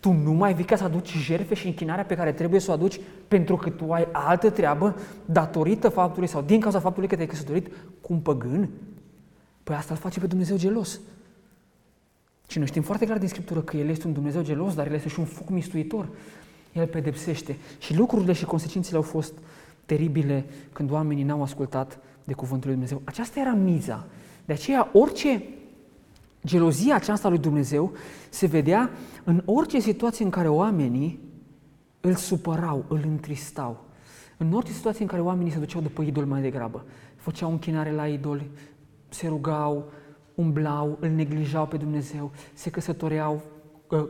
Tu 0.00 0.12
nu 0.12 0.32
mai 0.32 0.54
vii 0.54 0.64
ca 0.64 0.76
să 0.76 0.84
aduci 0.84 1.16
jerfe 1.16 1.54
și 1.54 1.66
închinarea 1.66 2.04
pe 2.04 2.14
care 2.14 2.32
trebuie 2.32 2.60
să 2.60 2.70
o 2.70 2.74
aduci 2.74 3.00
pentru 3.28 3.56
că 3.56 3.70
tu 3.70 3.92
ai 3.92 4.08
altă 4.12 4.50
treabă 4.50 4.96
datorită 5.24 5.88
faptului 5.88 6.28
sau 6.28 6.42
din 6.42 6.60
cauza 6.60 6.80
faptului 6.80 7.08
că 7.08 7.14
te-ai 7.14 7.26
căsătorit 7.26 7.70
cu 8.00 8.12
un 8.12 8.18
păgân? 8.18 8.68
Păi 9.62 9.76
asta 9.76 9.94
îl 9.94 10.00
face 10.00 10.20
pe 10.20 10.26
Dumnezeu 10.26 10.56
gelos. 10.56 11.00
Și 12.46 12.58
noi 12.58 12.66
știm 12.66 12.82
foarte 12.82 13.04
clar 13.04 13.18
din 13.18 13.28
Scriptură 13.28 13.60
că 13.60 13.76
El 13.76 13.88
este 13.88 14.06
un 14.06 14.12
Dumnezeu 14.12 14.42
gelos, 14.42 14.74
dar 14.74 14.86
El 14.86 14.92
este 14.92 15.08
și 15.08 15.18
un 15.18 15.24
foc 15.24 15.48
mistuitor. 15.48 16.08
El 16.72 16.86
pedepsește. 16.86 17.56
Și 17.78 17.96
lucrurile 17.96 18.32
și 18.32 18.44
consecințele 18.44 18.96
au 18.96 19.02
fost 19.02 19.32
teribile 19.86 20.44
când 20.72 20.90
oamenii 20.90 21.24
n-au 21.24 21.42
ascultat 21.42 21.98
de 22.24 22.32
Cuvântul 22.32 22.68
lui 22.68 22.78
Dumnezeu. 22.78 23.02
Aceasta 23.04 23.40
era 23.40 23.52
miza. 23.52 24.06
De 24.44 24.52
aceea, 24.52 24.88
orice 24.92 25.42
gelozia 26.44 26.94
aceasta 26.94 27.28
lui 27.28 27.38
Dumnezeu 27.38 27.92
se 28.30 28.46
vedea 28.46 28.90
în 29.24 29.42
orice 29.44 29.80
situație 29.80 30.24
în 30.24 30.30
care 30.30 30.48
oamenii 30.48 31.20
îl 32.00 32.14
supărau, 32.14 32.84
îl 32.88 33.00
întristau, 33.04 33.84
În 34.36 34.52
orice 34.52 34.72
situație 34.72 35.02
în 35.02 35.08
care 35.08 35.22
oamenii 35.22 35.52
se 35.52 35.58
duceau 35.58 35.82
după 35.82 36.02
idol 36.02 36.24
mai 36.24 36.40
degrabă, 36.40 36.84
făceau 37.16 37.50
închinare 37.50 37.92
la 37.92 38.06
idoli, 38.06 38.50
se 39.08 39.28
rugau, 39.28 39.90
umblau, 40.34 40.96
îl 41.00 41.08
neglijau 41.08 41.66
pe 41.66 41.76
Dumnezeu, 41.76 42.30
se 42.52 42.70
căsătoreau, 42.70 43.42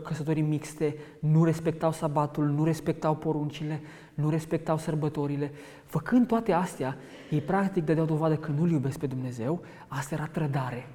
căsătorii 0.05 0.43
mixte, 0.43 0.97
nu 1.21 1.45
respectau 1.45 1.93
sabatul, 1.93 2.47
nu 2.47 2.65
respectau 2.65 3.17
poruncile, 3.17 3.81
nu 4.15 4.31
respectau 4.31 4.79
sărbătorile. 4.79 5.53
Făcând 5.85 6.27
toate 6.27 6.53
astea, 6.53 6.97
ei 7.31 7.41
practic 7.41 7.85
dădeau 7.85 8.07
dovadă 8.07 8.37
că 8.37 8.51
nu-L 8.51 8.71
iubesc 8.71 8.99
pe 8.99 9.07
Dumnezeu, 9.07 9.63
asta 9.89 10.15
era 10.15 10.27
trădare. 10.27 10.89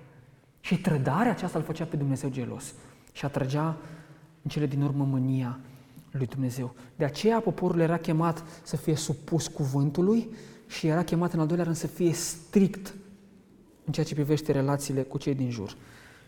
Și 0.66 0.78
trădarea 0.78 1.32
aceasta 1.32 1.58
îl 1.58 1.64
făcea 1.64 1.86
pe 1.86 1.96
Dumnezeu 1.96 2.30
gelos 2.30 2.74
și 3.12 3.26
atrăgea 3.26 3.78
în 4.42 4.50
cele 4.50 4.66
din 4.66 4.82
urmă 4.82 5.04
mânia 5.04 5.60
lui 6.12 6.26
Dumnezeu. 6.26 6.76
De 6.96 7.06
aceea 7.06 7.40
poporul 7.40 7.80
era 7.80 7.98
chemat 7.98 8.44
să 8.64 8.76
fie 8.76 8.96
supus 8.96 9.48
cuvântului 9.48 10.30
și 10.68 10.88
era 10.88 11.04
chemat 11.04 11.34
în 11.34 11.40
al 11.40 11.48
doilea 11.48 11.66
rând 11.66 11.78
să 11.78 11.88
fie 11.88 12.14
strict 12.14 12.94
în 13.86 13.94
ceea 13.94 14.06
ce 14.06 14.14
privește 14.14 14.52
relațiile 14.52 15.02
cu 15.02 15.18
cei 15.18 15.36
din 15.36 15.50
jur. 15.50 15.76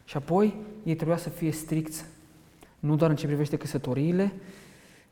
Și 0.06 0.18
apoi 0.18 0.56
ei 0.84 0.96
trebuia 0.96 1.18
să 1.18 1.30
fie 1.30 1.52
stricți 1.52 2.06
nu 2.80 2.96
doar 2.96 3.10
în 3.10 3.16
ce 3.16 3.26
privește 3.26 3.58
căsătoriile, 3.58 4.34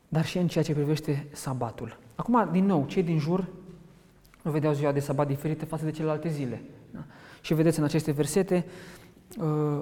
dar 0.08 0.24
și 0.24 0.38
în 0.38 0.48
ceea 0.48 0.64
ce 0.64 0.72
privește 0.72 1.26
sabatul. 1.32 1.98
Acum, 2.14 2.48
din 2.52 2.66
nou, 2.66 2.86
cei 2.88 3.02
din 3.02 3.18
jur 3.18 3.46
nu 4.42 4.50
vedeau 4.50 4.72
ziua 4.72 4.92
de 4.92 5.00
sabat 5.00 5.26
diferită 5.26 5.64
față 5.64 5.84
de 5.84 5.90
celelalte 5.90 6.28
zile. 6.28 6.62
Da? 6.90 7.04
Și 7.40 7.54
vedeți 7.54 7.78
în 7.78 7.84
aceste 7.84 8.10
versete, 8.10 8.64
uh, 8.66 9.04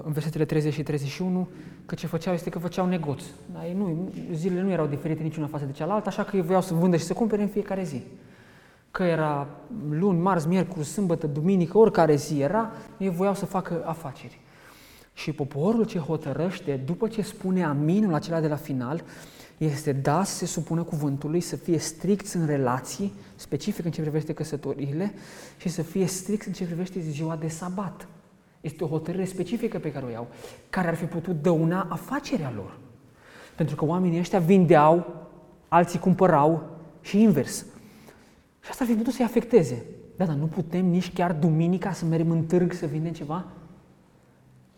în 0.03 0.11
versetele 0.11 0.45
30 0.45 0.73
și 0.73 0.83
31, 0.83 1.47
că 1.85 1.95
ce 1.95 2.07
făceau 2.07 2.33
este 2.33 2.49
că 2.49 2.59
făceau 2.59 2.85
negoț. 2.85 3.23
Da? 3.53 3.65
Ei 3.65 3.73
nu, 3.73 4.11
zilele 4.33 4.61
nu 4.61 4.71
erau 4.71 4.85
diferite 4.85 5.23
niciuna 5.23 5.47
față 5.47 5.65
de 5.65 5.71
cealaltă, 5.71 6.09
așa 6.09 6.23
că 6.23 6.35
ei 6.35 6.41
voiau 6.41 6.61
să 6.61 6.73
vândă 6.73 6.97
și 6.97 7.03
să 7.03 7.13
cumpere 7.13 7.41
în 7.41 7.47
fiecare 7.47 7.83
zi. 7.83 8.03
Că 8.91 9.03
era 9.03 9.47
luni, 9.89 10.19
marți, 10.19 10.47
miercuri, 10.47 10.85
sâmbătă, 10.85 11.27
duminică, 11.27 11.77
oricare 11.77 12.15
zi 12.15 12.41
era, 12.41 12.71
ei 12.97 13.09
voiau 13.09 13.35
să 13.35 13.45
facă 13.45 13.83
afaceri. 13.85 14.39
Și 15.13 15.31
poporul 15.31 15.85
ce 15.85 15.99
hotărăște, 15.99 16.81
după 16.85 17.07
ce 17.07 17.21
spune 17.21 17.63
aminul 17.63 18.13
acela 18.13 18.39
de 18.39 18.47
la 18.47 18.55
final, 18.55 19.03
este 19.57 19.91
da 19.91 20.23
să 20.23 20.35
se 20.35 20.45
supună 20.45 20.83
cuvântului, 20.83 21.39
să 21.39 21.55
fie 21.55 21.77
strict 21.77 22.33
în 22.33 22.45
relații, 22.45 23.13
specific 23.35 23.85
în 23.85 23.91
ce 23.91 24.01
privește 24.01 24.33
căsătoriile, 24.33 25.13
și 25.57 25.69
să 25.69 25.81
fie 25.81 26.05
strict 26.05 26.45
în 26.45 26.53
ce 26.53 26.65
privește 26.65 26.99
ziua 26.99 27.35
de 27.35 27.47
sabat. 27.47 28.07
Este 28.65 28.83
o 28.83 28.87
hotărâre 28.87 29.25
specifică 29.25 29.79
pe 29.79 29.91
care 29.91 30.05
o 30.05 30.09
iau, 30.09 30.27
care 30.69 30.87
ar 30.87 30.95
fi 30.95 31.05
putut 31.05 31.41
dăuna 31.41 31.87
afacerea 31.89 32.51
lor. 32.55 32.77
Pentru 33.55 33.75
că 33.75 33.85
oamenii 33.85 34.19
ăștia 34.19 34.39
vindeau, 34.39 35.05
alții 35.67 35.99
cumpărau 35.99 36.69
și 37.01 37.21
invers. 37.21 37.65
Și 38.61 38.69
asta 38.69 38.83
ar 38.83 38.89
fi 38.89 38.95
putut 38.95 39.13
să-i 39.13 39.25
afecteze. 39.25 39.85
Da, 40.15 40.25
dar 40.25 40.35
nu 40.35 40.45
putem 40.45 40.85
nici 40.85 41.13
chiar 41.13 41.33
duminica 41.33 41.91
să 41.91 42.05
mergem 42.05 42.31
în 42.31 42.45
târg 42.45 42.73
să 42.73 42.85
vindem 42.85 43.11
ceva? 43.11 43.45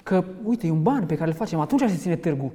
Că, 0.04 0.24
uite, 0.44 0.68
e 0.68 0.72
un 0.72 0.84
ban 0.84 1.06
pe 1.06 1.16
care 1.16 1.30
îl 1.30 1.36
facem, 1.36 1.60
atunci 1.60 1.82
se 1.82 1.98
ține 1.98 2.16
târgul. 2.16 2.52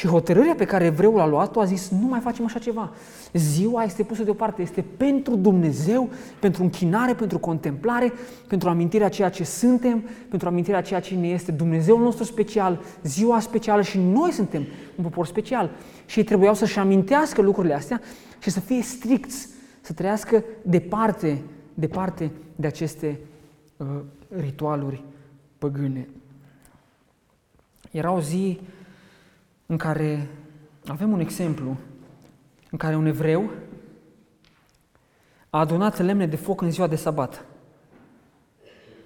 Și 0.00 0.06
hotărârea 0.06 0.54
pe 0.54 0.64
care 0.64 0.84
evreul 0.84 1.20
a 1.20 1.26
luat-o 1.26 1.60
a 1.60 1.64
zis, 1.64 1.88
nu 1.88 2.06
mai 2.06 2.20
facem 2.20 2.44
așa 2.44 2.58
ceva. 2.58 2.92
Ziua 3.32 3.82
este 3.82 4.02
pusă 4.02 4.22
deoparte, 4.22 4.62
este 4.62 4.84
pentru 4.96 5.36
Dumnezeu, 5.36 6.08
pentru 6.38 6.62
închinare, 6.62 7.14
pentru 7.14 7.38
contemplare, 7.38 8.12
pentru 8.46 8.68
amintirea 8.68 9.08
ceea 9.08 9.28
ce 9.28 9.44
suntem, 9.44 10.04
pentru 10.28 10.48
amintirea 10.48 10.82
ceea 10.82 11.00
ce 11.00 11.14
ne 11.14 11.28
este 11.28 11.52
Dumnezeul 11.52 12.00
nostru 12.00 12.24
special, 12.24 12.80
ziua 13.02 13.40
specială 13.40 13.82
și 13.82 13.98
noi 13.98 14.30
suntem 14.30 14.66
un 14.96 15.04
popor 15.04 15.26
special. 15.26 15.70
Și 16.06 16.18
ei 16.18 16.24
trebuiau 16.24 16.54
să-și 16.54 16.78
amintească 16.78 17.42
lucrurile 17.42 17.74
astea 17.74 18.00
și 18.38 18.50
să 18.50 18.60
fie 18.60 18.82
stricți, 18.82 19.48
să 19.80 19.92
trăiască 19.92 20.44
departe, 20.62 21.42
departe 21.74 22.30
de 22.56 22.66
aceste 22.66 23.20
uh, 23.76 23.86
ritualuri 24.40 25.04
păgâne. 25.58 26.08
Era 27.90 28.12
o 28.12 28.20
zi 28.20 28.60
în 29.70 29.76
care 29.76 30.28
avem 30.86 31.12
un 31.12 31.20
exemplu 31.20 31.76
în 32.70 32.78
care 32.78 32.96
un 32.96 33.06
evreu 33.06 33.50
a 35.50 35.58
adunat 35.58 35.98
lemne 35.98 36.26
de 36.26 36.36
foc 36.36 36.60
în 36.60 36.70
ziua 36.70 36.86
de 36.86 36.96
sabat. 36.96 37.44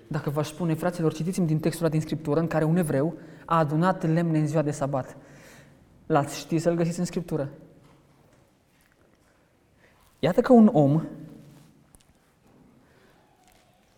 Dacă 0.09 0.31
v-aș 0.31 0.49
spune, 0.49 0.75
fraților, 0.75 1.13
citiți-mi 1.13 1.47
din 1.47 1.59
textul 1.59 1.89
din 1.89 2.01
Scriptură 2.01 2.41
în 2.41 2.47
care 2.47 2.65
un 2.65 2.77
evreu 2.77 3.17
a 3.45 3.59
adunat 3.59 4.13
lemne 4.13 4.39
în 4.39 4.47
ziua 4.47 4.63
de 4.63 4.71
sabat. 4.71 5.17
L-ați 6.07 6.39
ști 6.39 6.59
să-l 6.59 6.75
găsiți 6.75 6.99
în 6.99 7.05
Scriptură. 7.05 7.51
Iată 10.19 10.41
că 10.41 10.53
un 10.53 10.71
om, 10.73 11.03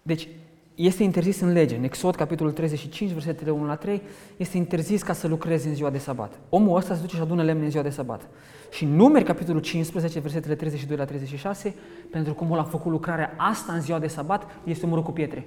deci 0.02 0.28
este 0.76 1.02
interzis 1.02 1.40
în 1.40 1.52
lege. 1.52 1.76
În 1.76 1.84
Exod, 1.84 2.14
capitolul 2.14 2.52
35, 2.52 3.10
versetele 3.10 3.50
1 3.50 3.66
la 3.66 3.76
3, 3.76 4.02
este 4.36 4.56
interzis 4.56 5.02
ca 5.02 5.12
să 5.12 5.26
lucrezi 5.26 5.66
în 5.66 5.74
ziua 5.74 5.90
de 5.90 5.98
sabat. 5.98 6.38
Omul 6.48 6.76
ăsta 6.76 6.94
se 6.94 7.00
duce 7.00 7.16
și 7.16 7.22
adună 7.22 7.42
lemne 7.42 7.64
în 7.64 7.70
ziua 7.70 7.82
de 7.82 7.90
sabat. 7.90 8.28
Și 8.70 8.84
în 8.84 8.94
numeri, 8.94 9.24
capitolul 9.24 9.60
15, 9.60 10.18
versetele 10.18 10.54
32 10.54 10.96
la 10.96 11.04
36, 11.04 11.74
pentru 12.10 12.34
cum 12.34 12.46
omul 12.46 12.58
a 12.58 12.64
făcut 12.64 12.90
lucrarea 12.90 13.34
asta 13.36 13.72
în 13.72 13.80
ziua 13.80 13.98
de 13.98 14.06
sabat, 14.06 14.46
este 14.64 14.84
omorât 14.84 15.04
cu 15.04 15.12
pietre. 15.12 15.46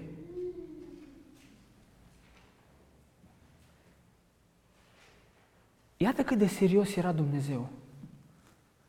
Iată 5.98 6.22
cât 6.22 6.38
de 6.38 6.48
serios 6.48 6.96
era 6.96 7.12
Dumnezeu. 7.12 7.68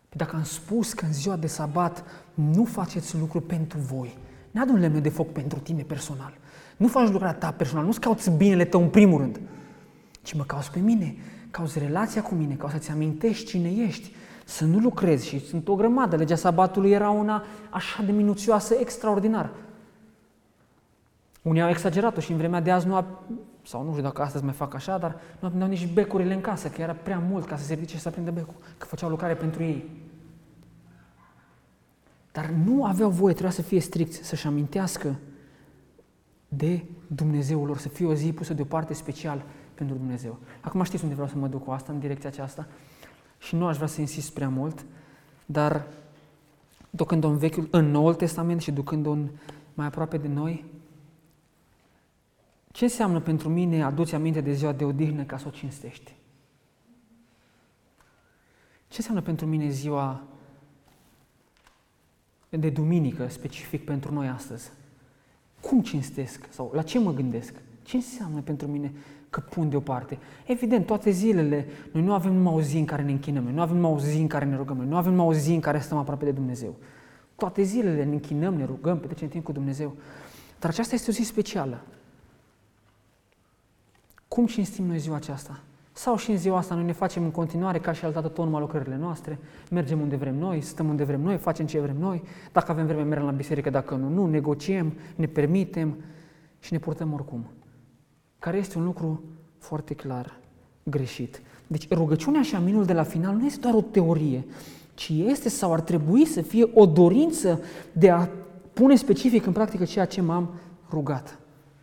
Dacă 0.09 0.37
am 0.37 0.43
spus 0.43 0.93
că 0.93 1.05
în 1.05 1.13
ziua 1.13 1.37
de 1.37 1.47
sabat 1.47 2.05
nu 2.35 2.65
faceți 2.65 3.19
lucru 3.19 3.41
pentru 3.41 3.79
voi, 3.79 4.17
N-adu 4.51 4.73
un 4.73 4.81
lemne 4.81 5.01
de 5.01 5.09
foc 5.09 5.33
pentru 5.33 5.59
tine 5.59 5.83
personal. 5.83 6.39
Nu 6.77 6.89
faci 6.89 7.09
lucrarea 7.09 7.39
ta 7.39 7.51
personal, 7.51 7.85
nu-ți 7.85 8.01
cauți 8.01 8.31
binele 8.31 8.65
tău 8.65 8.83
în 8.83 8.89
primul 8.89 9.21
rând, 9.21 9.41
ci 10.23 10.33
mă 10.33 10.43
cauți 10.43 10.71
pe 10.71 10.79
mine, 10.79 11.17
cauți 11.51 11.79
relația 11.79 12.23
cu 12.23 12.35
mine, 12.35 12.55
cauți 12.55 12.75
să-ți 12.75 12.91
amintești 12.91 13.47
cine 13.47 13.71
ești, 13.71 14.13
să 14.45 14.65
nu 14.65 14.79
lucrezi 14.79 15.27
și 15.27 15.47
sunt 15.47 15.69
o 15.69 15.75
grămadă. 15.75 16.17
Legea 16.17 16.37
sabatului 16.37 16.91
era 16.91 17.11
una 17.11 17.45
așa 17.71 18.03
de 18.03 18.13
minuțioasă, 18.13 18.75
extraordinar. 18.75 19.51
Unii 21.43 21.63
au 21.63 21.69
exagerat-o 21.69 22.21
și 22.21 22.31
în 22.31 22.37
vremea 22.37 22.61
de 22.61 22.71
azi 22.71 22.87
nu 22.87 22.95
a, 22.95 23.05
sau 23.67 23.85
nu 23.85 23.91
știu 23.91 24.03
dacă 24.03 24.23
astăzi 24.23 24.45
mai 24.45 24.53
fac 24.53 24.75
așa, 24.75 24.99
dar 24.99 25.17
nu 25.39 25.49
aveau 25.49 25.69
nici 25.69 25.93
becurile 25.93 26.35
în 26.35 26.41
casă, 26.41 26.69
că 26.69 26.81
era 26.81 26.93
prea 26.93 27.23
mult 27.31 27.47
ca 27.47 27.57
să 27.57 27.65
se 27.65 27.75
ridice 27.75 27.95
și 27.95 28.01
să 28.01 28.09
aprindă 28.09 28.31
becul, 28.31 28.55
că 28.79 28.87
făceau 28.87 29.09
lucrare 29.09 29.35
pentru 29.35 29.63
ei. 29.63 29.91
Dar 32.33 32.49
nu 32.49 32.85
aveau 32.85 33.11
voie, 33.11 33.33
trebuia 33.33 33.53
să 33.55 33.63
fie 33.63 33.81
stricți, 33.81 34.23
să-și 34.23 34.47
amintească 34.47 35.19
de 36.49 36.85
Dumnezeul 37.07 37.67
lor, 37.67 37.79
să 37.79 37.89
fie 37.89 38.07
o 38.07 38.15
zi 38.15 38.33
pusă 38.33 38.55
deoparte 38.55 38.93
special 38.93 39.45
pentru 39.75 39.97
Dumnezeu. 39.97 40.39
Acum 40.61 40.83
știți 40.83 41.03
unde 41.03 41.15
vreau 41.15 41.31
să 41.31 41.37
mă 41.37 41.49
duc 41.49 41.65
cu 41.65 41.71
asta, 41.71 41.93
în 41.93 41.99
direcția 41.99 42.29
aceasta, 42.29 42.67
și 43.39 43.55
nu 43.55 43.67
aș 43.67 43.77
vrea 43.77 43.89
să 43.89 44.01
insist 44.01 44.33
prea 44.33 44.49
mult, 44.49 44.85
dar 45.47 45.87
ducând-o 46.91 47.29
în, 47.29 47.37
vechiul, 47.37 47.69
în 47.71 47.91
Noul 47.91 48.15
Testament 48.15 48.61
și 48.61 48.73
ducând-o 48.73 49.11
în 49.11 49.29
mai 49.75 49.87
aproape 49.87 50.17
de 50.17 50.29
noi, 50.29 50.65
ce 52.73 52.85
înseamnă 52.85 53.21
pentru 53.21 53.49
mine 53.49 53.83
aduți 53.83 54.15
aminte 54.15 54.41
de 54.41 54.53
ziua 54.53 54.73
de 54.73 54.85
odihnă 54.85 55.23
ca 55.23 55.39
să 55.39 55.45
o 55.47 55.51
cinstești? 55.51 56.15
Ce 58.89 58.97
înseamnă 58.97 59.23
pentru 59.23 59.47
mine 59.47 59.69
ziua 59.69 60.23
de 62.57 62.71
duminică 62.71 63.29
specific 63.29 63.85
pentru 63.85 64.13
noi 64.13 64.29
astăzi. 64.29 64.71
Cum 65.61 65.83
cinstesc? 65.83 66.47
Sau 66.51 66.71
la 66.75 66.83
ce 66.83 66.99
mă 66.99 67.13
gândesc? 67.13 67.55
Ce 67.83 67.97
înseamnă 67.97 68.41
pentru 68.41 68.67
mine 68.67 68.93
că 69.31 69.41
pun 69.41 69.69
deoparte? 69.69 70.19
Evident, 70.47 70.87
toate 70.87 71.11
zilele, 71.11 71.67
noi 71.93 72.03
nu 72.03 72.13
avem 72.13 72.33
numai 72.33 72.55
o 72.55 72.61
zi 72.63 72.79
în 72.79 72.85
care 72.85 73.03
ne 73.03 73.11
închinăm, 73.11 73.43
noi 73.43 73.53
nu 73.53 73.61
avem 73.61 73.77
numai 73.77 73.93
o 73.93 73.99
zi 73.99 74.19
în 74.19 74.27
care 74.27 74.45
ne 74.45 74.57
rugăm, 74.57 74.77
noi 74.77 74.87
nu 74.87 74.97
avem 74.97 75.13
numai 75.13 75.27
o 75.27 75.33
zi 75.33 75.53
în 75.53 75.61
care 75.61 75.79
stăm 75.79 75.99
aproape 75.99 76.25
de 76.25 76.31
Dumnezeu. 76.31 76.77
Toate 77.37 77.63
zilele 77.63 78.05
ne 78.05 78.13
închinăm, 78.13 78.55
ne 78.55 78.65
rugăm, 78.65 78.99
petrecem 78.99 79.29
timp 79.29 79.45
cu 79.45 79.53
Dumnezeu. 79.53 79.97
Dar 80.59 80.71
aceasta 80.71 80.95
este 80.95 81.11
o 81.11 81.13
zi 81.13 81.23
specială. 81.23 81.83
Cum 84.29 84.47
cinstim 84.47 84.85
noi 84.85 84.99
ziua 84.99 85.17
aceasta? 85.17 85.61
Sau 85.93 86.17
și 86.17 86.31
în 86.31 86.37
ziua 86.37 86.59
asta 86.59 86.75
noi 86.75 86.85
ne 86.85 86.93
facem 86.93 87.23
în 87.23 87.31
continuare 87.31 87.79
ca 87.79 87.93
și 87.93 88.05
altă 88.05 88.21
dată 88.21 88.43
numai 88.43 88.61
lucrările 88.61 88.97
noastre, 88.97 89.39
mergem 89.71 90.01
unde 90.01 90.17
vrem 90.17 90.39
noi, 90.39 90.61
stăm 90.61 90.89
unde 90.89 91.05
vrem 91.05 91.21
noi, 91.21 91.37
facem 91.37 91.67
ce 91.67 91.81
vrem 91.81 91.97
noi, 91.99 92.23
dacă 92.53 92.71
avem 92.71 92.87
vreme 92.87 93.03
mergem 93.03 93.27
la 93.27 93.33
biserică, 93.33 93.71
dacă 93.71 93.95
nu, 93.95 94.09
nu, 94.09 94.27
negociem, 94.27 94.93
ne 95.17 95.27
permitem 95.27 95.97
și 96.59 96.73
ne 96.73 96.79
purtăm 96.79 97.13
oricum. 97.13 97.47
Care 98.39 98.57
este 98.57 98.79
un 98.79 98.85
lucru 98.85 99.23
foarte 99.59 99.95
clar 99.95 100.39
greșit. 100.83 101.43
Deci 101.67 101.89
rugăciunea 101.89 102.43
și 102.43 102.55
aminul 102.55 102.85
de 102.85 102.93
la 102.93 103.03
final 103.03 103.37
nu 103.37 103.47
este 103.47 103.61
doar 103.61 103.75
o 103.75 103.81
teorie, 103.81 104.45
ci 104.95 105.09
este 105.09 105.49
sau 105.49 105.73
ar 105.73 105.81
trebui 105.81 106.25
să 106.25 106.43
fie 106.43 106.71
o 106.75 106.87
dorință 106.87 107.61
de 107.93 108.11
a 108.11 108.29
pune 108.73 108.97
specific 108.97 109.47
în 109.47 109.53
practică 109.53 109.85
ceea 109.85 110.05
ce 110.05 110.21
m-am 110.21 110.55
rugat. 110.91 111.40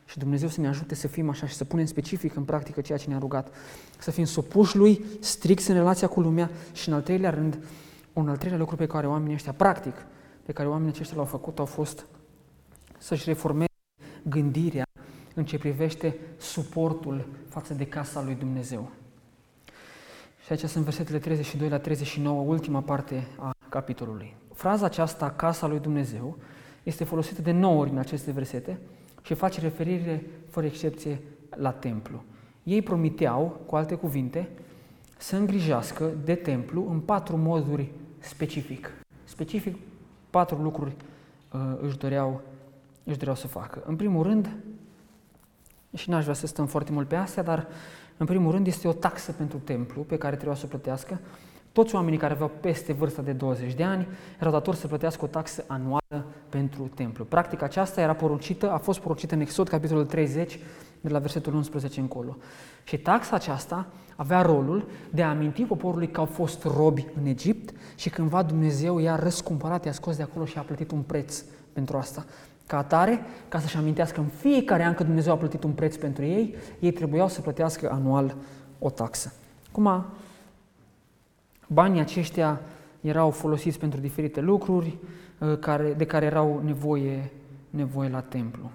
Și 0.07 0.17
Dumnezeu 0.17 0.47
să 0.47 0.61
ne 0.61 0.67
ajute 0.67 0.95
să 0.95 1.07
fim 1.07 1.29
așa 1.29 1.47
și 1.47 1.53
să 1.53 1.65
punem 1.65 1.85
specific 1.85 2.35
în 2.35 2.43
practică 2.43 2.81
ceea 2.81 2.97
ce 2.97 3.09
ne-a 3.09 3.17
rugat. 3.17 3.53
Să 3.99 4.11
fim 4.11 4.25
supuși 4.25 4.75
Lui, 4.77 5.05
strict 5.19 5.67
în 5.67 5.75
relația 5.75 6.07
cu 6.07 6.21
lumea 6.21 6.49
și 6.73 6.89
în 6.89 6.95
al 6.95 7.01
treilea 7.01 7.29
rând, 7.29 7.57
un 8.13 8.29
al 8.29 8.37
treilea 8.37 8.59
lucru 8.59 8.75
pe 8.75 8.85
care 8.85 9.07
oamenii 9.07 9.33
ăștia, 9.33 9.51
practic, 9.51 10.05
pe 10.45 10.51
care 10.51 10.67
oamenii 10.67 10.91
aceștia 10.91 11.15
l-au 11.15 11.25
făcut 11.25 11.59
au 11.59 11.65
fost 11.65 12.05
să-și 12.97 13.23
reformeze 13.25 13.71
gândirea 14.23 14.85
în 15.33 15.45
ce 15.45 15.57
privește 15.57 16.15
suportul 16.37 17.27
față 17.47 17.73
de 17.73 17.85
casa 17.85 18.23
lui 18.23 18.35
Dumnezeu. 18.35 18.91
Și 20.45 20.51
aici 20.51 20.63
sunt 20.63 20.83
versetele 20.83 21.19
32 21.19 21.69
la 21.69 21.79
39, 21.79 22.41
ultima 22.41 22.81
parte 22.81 23.27
a 23.37 23.51
capitolului. 23.69 24.35
Fraza 24.53 24.85
aceasta, 24.85 25.29
casa 25.29 25.67
lui 25.67 25.79
Dumnezeu, 25.79 26.37
este 26.83 27.03
folosită 27.03 27.41
de 27.41 27.51
9 27.51 27.79
ori 27.79 27.89
în 27.89 27.97
aceste 27.97 28.31
versete 28.31 28.79
și 29.27 29.33
face 29.33 29.59
referire, 29.59 30.25
fără 30.49 30.65
excepție, 30.65 31.21
la 31.49 31.71
templu. 31.71 32.23
Ei 32.63 32.81
promiteau, 32.81 33.61
cu 33.65 33.75
alte 33.75 33.95
cuvinte, 33.95 34.49
să 35.17 35.35
îngrijească 35.35 36.11
de 36.23 36.35
templu 36.35 36.89
în 36.89 36.99
patru 36.99 37.37
moduri 37.37 37.91
specific. 38.19 38.91
Specific, 39.23 39.75
patru 40.29 40.61
lucruri 40.61 40.95
uh, 41.53 41.77
își, 41.81 41.97
doreau, 41.97 42.41
își 43.03 43.17
doreau 43.17 43.35
să 43.35 43.47
facă. 43.47 43.83
În 43.85 43.95
primul 43.95 44.23
rând, 44.23 44.49
și 45.95 46.09
n-aș 46.09 46.21
vrea 46.21 46.35
să 46.35 46.47
stăm 46.47 46.65
foarte 46.65 46.91
mult 46.91 47.07
pe 47.07 47.15
astea, 47.15 47.43
dar 47.43 47.67
în 48.17 48.25
primul 48.25 48.51
rând 48.51 48.67
este 48.67 48.87
o 48.87 48.93
taxă 48.93 49.31
pentru 49.31 49.57
templu 49.57 50.01
pe 50.01 50.17
care 50.17 50.35
trebuia 50.35 50.55
să 50.55 50.63
o 50.65 50.69
plătească. 50.69 51.19
Toți 51.77 51.95
oamenii 51.95 52.19
care 52.19 52.33
aveau 52.33 52.51
peste 52.59 52.93
vârsta 52.93 53.21
de 53.21 53.31
20 53.31 53.73
de 53.73 53.83
ani 53.83 54.07
erau 54.39 54.51
datori 54.51 54.77
să 54.77 54.87
plătească 54.87 55.25
o 55.25 55.27
taxă 55.27 55.63
anuală 55.67 56.25
pentru 56.49 56.91
templu. 56.95 57.23
Practic 57.23 57.61
aceasta 57.61 58.01
era 58.01 58.13
poruncită, 58.13 58.71
a 58.71 58.77
fost 58.77 58.99
poruncită 58.99 59.35
în 59.35 59.41
Exod, 59.41 59.67
capitolul 59.67 60.05
30, 60.05 60.59
de 61.01 61.09
la 61.09 61.19
versetul 61.19 61.53
11 61.53 61.99
încolo. 61.99 62.37
Și 62.83 62.97
taxa 62.97 63.35
aceasta 63.35 63.87
avea 64.15 64.41
rolul 64.41 64.87
de 65.09 65.23
a 65.23 65.29
aminti 65.29 65.63
poporului 65.63 66.07
că 66.07 66.19
au 66.19 66.25
fost 66.25 66.63
robi 66.63 67.05
în 67.21 67.25
Egipt 67.25 67.75
și 67.95 68.09
cândva 68.09 68.43
Dumnezeu 68.43 68.99
i-a 68.99 69.15
răscumpărat, 69.15 69.85
i-a 69.85 69.91
scos 69.91 70.15
de 70.15 70.23
acolo 70.23 70.45
și 70.45 70.57
a 70.57 70.61
plătit 70.61 70.91
un 70.91 71.01
preț 71.01 71.43
pentru 71.73 71.97
asta. 71.97 72.25
Ca 72.67 72.77
atare, 72.77 73.19
ca 73.47 73.59
să-și 73.59 73.77
amintească 73.77 74.19
în 74.19 74.27
fiecare 74.27 74.83
an 74.83 74.93
că 74.93 75.03
Dumnezeu 75.03 75.33
a 75.33 75.37
plătit 75.37 75.63
un 75.63 75.71
preț 75.71 75.95
pentru 75.95 76.23
ei, 76.23 76.55
ei 76.79 76.91
trebuiau 76.91 77.27
să 77.27 77.41
plătească 77.41 77.91
anual 77.91 78.35
o 78.79 78.89
taxă. 78.89 79.33
Acum, 79.69 80.05
banii 81.67 81.99
aceștia 81.99 82.61
erau 83.01 83.29
folosiți 83.29 83.79
pentru 83.79 83.99
diferite 83.99 84.41
lucruri 84.41 84.97
uh, 85.39 85.95
de 85.97 86.05
care 86.05 86.25
erau 86.25 86.61
nevoie, 86.65 87.31
nevoie 87.69 88.09
la 88.09 88.21
templu. 88.21 88.71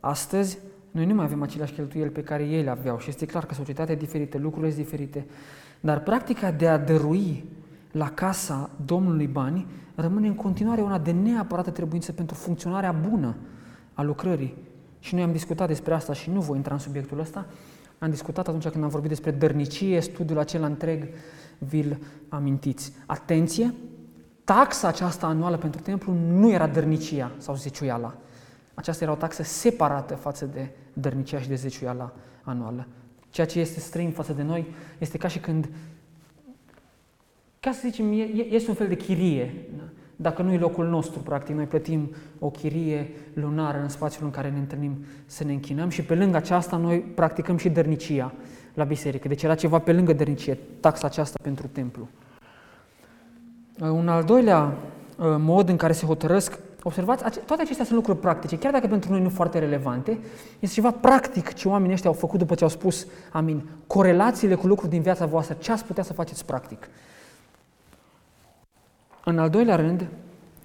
Astăzi, 0.00 0.58
noi 0.90 1.06
nu 1.06 1.14
mai 1.14 1.24
avem 1.24 1.42
aceleași 1.42 1.72
cheltuieli 1.72 2.10
pe 2.10 2.22
care 2.22 2.44
ei 2.44 2.62
le 2.62 2.70
aveau 2.70 2.98
și 2.98 3.08
este 3.08 3.26
clar 3.26 3.46
că 3.46 3.54
societatea 3.54 3.94
e 3.94 3.98
diferită, 3.98 4.38
lucrurile 4.38 4.72
sunt 4.72 4.84
diferite, 4.84 5.26
dar 5.80 6.00
practica 6.00 6.50
de 6.50 6.68
a 6.68 6.78
dărui 6.78 7.44
la 7.90 8.10
casa 8.10 8.70
Domnului 8.84 9.26
bani 9.26 9.66
rămâne 9.94 10.26
în 10.26 10.34
continuare 10.34 10.80
una 10.80 10.98
de 10.98 11.10
neapărată 11.10 11.70
trebuință 11.70 12.12
pentru 12.12 12.36
funcționarea 12.36 12.92
bună 12.92 13.34
a 13.94 14.02
lucrării. 14.02 14.54
Și 14.98 15.14
noi 15.14 15.22
am 15.22 15.32
discutat 15.32 15.68
despre 15.68 15.94
asta 15.94 16.12
și 16.12 16.30
nu 16.30 16.40
voi 16.40 16.56
intra 16.56 16.74
în 16.74 16.80
subiectul 16.80 17.20
ăsta. 17.20 17.46
Am 17.98 18.10
discutat 18.10 18.48
atunci 18.48 18.68
când 18.68 18.84
am 18.84 18.90
vorbit 18.90 19.08
despre 19.08 19.30
dărnicie, 19.30 20.00
studiul 20.00 20.38
acela 20.38 20.66
întreg, 20.66 21.08
vi-l 21.58 21.98
amintiți. 22.28 22.92
Atenție! 23.06 23.74
Taxa 24.44 24.88
aceasta 24.88 25.26
anuală 25.26 25.56
pentru 25.56 25.80
templu 25.80 26.12
nu 26.12 26.50
era 26.50 26.66
dărnicia 26.66 27.32
sau 27.38 27.54
zeciuiala. 27.54 28.16
Aceasta 28.74 29.04
era 29.04 29.12
o 29.12 29.16
taxă 29.16 29.42
separată 29.42 30.14
față 30.14 30.44
de 30.46 30.70
dărnicia 30.92 31.40
și 31.40 31.48
de 31.48 31.54
zeciuiala 31.54 32.12
anuală. 32.42 32.86
Ceea 33.30 33.46
ce 33.46 33.60
este 33.60 33.80
străin 33.80 34.10
față 34.10 34.32
de 34.32 34.42
noi 34.42 34.66
este 34.98 35.18
ca 35.18 35.28
și 35.28 35.38
când, 35.38 35.68
ca 37.60 37.72
să 37.72 37.80
zicem, 37.82 38.12
este 38.50 38.70
un 38.70 38.76
fel 38.76 38.88
de 38.88 38.96
chirie. 38.96 39.68
Dacă 40.24 40.42
nu 40.42 40.52
e 40.52 40.58
locul 40.58 40.88
nostru, 40.88 41.18
practic, 41.18 41.54
noi 41.54 41.64
plătim 41.64 42.10
o 42.38 42.50
chirie 42.50 43.10
lunară 43.34 43.78
în 43.82 43.88
spațiul 43.88 44.24
în 44.24 44.30
care 44.30 44.50
ne 44.50 44.58
întâlnim 44.58 45.04
să 45.26 45.44
ne 45.44 45.52
închinăm 45.52 45.88
și 45.88 46.02
pe 46.02 46.14
lângă 46.14 46.36
aceasta 46.36 46.76
noi 46.76 46.98
practicăm 46.98 47.56
și 47.56 47.68
dărnicia 47.68 48.32
la 48.74 48.84
biserică. 48.84 49.28
Deci 49.28 49.42
era 49.42 49.54
ceva 49.54 49.78
pe 49.78 49.92
lângă 49.92 50.12
dărnicie, 50.12 50.58
taxa 50.80 51.06
aceasta 51.06 51.38
pentru 51.42 51.66
templu. 51.66 52.08
Un 53.80 54.08
al 54.08 54.24
doilea 54.24 54.62
uh, 54.64 55.26
mod 55.38 55.68
în 55.68 55.76
care 55.76 55.92
se 55.92 56.06
hotărăsc 56.06 56.58
Observați, 56.86 57.40
toate 57.46 57.62
acestea 57.62 57.84
sunt 57.84 57.96
lucruri 57.96 58.18
practice, 58.18 58.58
chiar 58.58 58.72
dacă 58.72 58.86
pentru 58.86 59.10
noi 59.10 59.20
nu 59.20 59.28
foarte 59.28 59.58
relevante, 59.58 60.18
este 60.58 60.74
ceva 60.74 60.90
practic 60.90 61.52
ce 61.52 61.68
oamenii 61.68 61.94
ăștia 61.94 62.10
au 62.10 62.16
făcut 62.16 62.38
după 62.38 62.54
ce 62.54 62.62
au 62.62 62.70
spus, 62.70 63.06
amin, 63.32 63.68
corelațiile 63.86 64.54
cu 64.54 64.66
lucruri 64.66 64.90
din 64.90 65.00
viața 65.00 65.26
voastră, 65.26 65.56
ce 65.60 65.72
ați 65.72 65.84
putea 65.84 66.02
să 66.02 66.12
faceți 66.12 66.44
practic. 66.44 66.88
În 69.24 69.38
al 69.38 69.50
doilea 69.50 69.76
rând, 69.76 70.06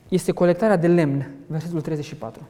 este 0.09 0.31
colectarea 0.31 0.75
de 0.75 0.87
lemn, 0.87 1.29
versetul 1.47 1.81
34. 1.81 2.47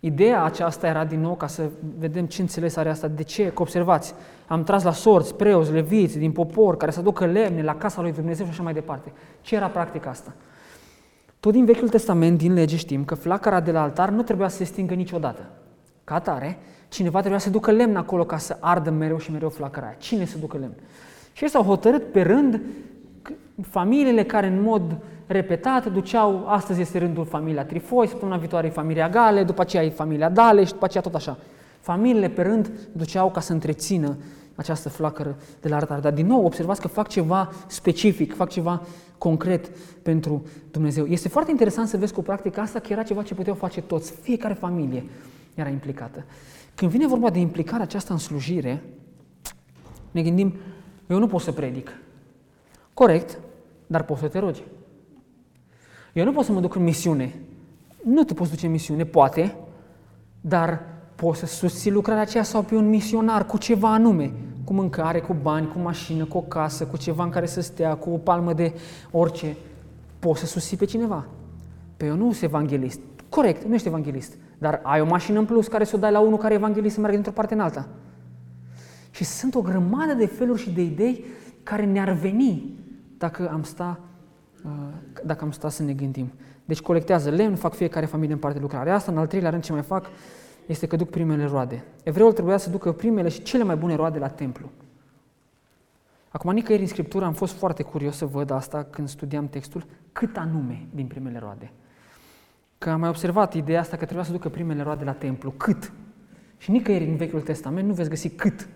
Ideea 0.00 0.44
aceasta 0.44 0.86
era 0.86 1.04
din 1.04 1.20
nou 1.20 1.34
ca 1.34 1.46
să 1.46 1.68
vedem 1.98 2.26
ce 2.26 2.40
înțeles 2.40 2.76
are 2.76 2.88
asta, 2.88 3.08
de 3.08 3.22
ce, 3.22 3.52
că 3.52 3.62
observați, 3.62 4.14
am 4.46 4.64
tras 4.64 4.82
la 4.82 4.92
sorți, 4.92 5.34
preoți, 5.34 5.72
leviți 5.72 6.18
din 6.18 6.32
popor 6.32 6.76
care 6.76 6.90
să 6.90 6.98
aducă 6.98 7.26
lemne 7.26 7.62
la 7.62 7.76
casa 7.76 8.00
lui 8.02 8.12
Dumnezeu 8.12 8.44
și 8.44 8.50
așa 8.50 8.62
mai 8.62 8.72
departe. 8.72 9.12
Ce 9.40 9.54
era 9.54 9.66
practic 9.66 10.06
asta? 10.06 10.32
Tot 11.40 11.52
din 11.52 11.64
Vechiul 11.64 11.88
Testament, 11.88 12.38
din 12.38 12.52
lege, 12.52 12.76
știm 12.76 13.04
că 13.04 13.14
flacăra 13.14 13.60
de 13.60 13.70
la 13.70 13.82
altar 13.82 14.08
nu 14.08 14.22
trebuia 14.22 14.48
să 14.48 14.56
se 14.56 14.64
stingă 14.64 14.94
niciodată. 14.94 15.50
Ca 16.04 16.14
atare, 16.14 16.58
cineva 16.88 17.18
trebuia 17.18 17.40
să 17.40 17.50
ducă 17.50 17.70
lemn 17.70 17.96
acolo 17.96 18.24
ca 18.24 18.38
să 18.38 18.56
ardă 18.60 18.90
mereu 18.90 19.18
și 19.18 19.30
mereu 19.30 19.48
flacăra 19.48 19.86
aia. 19.86 19.96
Cine 19.98 20.24
să 20.24 20.38
ducă 20.38 20.56
lemn? 20.56 20.74
Și 21.32 21.42
ei 21.42 21.50
s-au 21.50 21.62
hotărât 21.62 22.12
pe 22.12 22.22
rând 22.22 22.60
familiile 23.62 24.24
care 24.24 24.46
în 24.46 24.62
mod 24.62 24.96
repetat 25.26 25.92
duceau, 25.92 26.44
astăzi 26.46 26.80
este 26.80 26.98
rândul 26.98 27.24
familia 27.24 27.64
Trifoi, 27.64 28.08
săptămâna 28.08 28.36
viitoare 28.36 28.66
e 28.66 28.70
familia 28.70 29.08
Gale, 29.08 29.44
după 29.44 29.60
aceea 29.60 29.84
e 29.84 29.90
familia 29.90 30.28
Daleș 30.28 30.66
și 30.66 30.72
după 30.72 30.84
aceea 30.84 31.02
tot 31.02 31.14
așa. 31.14 31.38
Familiile 31.80 32.28
pe 32.28 32.42
rând 32.42 32.70
duceau 32.92 33.30
ca 33.30 33.40
să 33.40 33.52
întrețină 33.52 34.16
această 34.54 34.88
flacără 34.88 35.36
de 35.60 35.68
la 35.68 35.76
altar. 35.76 36.00
Dar 36.00 36.12
din 36.12 36.26
nou 36.26 36.44
observați 36.44 36.80
că 36.80 36.88
fac 36.88 37.08
ceva 37.08 37.52
specific, 37.66 38.34
fac 38.34 38.48
ceva 38.48 38.82
concret 39.18 39.68
pentru 40.02 40.46
Dumnezeu. 40.70 41.06
Este 41.06 41.28
foarte 41.28 41.50
interesant 41.50 41.88
să 41.88 41.96
vezi 41.96 42.12
cu 42.12 42.22
practica 42.22 42.62
asta 42.62 42.78
că 42.78 42.92
era 42.92 43.02
ceva 43.02 43.22
ce 43.22 43.34
puteau 43.34 43.54
face 43.54 43.80
toți, 43.80 44.12
fiecare 44.12 44.54
familie 44.54 45.04
era 45.54 45.68
implicată. 45.68 46.24
Când 46.74 46.90
vine 46.90 47.06
vorba 47.06 47.30
de 47.30 47.38
implicarea 47.38 47.84
aceasta 47.84 48.12
în 48.12 48.18
slujire, 48.18 48.82
ne 50.10 50.22
gândim, 50.22 50.54
eu 51.06 51.18
nu 51.18 51.26
pot 51.26 51.40
să 51.40 51.52
predic. 51.52 51.90
Corect, 52.94 53.38
dar 53.88 54.02
poți 54.02 54.20
să 54.20 54.28
te 54.28 54.38
rogi. 54.38 54.62
Eu 56.12 56.24
nu 56.24 56.32
pot 56.32 56.44
să 56.44 56.52
mă 56.52 56.60
duc 56.60 56.74
în 56.74 56.82
misiune. 56.82 57.34
Nu 58.04 58.24
te 58.24 58.34
poți 58.34 58.50
duce 58.50 58.66
în 58.66 58.72
misiune, 58.72 59.04
poate, 59.04 59.56
dar 60.40 60.82
poți 61.14 61.38
să 61.38 61.46
susții 61.46 61.90
lucrarea 61.90 62.22
aceea 62.22 62.42
sau 62.42 62.62
pe 62.62 62.74
un 62.74 62.88
misionar 62.88 63.46
cu 63.46 63.58
ceva 63.58 63.92
anume 63.92 64.32
cu 64.64 64.72
mâncare, 64.72 65.20
cu 65.20 65.36
bani, 65.42 65.68
cu 65.68 65.78
mașină, 65.78 66.24
cu 66.24 66.36
o 66.36 66.40
casă, 66.40 66.86
cu 66.86 66.96
ceva 66.96 67.24
în 67.24 67.30
care 67.30 67.46
să 67.46 67.60
stea, 67.60 67.94
cu 67.94 68.10
o 68.10 68.16
palmă 68.16 68.52
de 68.52 68.72
orice, 69.10 69.56
poți 70.18 70.40
să 70.40 70.46
susții 70.46 70.76
pe 70.76 70.84
cineva. 70.84 71.26
Pe 71.96 72.06
eu 72.06 72.16
nu 72.16 72.30
sunt 72.30 72.42
evanghelist. 72.42 73.00
Corect, 73.28 73.64
nu 73.64 73.74
ești 73.74 73.86
evanghelist, 73.86 74.36
dar 74.58 74.80
ai 74.82 75.00
o 75.00 75.06
mașină 75.06 75.38
în 75.38 75.44
plus 75.44 75.66
care 75.66 75.84
să 75.84 75.96
o 75.96 75.98
dai 75.98 76.12
la 76.12 76.20
unul 76.20 76.38
care 76.38 76.52
e 76.52 76.56
evanghelist 76.56 76.94
să 76.94 77.00
meargă 77.00 77.16
dintr-o 77.16 77.34
parte 77.34 77.54
în 77.54 77.60
alta. 77.60 77.88
Și 79.10 79.24
sunt 79.24 79.54
o 79.54 79.60
grămadă 79.60 80.12
de 80.12 80.26
feluri 80.26 80.60
și 80.60 80.70
de 80.70 80.82
idei 80.82 81.24
care 81.62 81.84
ne-ar 81.84 82.12
veni 82.12 82.78
dacă 83.18 83.50
am 83.50 83.62
sta, 83.62 84.00
uh, 84.64 84.70
dacă 85.24 85.44
am 85.44 85.50
sta 85.50 85.68
să 85.68 85.82
ne 85.82 85.92
gândim. 85.92 86.32
Deci 86.64 86.80
colectează 86.80 87.30
lemn, 87.30 87.56
fac 87.56 87.74
fiecare 87.74 88.06
familie 88.06 88.34
în 88.34 88.40
parte 88.40 88.58
lucrarea 88.58 88.94
asta, 88.94 89.12
în 89.12 89.18
al 89.18 89.26
treilea 89.26 89.50
rând 89.50 89.62
ce 89.62 89.72
mai 89.72 89.82
fac, 89.82 90.06
este 90.66 90.86
că 90.86 90.96
duc 90.96 91.10
primele 91.10 91.44
roade. 91.44 91.84
Evreul 92.02 92.32
trebuia 92.32 92.56
să 92.56 92.70
ducă 92.70 92.92
primele 92.92 93.28
și 93.28 93.42
cele 93.42 93.62
mai 93.62 93.76
bune 93.76 93.94
roade 93.94 94.18
la 94.18 94.28
templu. 94.28 94.70
Acum, 96.28 96.52
nicăieri 96.52 96.82
în 96.82 96.88
Scriptură 96.88 97.24
am 97.24 97.32
fost 97.32 97.54
foarte 97.54 97.82
curios 97.82 98.16
să 98.16 98.26
văd 98.26 98.50
asta 98.50 98.86
când 98.90 99.08
studiam 99.08 99.48
textul, 99.48 99.86
cât 100.12 100.36
anume 100.36 100.86
din 100.94 101.06
primele 101.06 101.38
roade. 101.38 101.72
Că 102.78 102.90
am 102.90 103.00
mai 103.00 103.08
observat 103.08 103.54
ideea 103.54 103.80
asta 103.80 103.96
că 103.96 104.04
trebuia 104.04 104.24
să 104.24 104.32
ducă 104.32 104.48
primele 104.48 104.82
roade 104.82 105.04
la 105.04 105.12
templu. 105.12 105.50
Cât? 105.50 105.92
Și 106.56 106.70
nicăieri 106.70 107.04
în 107.04 107.16
Vechiul 107.16 107.40
Testament 107.40 107.88
nu 107.88 107.94
veți 107.94 108.08
găsi 108.08 108.28
cât. 108.28 108.68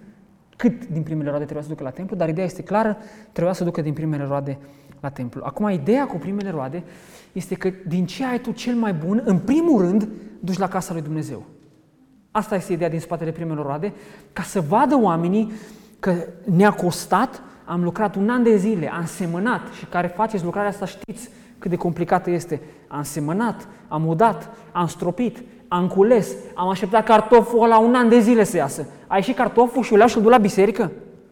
Cât 0.63 0.87
din 0.87 1.03
primele 1.03 1.29
roade 1.29 1.45
trebuia 1.45 1.65
să 1.65 1.71
ducă 1.71 1.83
la 1.83 1.91
templu, 1.91 2.17
dar 2.17 2.29
ideea 2.29 2.47
este 2.47 2.63
clară, 2.63 2.97
trebuia 3.33 3.53
să 3.53 3.65
ducă 3.65 3.81
din 3.81 3.93
primele 3.93 4.25
roade 4.25 4.59
la 5.01 5.09
templu. 5.09 5.43
Acum, 5.45 5.69
ideea 5.69 6.07
cu 6.07 6.17
primele 6.17 6.51
roade 6.51 6.83
este 7.33 7.55
că 7.55 7.71
din 7.87 8.07
ce 8.07 8.25
ai 8.25 8.41
tu 8.41 8.51
cel 8.51 8.75
mai 8.75 8.93
bun, 8.93 9.23
în 9.25 9.39
primul 9.39 9.81
rând, 9.81 10.09
duci 10.41 10.59
la 10.59 10.69
casa 10.69 10.93
lui 10.93 11.03
Dumnezeu. 11.03 11.45
Asta 12.31 12.55
este 12.55 12.73
ideea 12.73 12.91
din 12.91 13.01
spatele 13.01 13.31
primelor 13.31 13.67
roade, 13.67 13.93
ca 14.33 14.43
să 14.43 14.61
vadă 14.61 14.99
oamenii 15.01 15.53
că 15.99 16.15
ne-a 16.45 16.73
costat, 16.73 17.43
am 17.65 17.83
lucrat 17.83 18.17
un 18.17 18.29
an 18.29 18.43
de 18.43 18.57
zile, 18.57 18.93
am 18.93 19.07
semănat 19.07 19.61
și 19.79 19.85
care 19.85 20.07
faceți 20.07 20.45
lucrarea 20.45 20.71
asta 20.71 20.87
știți 20.87 21.29
cât 21.59 21.71
de 21.71 21.77
complicată 21.77 22.31
este. 22.31 22.61
Am 22.89 23.03
semănat, 23.03 23.69
am 23.89 24.07
udat, 24.07 24.51
am 24.73 24.87
stropit, 24.87 25.43
am 25.73 25.87
cules, 25.87 26.35
am 26.55 26.69
așteptat 26.69 27.05
cartoful 27.05 27.69
la 27.69 27.79
un 27.79 27.95
an 27.95 28.09
de 28.09 28.19
zile 28.19 28.45
să 28.45 28.57
iasă. 28.57 28.87
Ai 29.07 29.23
și 29.23 29.33
cartoful 29.33 29.83
și 29.83 29.95
îl 29.95 30.07
și-l 30.07 30.29
la 30.29 30.39
biserică? 30.39 30.91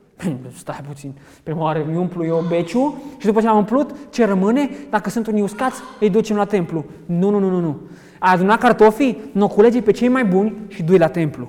Stai 0.56 0.80
puțin, 0.88 1.14
prima 1.42 1.62
oară 1.62 1.84
îmi 1.86 1.96
umplu 1.96 2.24
eu 2.24 2.44
beciu 2.48 3.02
și 3.18 3.26
după 3.26 3.40
ce 3.40 3.46
am 3.46 3.56
umplut, 3.56 3.90
ce 4.10 4.24
rămâne? 4.24 4.70
Dacă 4.90 5.10
sunt 5.10 5.26
unii 5.26 5.42
uscați, 5.42 5.80
îi 6.00 6.10
ducem 6.10 6.36
la 6.36 6.44
templu. 6.44 6.84
Nu, 7.06 7.30
nu, 7.30 7.38
nu, 7.38 7.50
nu, 7.50 7.60
nu. 7.60 7.80
Ai 8.18 8.32
adunat 8.32 8.58
cartofii, 8.58 9.20
nu 9.32 9.48
culegi 9.48 9.80
pe 9.80 9.90
cei 9.90 10.08
mai 10.08 10.24
buni 10.24 10.54
și 10.68 10.82
dui 10.82 10.98
la 10.98 11.08
templu. 11.08 11.48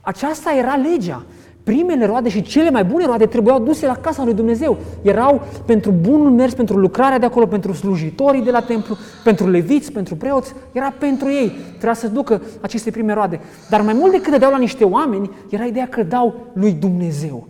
Aceasta 0.00 0.54
era 0.54 0.74
legea. 0.74 1.24
Primele 1.64 2.06
roade 2.06 2.28
și 2.28 2.42
cele 2.42 2.70
mai 2.70 2.84
bune 2.84 3.04
roade 3.04 3.26
trebuiau 3.26 3.62
duse 3.62 3.86
la 3.86 3.96
casa 3.96 4.24
lui 4.24 4.34
Dumnezeu. 4.34 4.78
Erau 5.02 5.42
pentru 5.66 5.90
bunul 5.90 6.30
mers, 6.30 6.54
pentru 6.54 6.78
lucrarea 6.78 7.18
de 7.18 7.26
acolo, 7.26 7.46
pentru 7.46 7.72
slujitorii 7.72 8.42
de 8.42 8.50
la 8.50 8.60
templu, 8.60 8.96
pentru 9.24 9.48
leviți, 9.48 9.92
pentru 9.92 10.16
preoți. 10.16 10.54
Era 10.72 10.94
pentru 10.98 11.30
ei. 11.30 11.52
Trebuia 11.70 11.94
să 11.94 12.08
ducă 12.08 12.42
aceste 12.60 12.90
prime 12.90 13.12
roade. 13.12 13.40
Dar 13.68 13.80
mai 13.80 13.92
mult 13.92 14.12
decât 14.12 14.30
dădeau 14.30 14.50
la 14.50 14.58
niște 14.58 14.84
oameni, 14.84 15.30
era 15.50 15.64
ideea 15.64 15.88
că 15.88 16.02
dau 16.02 16.34
lui 16.52 16.72
Dumnezeu. 16.72 17.48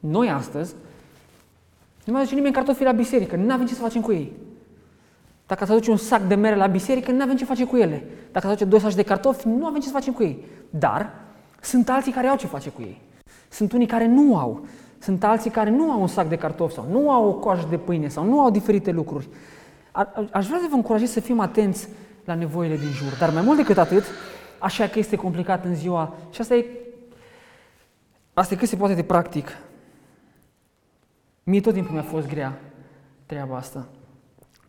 Noi 0.00 0.28
astăzi 0.28 0.74
nu 2.04 2.12
mai 2.12 2.20
aduce 2.20 2.36
nimeni 2.36 2.54
cartofi 2.54 2.82
la 2.82 2.92
biserică, 2.92 3.36
nu 3.36 3.52
avem 3.52 3.66
ce 3.66 3.74
să 3.74 3.80
facem 3.80 4.00
cu 4.00 4.12
ei. 4.12 4.32
Dacă 5.46 5.64
să 5.64 5.72
aduce 5.72 5.90
un 5.90 5.96
sac 5.96 6.22
de 6.22 6.34
mere 6.34 6.56
la 6.56 6.66
biserică, 6.66 7.10
nu 7.10 7.22
avem 7.22 7.36
ce 7.36 7.44
face 7.44 7.64
cu 7.64 7.76
ele. 7.76 8.04
Dacă 8.32 8.46
să 8.46 8.52
aduce 8.52 8.64
doi 8.64 8.80
saci 8.80 8.94
de 8.94 9.02
cartofi, 9.02 9.48
nu 9.48 9.66
avem 9.66 9.80
ce 9.80 9.86
să 9.86 9.92
facem 9.92 10.12
cu 10.12 10.22
ei. 10.22 10.44
Dar 10.70 11.12
sunt 11.60 11.88
alții 11.88 12.12
care 12.12 12.26
au 12.26 12.36
ce 12.36 12.46
face 12.46 12.70
cu 12.70 12.80
ei. 12.80 13.00
Sunt 13.48 13.72
unii 13.72 13.86
care 13.86 14.06
nu 14.06 14.36
au. 14.36 14.66
Sunt 14.98 15.24
alții 15.24 15.50
care 15.50 15.70
nu 15.70 15.90
au 15.90 16.00
un 16.00 16.06
sac 16.06 16.28
de 16.28 16.36
cartofi 16.36 16.74
sau 16.74 16.86
nu 16.90 17.10
au 17.10 17.28
o 17.28 17.32
coajă 17.32 17.66
de 17.70 17.78
pâine 17.78 18.08
sau 18.08 18.24
nu 18.24 18.40
au 18.40 18.50
diferite 18.50 18.90
lucruri. 18.90 19.28
A, 19.92 20.12
aș 20.32 20.46
vrea 20.46 20.58
să 20.58 20.66
vă 20.70 20.74
încurajez 20.74 21.10
să 21.10 21.20
fim 21.20 21.40
atenți 21.40 21.88
la 22.24 22.34
nevoile 22.34 22.76
din 22.76 22.88
jur. 22.88 23.16
Dar 23.18 23.30
mai 23.30 23.42
mult 23.42 23.56
decât 23.56 23.78
atât, 23.78 24.04
așa 24.58 24.86
că 24.86 24.98
este 24.98 25.16
complicat 25.16 25.64
în 25.64 25.74
ziua, 25.74 26.14
și 26.30 26.40
asta 26.40 26.54
e, 26.54 26.66
asta 28.34 28.54
e 28.54 28.56
cât 28.56 28.68
se 28.68 28.76
poate 28.76 28.94
de 28.94 29.02
practic. 29.02 29.48
Mie 31.42 31.60
tot 31.60 31.74
timpul 31.74 31.92
mi-a 31.92 32.02
fost 32.02 32.28
grea 32.28 32.58
treaba 33.26 33.56
asta. 33.56 33.86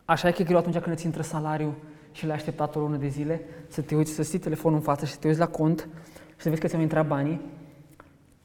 Așa 0.04 0.28
e 0.28 0.32
că 0.32 0.42
e 0.42 0.44
greu 0.44 0.58
atunci 0.58 0.78
când 0.78 0.94
îți 0.94 1.04
intră 1.04 1.22
salariul 1.22 1.74
și 2.12 2.26
l-ai 2.26 2.36
așteptat 2.36 2.76
o 2.76 2.80
lună 2.80 2.96
de 2.96 3.08
zile, 3.08 3.44
să 3.68 3.80
te 3.80 3.94
uiți, 3.94 4.12
să 4.12 4.22
ții 4.22 4.38
telefonul 4.38 4.78
în 4.78 4.84
față 4.84 5.04
și 5.04 5.12
să 5.12 5.18
te 5.18 5.26
uiți 5.26 5.38
la 5.38 5.46
cont 5.46 5.88
și 6.36 6.42
să 6.42 6.48
vezi 6.48 6.60
că 6.60 6.66
ți-au 6.66 6.80
intrat 6.80 7.06
banii 7.06 7.40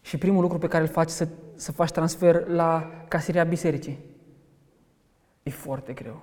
și 0.02 0.18
primul 0.18 0.42
lucru 0.42 0.58
pe 0.58 0.68
care 0.68 0.84
îl 0.84 0.90
faci 0.90 1.10
să, 1.10 1.28
să 1.56 1.72
faci 1.72 1.92
transfer 1.92 2.48
la 2.48 2.92
casiria 3.08 3.44
bisericii. 3.44 4.00
E 5.44 5.50
foarte 5.50 5.94
greu. 5.94 6.22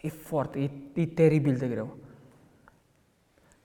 E 0.00 0.08
foarte, 0.08 0.58
e, 0.58 0.70
e 1.00 1.06
teribil 1.06 1.56
de 1.56 1.68
greu. 1.68 1.96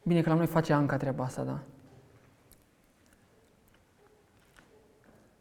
Bine 0.04 0.22
că 0.22 0.30
la 0.30 0.36
noi 0.36 0.46
face 0.46 0.74
Anca 0.74 0.98
treaba 0.98 1.24
asta, 1.24 1.44
da? 1.44 1.60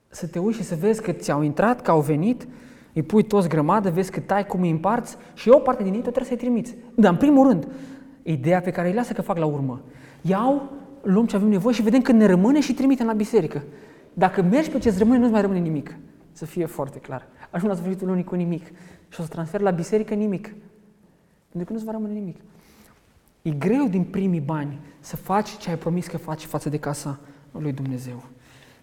Să 0.09 0.27
te 0.27 0.39
uiți 0.39 0.59
și 0.59 0.65
să 0.65 0.75
vezi 0.75 1.03
că 1.03 1.13
ți-au 1.13 1.43
intrat, 1.43 1.83
că 1.83 1.91
au 1.91 2.01
venit, 2.01 2.49
îi 2.93 3.03
pui 3.03 3.23
toți 3.23 3.49
grămadă, 3.49 3.91
vezi 3.91 4.11
că 4.11 4.21
tai, 4.21 4.47
cum 4.47 4.61
îi 4.61 4.71
împarți 4.71 5.17
și 5.35 5.49
o 5.49 5.59
parte 5.59 5.83
din 5.83 5.93
ei 5.93 6.03
tot 6.03 6.13
trebuie 6.13 6.39
să-i 6.39 6.47
trimiți. 6.47 6.77
Dar 6.95 7.13
în 7.13 7.19
primul 7.19 7.49
rând, 7.49 7.69
ideea 8.23 8.61
pe 8.61 8.71
care 8.71 8.89
îi 8.89 8.95
lasă 8.95 9.13
că 9.13 9.23
fac 9.23 9.37
la 9.37 9.47
urmă. 9.47 9.83
Iau 10.21 10.73
luăm 11.07 11.27
ce 11.27 11.37
avem 11.37 11.49
nevoie 11.49 11.75
și 11.75 11.83
vedem 11.83 12.03
când 12.03 12.19
ne 12.19 12.27
rămâne 12.27 12.61
și 12.61 12.75
trimitem 12.75 13.07
la 13.07 13.13
biserică. 13.13 13.63
Dacă 14.13 14.43
mergi 14.43 14.71
pe 14.71 14.79
ce-ți 14.79 14.99
rămâne, 14.99 15.19
nu-ți 15.19 15.33
mai 15.33 15.41
rămâne 15.41 15.61
nimic. 15.61 15.97
Să 16.33 16.45
fie 16.45 16.67
foarte 16.67 16.99
clar. 16.99 17.27
Ajung 17.51 17.71
la 17.71 17.77
sfârșitul 17.77 18.07
lunii 18.07 18.25
cu 18.25 18.35
nimic. 18.35 18.67
Și 19.09 19.21
o 19.21 19.23
să 19.23 19.29
transfer 19.29 19.61
la 19.61 19.71
biserică 19.71 20.15
nimic. 20.15 20.55
Pentru 21.49 21.65
că 21.65 21.73
nu-ți 21.73 21.85
va 21.85 21.93
rămâne 21.93 22.13
nimic. 22.13 22.37
E 23.43 23.51
greu 23.51 23.87
din 23.87 24.05
primii 24.05 24.41
bani 24.41 24.79
să 25.01 25.17
faci 25.17 25.57
ce 25.57 25.71
ai 25.71 25.77
promis 25.77 26.07
că 26.07 26.17
faci 26.17 26.45
față 26.45 26.69
de 26.69 26.79
casa 26.79 27.19
lui 27.51 27.73
Dumnezeu. 27.73 28.25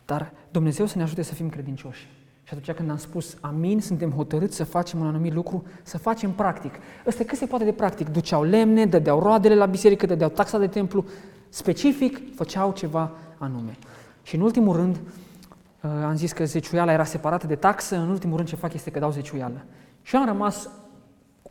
Dar 0.06 0.32
Dumnezeu 0.52 0.86
să 0.86 0.98
ne 0.98 1.04
ajute 1.04 1.22
să 1.22 1.34
fim 1.34 1.50
credincioși. 1.50 2.10
Și 2.44 2.54
atunci 2.54 2.76
când 2.76 2.90
am 2.90 2.98
spus 2.98 3.38
amin, 3.42 3.80
suntem 3.80 4.12
hotărâți 4.12 4.56
să 4.56 4.64
facem 4.64 5.00
un 5.00 5.08
anumit 5.08 5.34
lucru, 5.34 5.64
să 5.84 5.98
facem 5.98 6.32
practic. 6.32 6.74
Ăsta 7.08 7.24
cât 7.24 7.38
se 7.38 7.46
poate 7.46 7.64
de 7.64 7.72
practic. 7.72 8.10
Duceau 8.10 8.44
lemne, 8.44 8.86
dădeau 8.86 9.20
roadele 9.20 9.56
la 9.56 9.66
biserică, 9.66 10.06
dădeau 10.06 10.30
taxa 10.30 10.58
de 10.58 10.68
templu, 10.68 11.06
specific 11.54 12.36
făceau 12.36 12.72
ceva 12.72 13.12
anume. 13.38 13.78
Și 14.24 14.36
în 14.36 14.42
ultimul 14.42 14.76
rând, 14.76 14.96
uh, 14.96 15.92
am 16.06 16.16
zis 16.16 16.32
că 16.32 16.46
zeciuiala 16.46 16.92
era 16.92 17.04
separată 17.04 17.48
de 17.48 17.56
taxă, 17.56 17.96
în 17.96 18.10
ultimul 18.10 18.36
rând 18.36 18.48
ce 18.48 18.56
fac 18.56 18.74
este 18.74 18.92
că 18.92 19.00
dau 19.00 19.12
zeciuială. 19.12 19.66
Și 20.02 20.16
am 20.16 20.26
rămas 20.26 20.70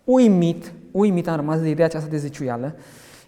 uimit, 0.05 0.73
uimit 0.91 1.29
am 1.29 1.37
rămas 1.37 1.61
de 1.61 1.69
ideea 1.69 1.87
aceasta 1.87 2.09
de 2.09 2.17
zeciuială. 2.17 2.75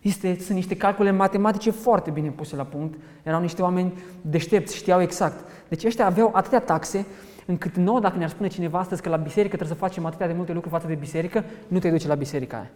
Este, 0.00 0.36
sunt 0.40 0.56
niște 0.56 0.76
calcule 0.76 1.10
matematice 1.10 1.70
foarte 1.70 2.10
bine 2.10 2.28
puse 2.28 2.56
la 2.56 2.64
punct, 2.64 2.98
erau 3.22 3.40
niște 3.40 3.62
oameni 3.62 3.92
deștepți, 4.20 4.76
știau 4.76 5.02
exact. 5.02 5.44
Deci 5.68 5.84
ăștia 5.84 6.06
aveau 6.06 6.30
atâtea 6.32 6.60
taxe, 6.60 7.06
încât 7.46 7.76
nouă, 7.76 8.00
dacă 8.00 8.16
ne-ar 8.16 8.30
spune 8.30 8.48
cineva 8.48 8.78
astăzi 8.78 9.02
că 9.02 9.08
la 9.08 9.16
biserică 9.16 9.56
trebuie 9.56 9.76
să 9.78 9.84
facem 9.84 10.04
atâtea 10.04 10.26
de 10.26 10.32
multe 10.32 10.52
lucruri 10.52 10.74
față 10.74 10.86
de 10.86 10.94
biserică, 10.94 11.44
nu 11.68 11.78
te 11.78 11.90
duce 11.90 12.08
la 12.08 12.14
biserica 12.14 12.56
aia 12.56 12.70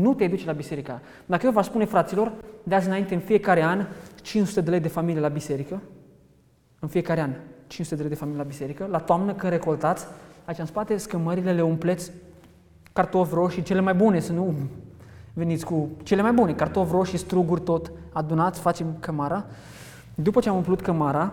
nu 0.00 0.14
te 0.14 0.26
duci 0.26 0.44
la 0.44 0.52
biserica. 0.52 1.00
Dacă 1.26 1.46
eu 1.46 1.52
vă 1.52 1.62
spune, 1.62 1.84
fraților, 1.84 2.32
de 2.62 2.74
azi 2.74 2.86
înainte, 2.86 3.14
în 3.14 3.20
fiecare 3.20 3.62
an, 3.62 3.86
500 4.22 4.60
de 4.60 4.70
lei 4.70 4.80
de 4.80 4.88
familie 4.88 5.20
la 5.20 5.28
biserică, 5.28 5.82
în 6.78 6.88
fiecare 6.88 7.20
an, 7.20 7.30
500 7.66 7.94
de 7.94 8.00
lei 8.00 8.10
de 8.10 8.16
familie 8.16 8.40
la 8.42 8.48
biserică, 8.48 8.86
la 8.90 8.98
toamnă 8.98 9.34
că 9.34 9.48
recoltați, 9.48 10.06
aici 10.44 10.58
în 10.58 10.66
spate, 10.66 10.96
scămările 10.96 11.52
le 11.52 11.62
umpleți, 11.62 12.12
cartofi 12.92 13.34
roșii, 13.34 13.62
cele 13.62 13.80
mai 13.80 13.94
bune, 13.94 14.20
să 14.20 14.32
nu 14.32 14.54
veniți 15.32 15.64
cu 15.64 15.88
cele 16.02 16.22
mai 16.22 16.32
bune, 16.32 16.52
cartofi 16.52 16.92
roșii, 16.92 17.18
struguri, 17.18 17.60
tot, 17.60 17.92
adunați, 18.12 18.60
facem 18.60 18.96
cămara. 19.00 19.46
După 20.14 20.40
ce 20.40 20.48
am 20.48 20.56
umplut 20.56 20.80
cămara, 20.80 21.32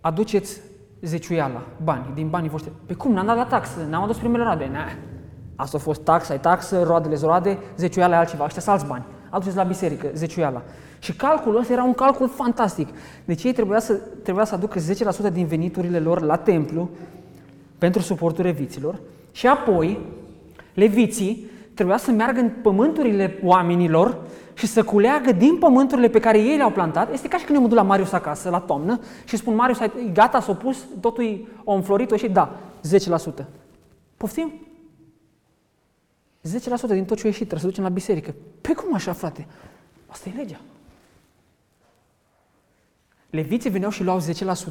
aduceți 0.00 0.60
zeciuiala, 1.00 1.62
bani, 1.82 2.06
din 2.14 2.28
banii 2.28 2.48
voștri. 2.48 2.72
Pe 2.86 2.94
cum? 2.94 3.12
N-am 3.12 3.26
dat 3.26 3.36
la 3.36 3.46
taxă, 3.46 3.86
n-am 3.88 4.02
adus 4.02 4.16
primele 4.18 4.42
rade. 4.42 4.68
Nah. 4.72 4.92
Asta 5.56 5.76
a 5.76 5.80
fost 5.80 6.00
taxa, 6.00 6.32
ai 6.32 6.40
taxă, 6.40 6.82
roadele 6.82 7.18
roade, 7.22 7.58
zeciuiala 7.76 8.14
e 8.14 8.18
altceva, 8.18 8.44
ăștia 8.44 8.62
sunt 8.62 8.74
alți 8.74 8.86
bani. 8.86 9.04
Aduceți 9.30 9.56
la 9.56 9.62
biserică, 9.62 10.10
zeciuiala. 10.14 10.62
Și 10.98 11.12
calculul 11.12 11.58
ăsta 11.58 11.72
era 11.72 11.84
un 11.84 11.94
calcul 11.94 12.28
fantastic. 12.28 12.88
Deci 13.24 13.44
ei 13.44 13.52
trebuia 13.52 13.78
să, 13.78 13.92
trebuia 14.22 14.44
să 14.44 14.54
aducă 14.54 14.78
10% 15.28 15.32
din 15.32 15.46
veniturile 15.46 15.98
lor 15.98 16.20
la 16.20 16.36
templu 16.36 16.88
pentru 17.78 18.02
suportul 18.02 18.44
leviților 18.44 19.00
și 19.32 19.46
apoi 19.46 19.98
leviții 20.74 21.50
trebuia 21.74 21.96
să 21.96 22.10
meargă 22.10 22.40
în 22.40 22.50
pământurile 22.62 23.38
oamenilor 23.42 24.18
și 24.54 24.66
să 24.66 24.82
culeagă 24.82 25.32
din 25.32 25.56
pământurile 25.58 26.08
pe 26.08 26.20
care 26.20 26.38
ei 26.38 26.56
le-au 26.56 26.70
plantat. 26.70 27.12
Este 27.12 27.28
ca 27.28 27.36
și 27.38 27.44
când 27.44 27.56
eu 27.56 27.62
mă 27.62 27.68
duc 27.68 27.76
la 27.76 27.82
Marius 27.82 28.12
acasă, 28.12 28.50
la 28.50 28.58
toamnă, 28.58 29.00
și 29.24 29.36
spun, 29.36 29.54
Marius, 29.54 29.80
ai, 29.80 30.10
gata, 30.12 30.40
s-a 30.40 30.52
pus, 30.52 30.76
totul 31.00 31.24
e 31.24 31.40
înflorit, 31.64 32.12
și 32.12 32.28
da, 32.28 32.50
10%. 33.42 33.44
Poftim? 34.16 34.65
10% 36.46 36.48
din 36.88 37.04
tot 37.04 37.16
ce 37.16 37.22
a 37.24 37.26
ieșit 37.26 37.48
trebuie 37.48 37.60
să 37.60 37.66
ducem 37.66 37.82
la 37.82 37.88
biserică. 37.88 38.34
Pe 38.60 38.72
cum 38.72 38.94
așa, 38.94 39.12
frate? 39.12 39.46
Asta 40.06 40.28
e 40.28 40.36
legea. 40.36 40.60
Leviții 43.30 43.70
veneau 43.70 43.90
și 43.90 44.02
luau 44.02 44.20
10%, 44.20 44.22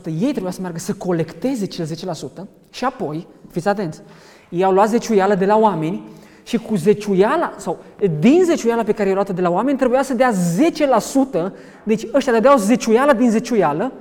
ei 0.05 0.32
trebuia 0.32 0.51
să 0.51 0.61
meargă 0.61 0.80
să 0.80 0.93
colecteze 0.93 1.65
cel 1.65 1.86
10% 1.86 2.47
și 2.69 2.86
apoi, 2.86 3.28
fiți 3.51 3.67
atenți, 3.67 4.01
ei 4.49 4.63
au 4.63 4.71
luat 4.71 4.89
zeciuială 4.89 5.36
de 5.36 5.45
la 5.45 5.57
oameni 5.57 6.03
și 6.43 6.57
cu 6.57 6.76
zeciuiala, 6.76 7.53
sau 7.57 7.84
din 8.19 8.43
zeciuiala 8.43 8.84
pe 8.84 8.91
care 8.91 9.05
i-au 9.05 9.15
luat 9.15 9.36
de 9.36 9.41
la 9.41 9.49
oameni, 9.49 9.78
trebuia 9.78 10.03
să 10.03 10.13
dea 10.13 10.32
10%, 10.32 11.51
deci 11.84 12.07
ăștia 12.13 12.34
dădeau 12.34 12.57
zeciuială 12.57 13.13
din 13.13 13.30
zeciuială 13.30 13.91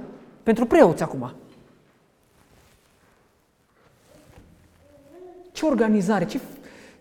pentru 0.43 0.67
preoți 0.67 1.03
acum. 1.03 1.33
Ce 5.53 5.67
organizare, 5.67 6.25
ce 6.25 6.41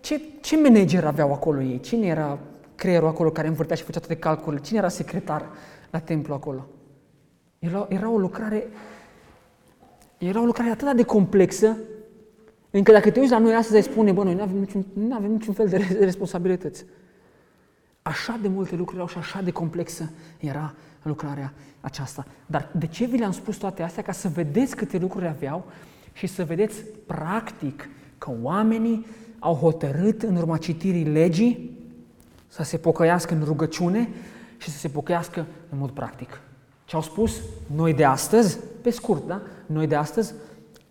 ce, 0.04 0.22
ce 0.41 0.58
manager 0.58 1.06
aveau 1.06 1.34
acolo 1.34 1.62
ei? 1.62 1.80
Cine 1.80 2.08
era 2.08 2.39
creierul 2.76 3.08
acolo 3.08 3.32
care 3.32 3.47
învârtea 3.47 3.76
și 3.76 3.84
făcea 3.84 3.99
toate 3.99 4.16
calculele? 4.16 4.62
Cine 4.62 4.78
era 4.78 4.89
secretar 4.89 5.45
la 5.89 5.99
templu 5.99 6.34
acolo? 6.34 6.68
Era, 7.60 7.86
era 7.89 8.10
o 8.10 8.18
lucrare 8.18 8.68
era 10.18 10.41
o 10.41 10.45
lucrare 10.45 10.70
atât 10.70 10.95
de 10.95 11.04
complexă, 11.04 11.78
încă 12.70 12.91
dacă 12.91 13.12
te 13.12 13.20
uiți 13.20 13.32
la 13.32 13.38
noi 13.38 13.54
astăzi, 13.54 13.76
ai 13.76 13.84
spune, 13.84 14.12
bă, 14.12 14.24
noi 14.24 14.34
nu 14.34 14.41
avem 14.41 14.58
niciun, 14.58 14.86
nu 14.93 15.16
avem 15.16 15.32
niciun 15.32 15.54
fel 15.54 15.68
de 15.68 15.97
responsabilități. 15.99 16.86
Așa 18.01 18.39
de 18.41 18.47
multe 18.47 18.76
lucruri 18.76 18.95
erau 18.95 19.08
și 19.08 19.18
așa 19.18 19.41
de 19.41 19.51
complexă 19.51 20.12
era 20.39 20.74
lucrarea 21.01 21.54
aceasta. 21.82 22.26
Dar 22.45 22.70
de 22.72 22.88
ce 22.88 23.06
vi 23.06 23.18
le-am 23.18 23.32
spus 23.32 23.58
toate 23.58 23.84
astea? 23.84 24.04
Ca 24.04 24.12
să 24.12 24.28
vedeți 24.28 24.76
câte 24.76 24.97
lucruri 24.97 25.28
aveau 25.28 25.66
și 26.14 26.28
să 26.28 26.43
vedeți 26.43 26.84
practic 27.06 27.89
că 28.18 28.32
oamenii 28.41 29.06
au 29.44 29.56
hotărât 29.56 30.22
în 30.22 30.36
urma 30.36 30.58
citirii 30.58 31.04
legii 31.04 31.78
să 32.48 32.64
se 32.64 32.78
pocăiască 32.78 33.34
în 33.34 33.44
rugăciune 33.44 34.10
și 34.58 34.70
să 34.70 34.78
se 34.78 34.88
pocăiască 34.88 35.46
în 35.70 35.78
mod 35.78 35.89
practic. 35.89 36.41
Ce 36.86 36.96
au 36.96 37.02
spus? 37.02 37.41
Noi 37.76 37.94
de 37.94 38.06
astăzi, 38.06 38.60
pe 38.82 38.89
scurt, 38.89 39.28
da? 39.28 39.41
Noi 39.66 39.88
de 39.88 39.96
astăzi 39.96 40.34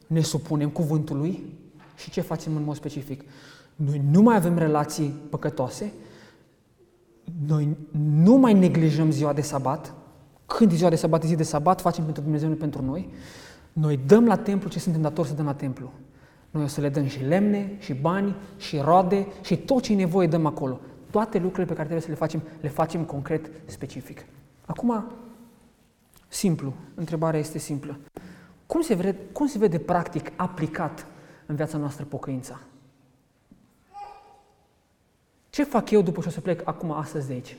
ne 0.07 0.21
supunem 0.21 0.69
cuvântului 0.69 1.57
și 1.97 2.11
ce 2.11 2.21
facem 2.21 2.57
în 2.57 2.65
mod 2.65 2.77
specific? 2.77 3.25
Noi 3.77 4.03
nu 4.11 4.23
mai 4.23 4.37
avem 4.37 4.59
relații 4.59 5.15
păcătoase, 5.31 5.93
noi 7.47 7.77
nu 8.23 8.35
mai 8.35 8.53
neglijăm 8.53 9.11
ziua 9.11 9.33
de 9.33 9.41
sabat, 9.41 9.95
Când 10.47 10.73
e 10.73 10.75
ziua 10.75 10.91
de 10.91 10.97
sabat, 10.97 11.25
e 11.25 11.27
zi 11.27 11.37
de 11.37 11.43
sabat, 11.43 11.81
facem 11.81 12.05
pentru 12.05 12.23
Dumnezeu, 12.23 12.49
nu 12.49 12.55
pentru 12.55 12.85
noi. 12.85 13.09
Noi 13.73 14.01
dăm 14.07 14.27
la 14.27 14.37
templu 14.37 14.69
ce 14.69 14.79
suntem 14.79 15.01
datori 15.01 15.29
să 15.29 15.35
dăm 15.35 15.45
la 15.45 15.55
templu. 15.55 15.93
Noi 16.53 16.63
o 16.63 16.67
să 16.67 16.81
le 16.81 16.89
dăm 16.89 17.07
și 17.07 17.23
lemne, 17.23 17.77
și 17.79 17.95
bani, 17.95 18.35
și 18.57 18.79
roade, 18.79 19.27
și 19.43 19.57
tot 19.57 19.83
ce 19.83 19.93
e 19.93 19.97
nevoie 19.97 20.27
dăm 20.27 20.47
acolo. 20.47 20.81
Toate 21.11 21.39
lucrurile 21.39 21.65
pe 21.67 21.75
care 21.75 21.89
trebuie 21.89 22.01
să 22.01 22.09
le 22.09 22.15
facem, 22.15 22.43
le 22.61 22.69
facem 22.69 23.05
concret, 23.05 23.51
specific. 23.65 24.25
Acum, 24.67 25.05
simplu, 26.29 26.75
întrebarea 26.95 27.41
este 27.41 27.59
simplă. 27.59 27.99
Cum 28.67 28.81
se, 28.81 28.95
vede, 28.95 29.17
cum 29.33 29.47
se 29.47 29.59
vede 29.59 29.79
practic 29.79 30.33
aplicat 30.37 31.07
în 31.47 31.55
viața 31.55 31.79
noastră 31.79 32.05
pocăința? 32.05 32.61
Ce 35.51 35.65
fac 35.65 35.91
eu 35.91 36.03
după 36.03 36.21
ce 36.21 36.29
o 36.29 36.31
să 36.31 36.41
plec 36.41 36.69
acum, 36.69 36.91
astăzi 36.91 37.27
de 37.27 37.33
aici? 37.33 37.57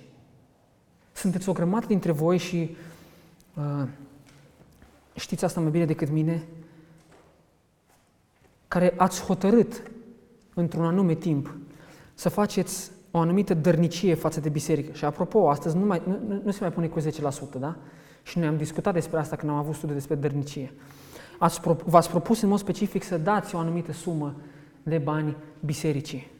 Sunteți 1.12 1.50
o 1.50 1.54
grămadă 1.54 1.86
dintre 1.86 2.12
voi 2.12 2.38
și 2.38 2.76
uh, 3.54 3.88
știți 5.16 5.46
asta 5.46 5.60
mai 5.60 5.72
bine 5.72 5.86
decât 5.86 6.10
mine, 6.10 6.44
care 8.74 8.94
ați 8.98 9.24
hotărât 9.24 9.84
într-un 10.54 10.86
anume 10.86 11.14
timp 11.14 11.58
să 12.14 12.30
faceți 12.30 12.92
o 13.12 13.20
anumită 13.20 13.54
dărnicie 13.54 14.14
față 14.14 14.40
de 14.40 14.50
biserică. 14.50 14.92
Și 14.94 15.06
apropo, 15.06 15.50
astăzi 15.50 15.78
nu, 15.78 15.86
mai, 15.86 16.02
nu, 16.06 16.42
nu 16.44 16.52
se 16.52 16.58
mai 16.62 16.72
pune 16.72 16.88
cu 16.88 17.00
10%, 17.00 17.04
da? 17.60 17.76
Și 18.24 18.38
noi 18.40 18.48
am 18.48 18.58
discutat 18.58 18.94
despre 18.94 19.20
asta 19.20 19.36
când 19.36 19.52
am 19.52 19.58
avut 19.58 19.76
studiu 19.76 19.96
despre 19.96 20.16
dărnicie. 20.16 20.74
Ați, 21.40 21.60
v-ați 21.86 22.10
propus 22.10 22.42
în 22.42 22.50
mod 22.50 22.60
specific 22.60 23.04
să 23.04 23.18
dați 23.18 23.56
o 23.56 23.58
anumită 23.58 23.92
sumă 23.92 24.36
de 24.84 24.98
bani 24.98 25.38
bisericii. 25.60 26.32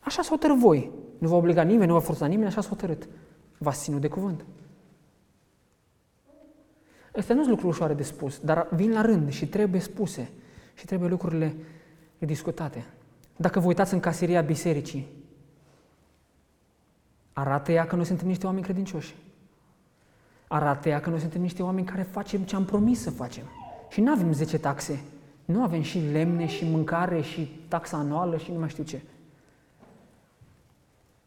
Așa 0.00 0.22
s-a 0.22 0.30
hotărât 0.30 0.58
voi. 0.58 0.90
Nu 1.18 1.28
v-a 1.28 1.36
obligat 1.36 1.66
nimeni, 1.66 1.86
nu 1.86 1.92
v-a 1.92 2.00
forțat 2.00 2.28
nimeni, 2.28 2.48
așa 2.48 2.60
s-a 2.60 2.68
hotărât. 2.68 3.08
V-ați 3.58 3.82
ținut 3.82 4.00
de 4.00 4.08
cuvânt. 4.08 4.44
Astea 7.16 7.34
nu 7.34 7.40
sunt 7.40 7.52
lucruri 7.52 7.72
ușoare 7.72 7.94
de 7.94 8.02
spus, 8.02 8.38
dar 8.38 8.68
vin 8.70 8.92
la 8.92 9.00
rând 9.00 9.30
și 9.30 9.48
trebuie 9.48 9.80
spuse 9.80 10.30
și 10.82 10.88
trebuie 10.88 11.08
lucrurile 11.08 11.54
discutate. 12.18 12.84
Dacă 13.36 13.60
vă 13.60 13.66
uitați 13.66 13.94
în 13.94 14.00
caseria 14.00 14.40
bisericii, 14.40 15.06
arată 17.32 17.72
ea 17.72 17.86
că 17.86 17.96
noi 17.96 18.04
suntem 18.04 18.26
niște 18.26 18.46
oameni 18.46 18.64
credincioși. 18.64 19.14
Arată 20.48 20.88
ea 20.88 21.00
că 21.00 21.10
noi 21.10 21.20
suntem 21.20 21.40
niște 21.40 21.62
oameni 21.62 21.86
care 21.86 22.02
facem 22.02 22.42
ce 22.42 22.56
am 22.56 22.64
promis 22.64 23.00
să 23.00 23.10
facem. 23.10 23.44
Și 23.90 24.00
nu 24.00 24.12
avem 24.12 24.32
10 24.32 24.58
taxe. 24.58 25.02
Nu 25.44 25.62
avem 25.62 25.82
și 25.82 25.98
lemne, 25.98 26.46
și 26.46 26.64
mâncare, 26.64 27.20
și 27.20 27.60
taxa 27.68 27.96
anuală, 27.96 28.36
și 28.36 28.52
nu 28.52 28.58
mai 28.58 28.68
știu 28.68 28.84
ce. 28.84 29.00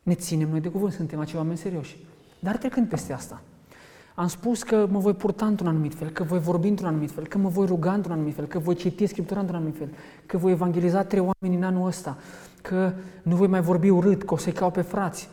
Ne 0.03 0.13
ținem 0.13 0.49
noi 0.49 0.61
de 0.61 0.69
cuvânt, 0.69 0.93
suntem 0.93 1.19
acei 1.19 1.37
oameni 1.37 1.57
serioși. 1.57 1.97
Dar 2.39 2.57
trecând 2.57 2.89
peste 2.89 3.13
asta, 3.13 3.41
am 4.15 4.27
spus 4.27 4.63
că 4.63 4.87
mă 4.89 4.99
voi 4.99 5.13
purta 5.13 5.45
într-un 5.45 5.67
anumit 5.67 5.93
fel, 5.93 6.09
că 6.09 6.23
voi 6.23 6.39
vorbi 6.39 6.67
într-un 6.67 6.87
anumit 6.87 7.11
fel, 7.11 7.27
că 7.27 7.37
mă 7.37 7.49
voi 7.49 7.65
ruga 7.65 7.93
într-un 7.93 8.13
anumit 8.13 8.35
fel, 8.35 8.45
că 8.45 8.59
voi 8.59 8.75
citi 8.75 9.05
Scriptura 9.05 9.39
într-un 9.39 9.57
anumit 9.57 9.77
fel, 9.77 9.89
că 10.25 10.37
voi 10.37 10.51
evangeliza 10.51 11.03
trei 11.03 11.19
oameni 11.19 11.61
în 11.61 11.63
anul 11.63 11.87
ăsta, 11.87 12.17
că 12.61 12.93
nu 13.23 13.35
voi 13.35 13.47
mai 13.47 13.61
vorbi 13.61 13.89
urât, 13.89 14.23
că 14.23 14.33
o 14.33 14.37
să-i 14.37 14.51
cau 14.51 14.71
pe 14.71 14.81
frați. 14.81 15.29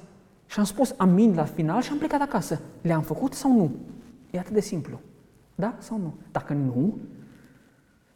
Și 0.47 0.59
am 0.59 0.65
spus 0.65 0.95
amin 0.97 1.35
la 1.35 1.45
final 1.45 1.83
și 1.83 1.91
am 1.91 1.99
plecat 1.99 2.21
acasă. 2.21 2.61
Le-am 2.81 3.03
făcut 3.03 3.35
sau 3.35 3.57
nu? 3.57 3.71
E 4.31 4.39
atât 4.39 4.53
de 4.53 4.61
simplu. 4.61 5.01
Da 5.55 5.75
sau 5.79 5.99
nu? 5.99 6.15
Dacă 6.33 6.53
nu, 6.53 6.99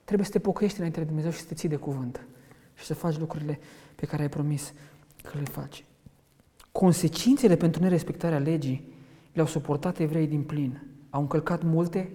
trebuie 0.04 0.26
să 0.26 0.32
te 0.32 0.38
pocăiești 0.38 0.78
înainte 0.78 1.00
de 1.00 1.06
Dumnezeu 1.06 1.30
și 1.30 1.38
să 1.38 1.44
te 1.48 1.54
ții 1.54 1.68
de 1.68 1.76
cuvânt 1.76 2.26
și 2.74 2.84
să 2.84 2.94
faci 2.94 3.18
lucrurile 3.18 3.58
pe 3.94 4.06
care 4.06 4.22
ai 4.22 4.28
promis 4.28 4.72
că 5.22 5.38
le 5.38 5.44
faci. 5.44 5.84
Consecințele 6.72 7.56
pentru 7.56 7.82
nerespectarea 7.82 8.38
legii 8.38 8.94
le-au 9.36 9.48
suportat 9.48 9.98
evreii 9.98 10.26
din 10.26 10.42
plin. 10.42 10.80
Au 11.10 11.20
încălcat 11.20 11.62
multe, 11.62 12.10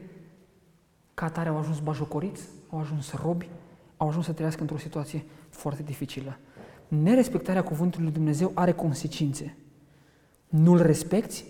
ca 1.14 1.26
atare 1.26 1.50
au 1.50 1.58
ajuns 1.58 1.80
bajocoriți, 1.80 2.48
au 2.70 2.80
ajuns 2.80 3.14
robi, 3.14 3.50
au 3.98 4.08
ajuns 4.08 4.26
să 4.26 4.32
trăiască 4.32 4.62
într-o 4.62 4.78
situație 4.78 5.26
foarte 5.50 5.84
dificilă. 5.84 6.38
Nerespectarea 6.88 7.64
cuvântului 7.64 8.06
lui 8.06 8.14
Dumnezeu 8.14 8.52
are 8.54 8.72
consecințe. 8.72 9.58
Nu-l 10.50 10.82
respecti? 10.82 11.44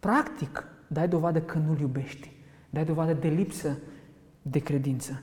Practic, 0.00 0.64
dai 0.86 1.08
dovadă 1.08 1.40
că 1.40 1.58
nu-l 1.58 1.80
iubești. 1.80 2.32
Dai 2.70 2.84
dovadă 2.84 3.12
de 3.12 3.28
lipsă 3.28 3.78
de 4.42 4.58
credință. 4.58 5.22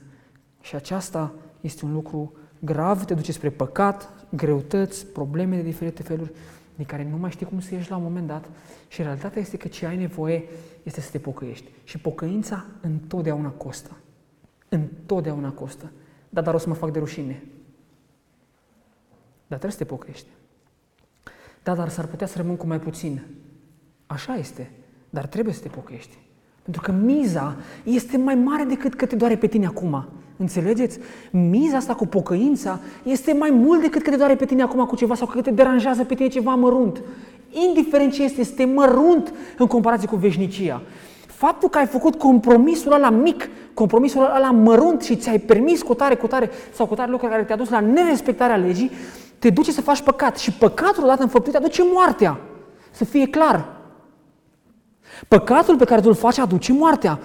Și 0.60 0.74
aceasta 0.74 1.34
este 1.60 1.84
un 1.84 1.92
lucru 1.92 2.32
grav, 2.58 3.04
te 3.04 3.14
duce 3.14 3.32
spre 3.32 3.50
păcat, 3.50 4.26
greutăți, 4.30 5.06
probleme 5.06 5.56
de 5.56 5.62
diferite 5.62 6.02
feluri 6.02 6.32
de 6.80 6.86
care 6.86 7.08
nu 7.10 7.16
mai 7.16 7.30
știi 7.30 7.46
cum 7.46 7.60
să 7.60 7.74
ieși 7.74 7.90
la 7.90 7.96
un 7.96 8.02
moment 8.02 8.26
dat 8.26 8.50
și 8.88 9.02
realitatea 9.02 9.40
este 9.40 9.56
că 9.56 9.68
ce 9.68 9.86
ai 9.86 9.96
nevoie 9.96 10.44
este 10.82 11.00
să 11.00 11.10
te 11.10 11.18
pocăiești. 11.18 11.70
Și 11.84 11.98
pocăința 11.98 12.64
întotdeauna 12.80 13.48
costă. 13.48 13.96
Întotdeauna 14.68 15.52
costă. 15.52 15.92
Da, 16.28 16.40
dar 16.40 16.54
o 16.54 16.58
să 16.58 16.68
mă 16.68 16.74
fac 16.74 16.92
de 16.92 16.98
rușine. 16.98 17.42
Dar 19.46 19.58
trebuie 19.58 19.70
să 19.70 19.78
te 19.78 19.84
pocăiești. 19.84 20.26
Da, 21.62 21.74
dar 21.74 21.88
s-ar 21.88 22.06
putea 22.06 22.26
să 22.26 22.36
rămân 22.36 22.56
cu 22.56 22.66
mai 22.66 22.80
puțin. 22.80 23.22
Așa 24.06 24.34
este, 24.34 24.70
dar 25.10 25.26
trebuie 25.26 25.54
să 25.54 25.62
te 25.62 25.68
pocăiești. 25.68 26.18
Pentru 26.62 26.82
că 26.82 26.92
miza 26.92 27.56
este 27.84 28.16
mai 28.16 28.34
mare 28.34 28.64
decât 28.64 28.94
că 28.94 29.06
te 29.06 29.16
doare 29.16 29.36
pe 29.36 29.46
tine 29.46 29.66
acum. 29.66 30.08
Înțelegeți? 30.40 30.98
Miza 31.30 31.76
asta 31.76 31.94
cu 31.94 32.06
pocăința 32.06 32.78
este 33.02 33.32
mai 33.32 33.50
mult 33.50 33.80
decât 33.80 34.02
că 34.02 34.10
te 34.10 34.16
doare 34.16 34.34
pe 34.34 34.44
tine 34.44 34.62
acum 34.62 34.84
cu 34.84 34.96
ceva 34.96 35.14
sau 35.14 35.26
că 35.26 35.40
te 35.40 35.50
deranjează 35.50 36.04
pe 36.04 36.14
tine 36.14 36.28
ceva 36.28 36.54
mărunt. 36.54 37.02
Indiferent 37.50 38.12
ce 38.12 38.22
este, 38.22 38.40
este 38.40 38.64
mărunt 38.64 39.32
în 39.58 39.66
comparație 39.66 40.08
cu 40.08 40.16
veșnicia. 40.16 40.82
Faptul 41.26 41.68
că 41.68 41.78
ai 41.78 41.86
făcut 41.86 42.14
compromisul 42.14 42.92
ăla 42.92 43.10
mic, 43.10 43.48
compromisul 43.74 44.22
ăla 44.36 44.50
mărunt 44.50 45.02
și 45.02 45.16
ți-ai 45.16 45.38
permis 45.38 45.82
cu 45.82 45.94
tare, 45.94 46.14
cu 46.14 46.26
tare 46.26 46.50
sau 46.72 46.86
cu 46.86 46.94
tare 46.94 47.10
lucruri 47.10 47.32
care 47.32 47.44
te-a 47.44 47.56
dus 47.56 47.68
la 47.68 47.80
nerespectarea 47.80 48.56
legii, 48.56 48.90
te 49.38 49.50
duce 49.50 49.72
să 49.72 49.80
faci 49.80 50.02
păcat. 50.02 50.38
Și 50.38 50.52
păcatul 50.52 51.02
odată 51.02 51.22
înfăptuit 51.22 51.56
aduce 51.56 51.82
moartea. 51.92 52.40
Să 52.90 53.04
fie 53.04 53.26
clar. 53.26 53.66
Păcatul 55.28 55.76
pe 55.76 55.84
care 55.84 56.00
tu 56.00 56.08
îl 56.08 56.14
faci 56.14 56.38
aduce 56.38 56.72
moartea. 56.72 57.18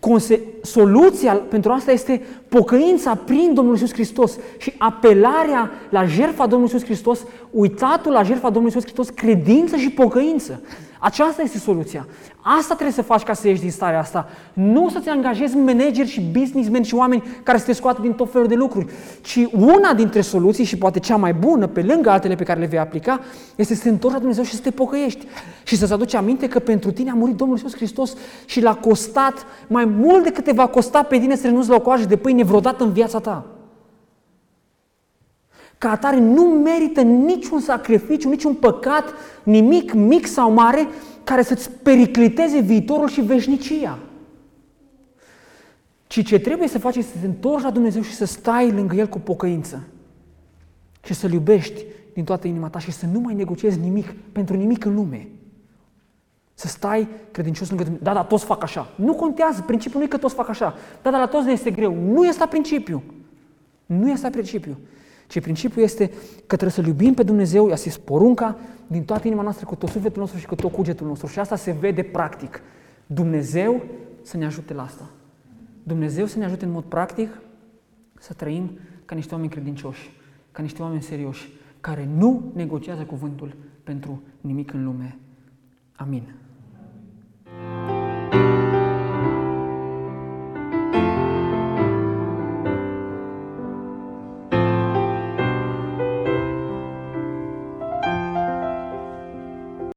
Conse- 0.00 0.40
soluția 0.62 1.34
pentru 1.34 1.72
asta 1.72 1.92
este 1.92 2.22
pocăința 2.50 3.14
prin 3.14 3.50
Domnul 3.54 3.74
Iisus 3.74 3.92
Hristos 3.92 4.38
și 4.58 4.72
apelarea 4.78 5.70
la 5.88 6.04
jertfa 6.04 6.46
Domnului 6.46 6.72
Iisus 6.72 6.84
Hristos, 6.88 7.20
uitatul 7.50 8.12
la 8.12 8.22
jertfa 8.22 8.50
Domnului 8.50 8.72
Iisus 8.74 8.82
Hristos, 8.82 9.08
credință 9.08 9.76
și 9.76 9.90
pocăință. 9.90 10.60
Aceasta 11.02 11.42
este 11.42 11.58
soluția. 11.58 12.06
Asta 12.40 12.74
trebuie 12.74 12.94
să 12.94 13.02
faci 13.02 13.22
ca 13.22 13.32
să 13.32 13.48
ieși 13.48 13.60
din 13.60 13.70
starea 13.70 13.98
asta. 13.98 14.28
Nu 14.52 14.88
să-ți 14.88 15.08
angajezi 15.08 15.56
manageri 15.56 16.08
și 16.08 16.20
businessmen 16.20 16.82
și 16.82 16.94
oameni 16.94 17.22
care 17.42 17.58
să 17.58 17.64
te 17.64 17.72
scoată 17.72 18.00
din 18.02 18.12
tot 18.12 18.32
felul 18.32 18.46
de 18.46 18.54
lucruri, 18.54 18.86
ci 19.20 19.48
una 19.52 19.94
dintre 19.94 20.20
soluții 20.20 20.64
și 20.64 20.78
poate 20.78 20.98
cea 20.98 21.16
mai 21.16 21.32
bună, 21.32 21.66
pe 21.66 21.82
lângă 21.82 22.10
altele 22.10 22.34
pe 22.34 22.44
care 22.44 22.60
le 22.60 22.66
vei 22.66 22.78
aplica, 22.78 23.20
este 23.56 23.74
să 23.74 23.82
te 23.82 23.88
întorci 23.88 24.12
la 24.12 24.18
Dumnezeu 24.18 24.44
și 24.44 24.54
să 24.54 24.60
te 24.60 24.70
pocăiești. 24.70 25.26
Și 25.62 25.76
să-ți 25.76 25.92
aduci 25.92 26.14
aminte 26.14 26.48
că 26.48 26.58
pentru 26.58 26.90
tine 26.92 27.10
a 27.10 27.14
murit 27.14 27.36
Domnul 27.36 27.56
Iisus 27.56 27.74
Hristos 27.74 28.16
și 28.44 28.60
l-a 28.60 28.74
costat 28.74 29.46
mai 29.66 29.84
mult 29.84 30.24
decât 30.24 30.44
te 30.44 30.52
va 30.52 30.66
costa 30.66 31.02
pe 31.02 31.18
tine 31.18 31.36
să 31.36 31.46
renunți 31.46 31.68
la 31.68 31.74
o 31.74 31.80
coajă 31.80 32.04
de 32.04 32.16
pâine 32.16 32.39
vreodată 32.44 32.84
în 32.84 32.92
viața 32.92 33.18
ta. 33.18 33.46
Ca 35.78 35.90
atare 35.90 36.18
nu 36.18 36.44
merită 36.44 37.00
niciun 37.00 37.60
sacrificiu, 37.60 38.28
niciun 38.28 38.54
păcat, 38.54 39.04
nimic 39.42 39.92
mic 39.92 40.26
sau 40.26 40.52
mare, 40.52 40.88
care 41.24 41.42
să-ți 41.42 41.70
pericliteze 41.70 42.60
viitorul 42.60 43.08
și 43.08 43.20
veșnicia. 43.20 43.98
Ci 46.06 46.24
ce 46.24 46.38
trebuie 46.38 46.68
să 46.68 46.78
faci 46.78 46.96
este 46.96 47.12
să 47.12 47.18
te 47.20 47.26
întorci 47.26 47.62
la 47.62 47.70
Dumnezeu 47.70 48.02
și 48.02 48.14
să 48.14 48.24
stai 48.24 48.72
lângă 48.72 48.94
El 48.94 49.06
cu 49.06 49.18
pocăință. 49.18 49.82
Și 51.04 51.14
să-L 51.14 51.32
iubești 51.32 51.84
din 52.14 52.24
toată 52.24 52.46
inima 52.46 52.68
ta 52.68 52.78
și 52.78 52.90
să 52.90 53.06
nu 53.12 53.20
mai 53.20 53.34
negociezi 53.34 53.78
nimic, 53.78 54.14
pentru 54.32 54.56
nimic 54.56 54.84
în 54.84 54.94
lume. 54.94 55.28
Să 56.60 56.68
stai 56.68 57.08
credincios 57.30 57.68
lângă 57.68 57.84
Dumnezeu. 57.84 58.12
Da, 58.12 58.20
da, 58.20 58.24
toți 58.26 58.44
fac 58.44 58.62
așa. 58.62 58.88
Nu 58.94 59.14
contează, 59.14 59.62
principiul 59.62 59.98
nu 60.00 60.06
e 60.06 60.08
că 60.08 60.16
toți 60.16 60.34
fac 60.34 60.48
așa. 60.48 60.74
Da, 61.02 61.10
dar 61.10 61.20
la 61.20 61.26
toți 61.26 61.46
ne 61.46 61.52
este 61.52 61.70
greu. 61.70 61.94
Nu 61.94 62.26
este 62.26 62.46
principiu. 62.46 63.02
Nu 63.86 64.10
este 64.10 64.30
principiu. 64.30 64.78
Ci 65.26 65.40
principiul 65.40 65.84
este 65.84 66.06
că 66.36 66.56
trebuie 66.56 66.70
să-L 66.70 66.86
iubim 66.86 67.14
pe 67.14 67.22
Dumnezeu, 67.22 67.68
i-a 67.68 67.74
zis 67.74 67.96
porunca, 67.96 68.58
din 68.86 69.04
toată 69.04 69.26
inima 69.26 69.42
noastră, 69.42 69.66
cu 69.66 69.74
tot 69.74 69.88
sufletul 69.88 70.20
nostru 70.20 70.38
și 70.38 70.46
cu 70.46 70.54
tot 70.54 70.72
cugetul 70.72 71.06
nostru. 71.06 71.26
Și 71.26 71.38
asta 71.38 71.56
se 71.56 71.70
vede 71.72 72.02
practic. 72.02 72.62
Dumnezeu 73.06 73.82
să 74.22 74.36
ne 74.36 74.44
ajute 74.44 74.74
la 74.74 74.82
asta. 74.82 75.10
Dumnezeu 75.82 76.26
să 76.26 76.38
ne 76.38 76.44
ajute 76.44 76.64
în 76.64 76.70
mod 76.70 76.84
practic 76.84 77.40
să 78.18 78.32
trăim 78.32 78.78
ca 79.04 79.14
niște 79.14 79.34
oameni 79.34 79.50
credincioși, 79.50 80.10
ca 80.52 80.62
niște 80.62 80.82
oameni 80.82 81.02
serioși, 81.02 81.52
care 81.80 82.08
nu 82.16 82.42
negociază 82.54 83.02
cuvântul 83.02 83.56
pentru 83.84 84.22
nimic 84.40 84.72
în 84.72 84.84
lume. 84.84 85.18
Amin. 85.96 86.39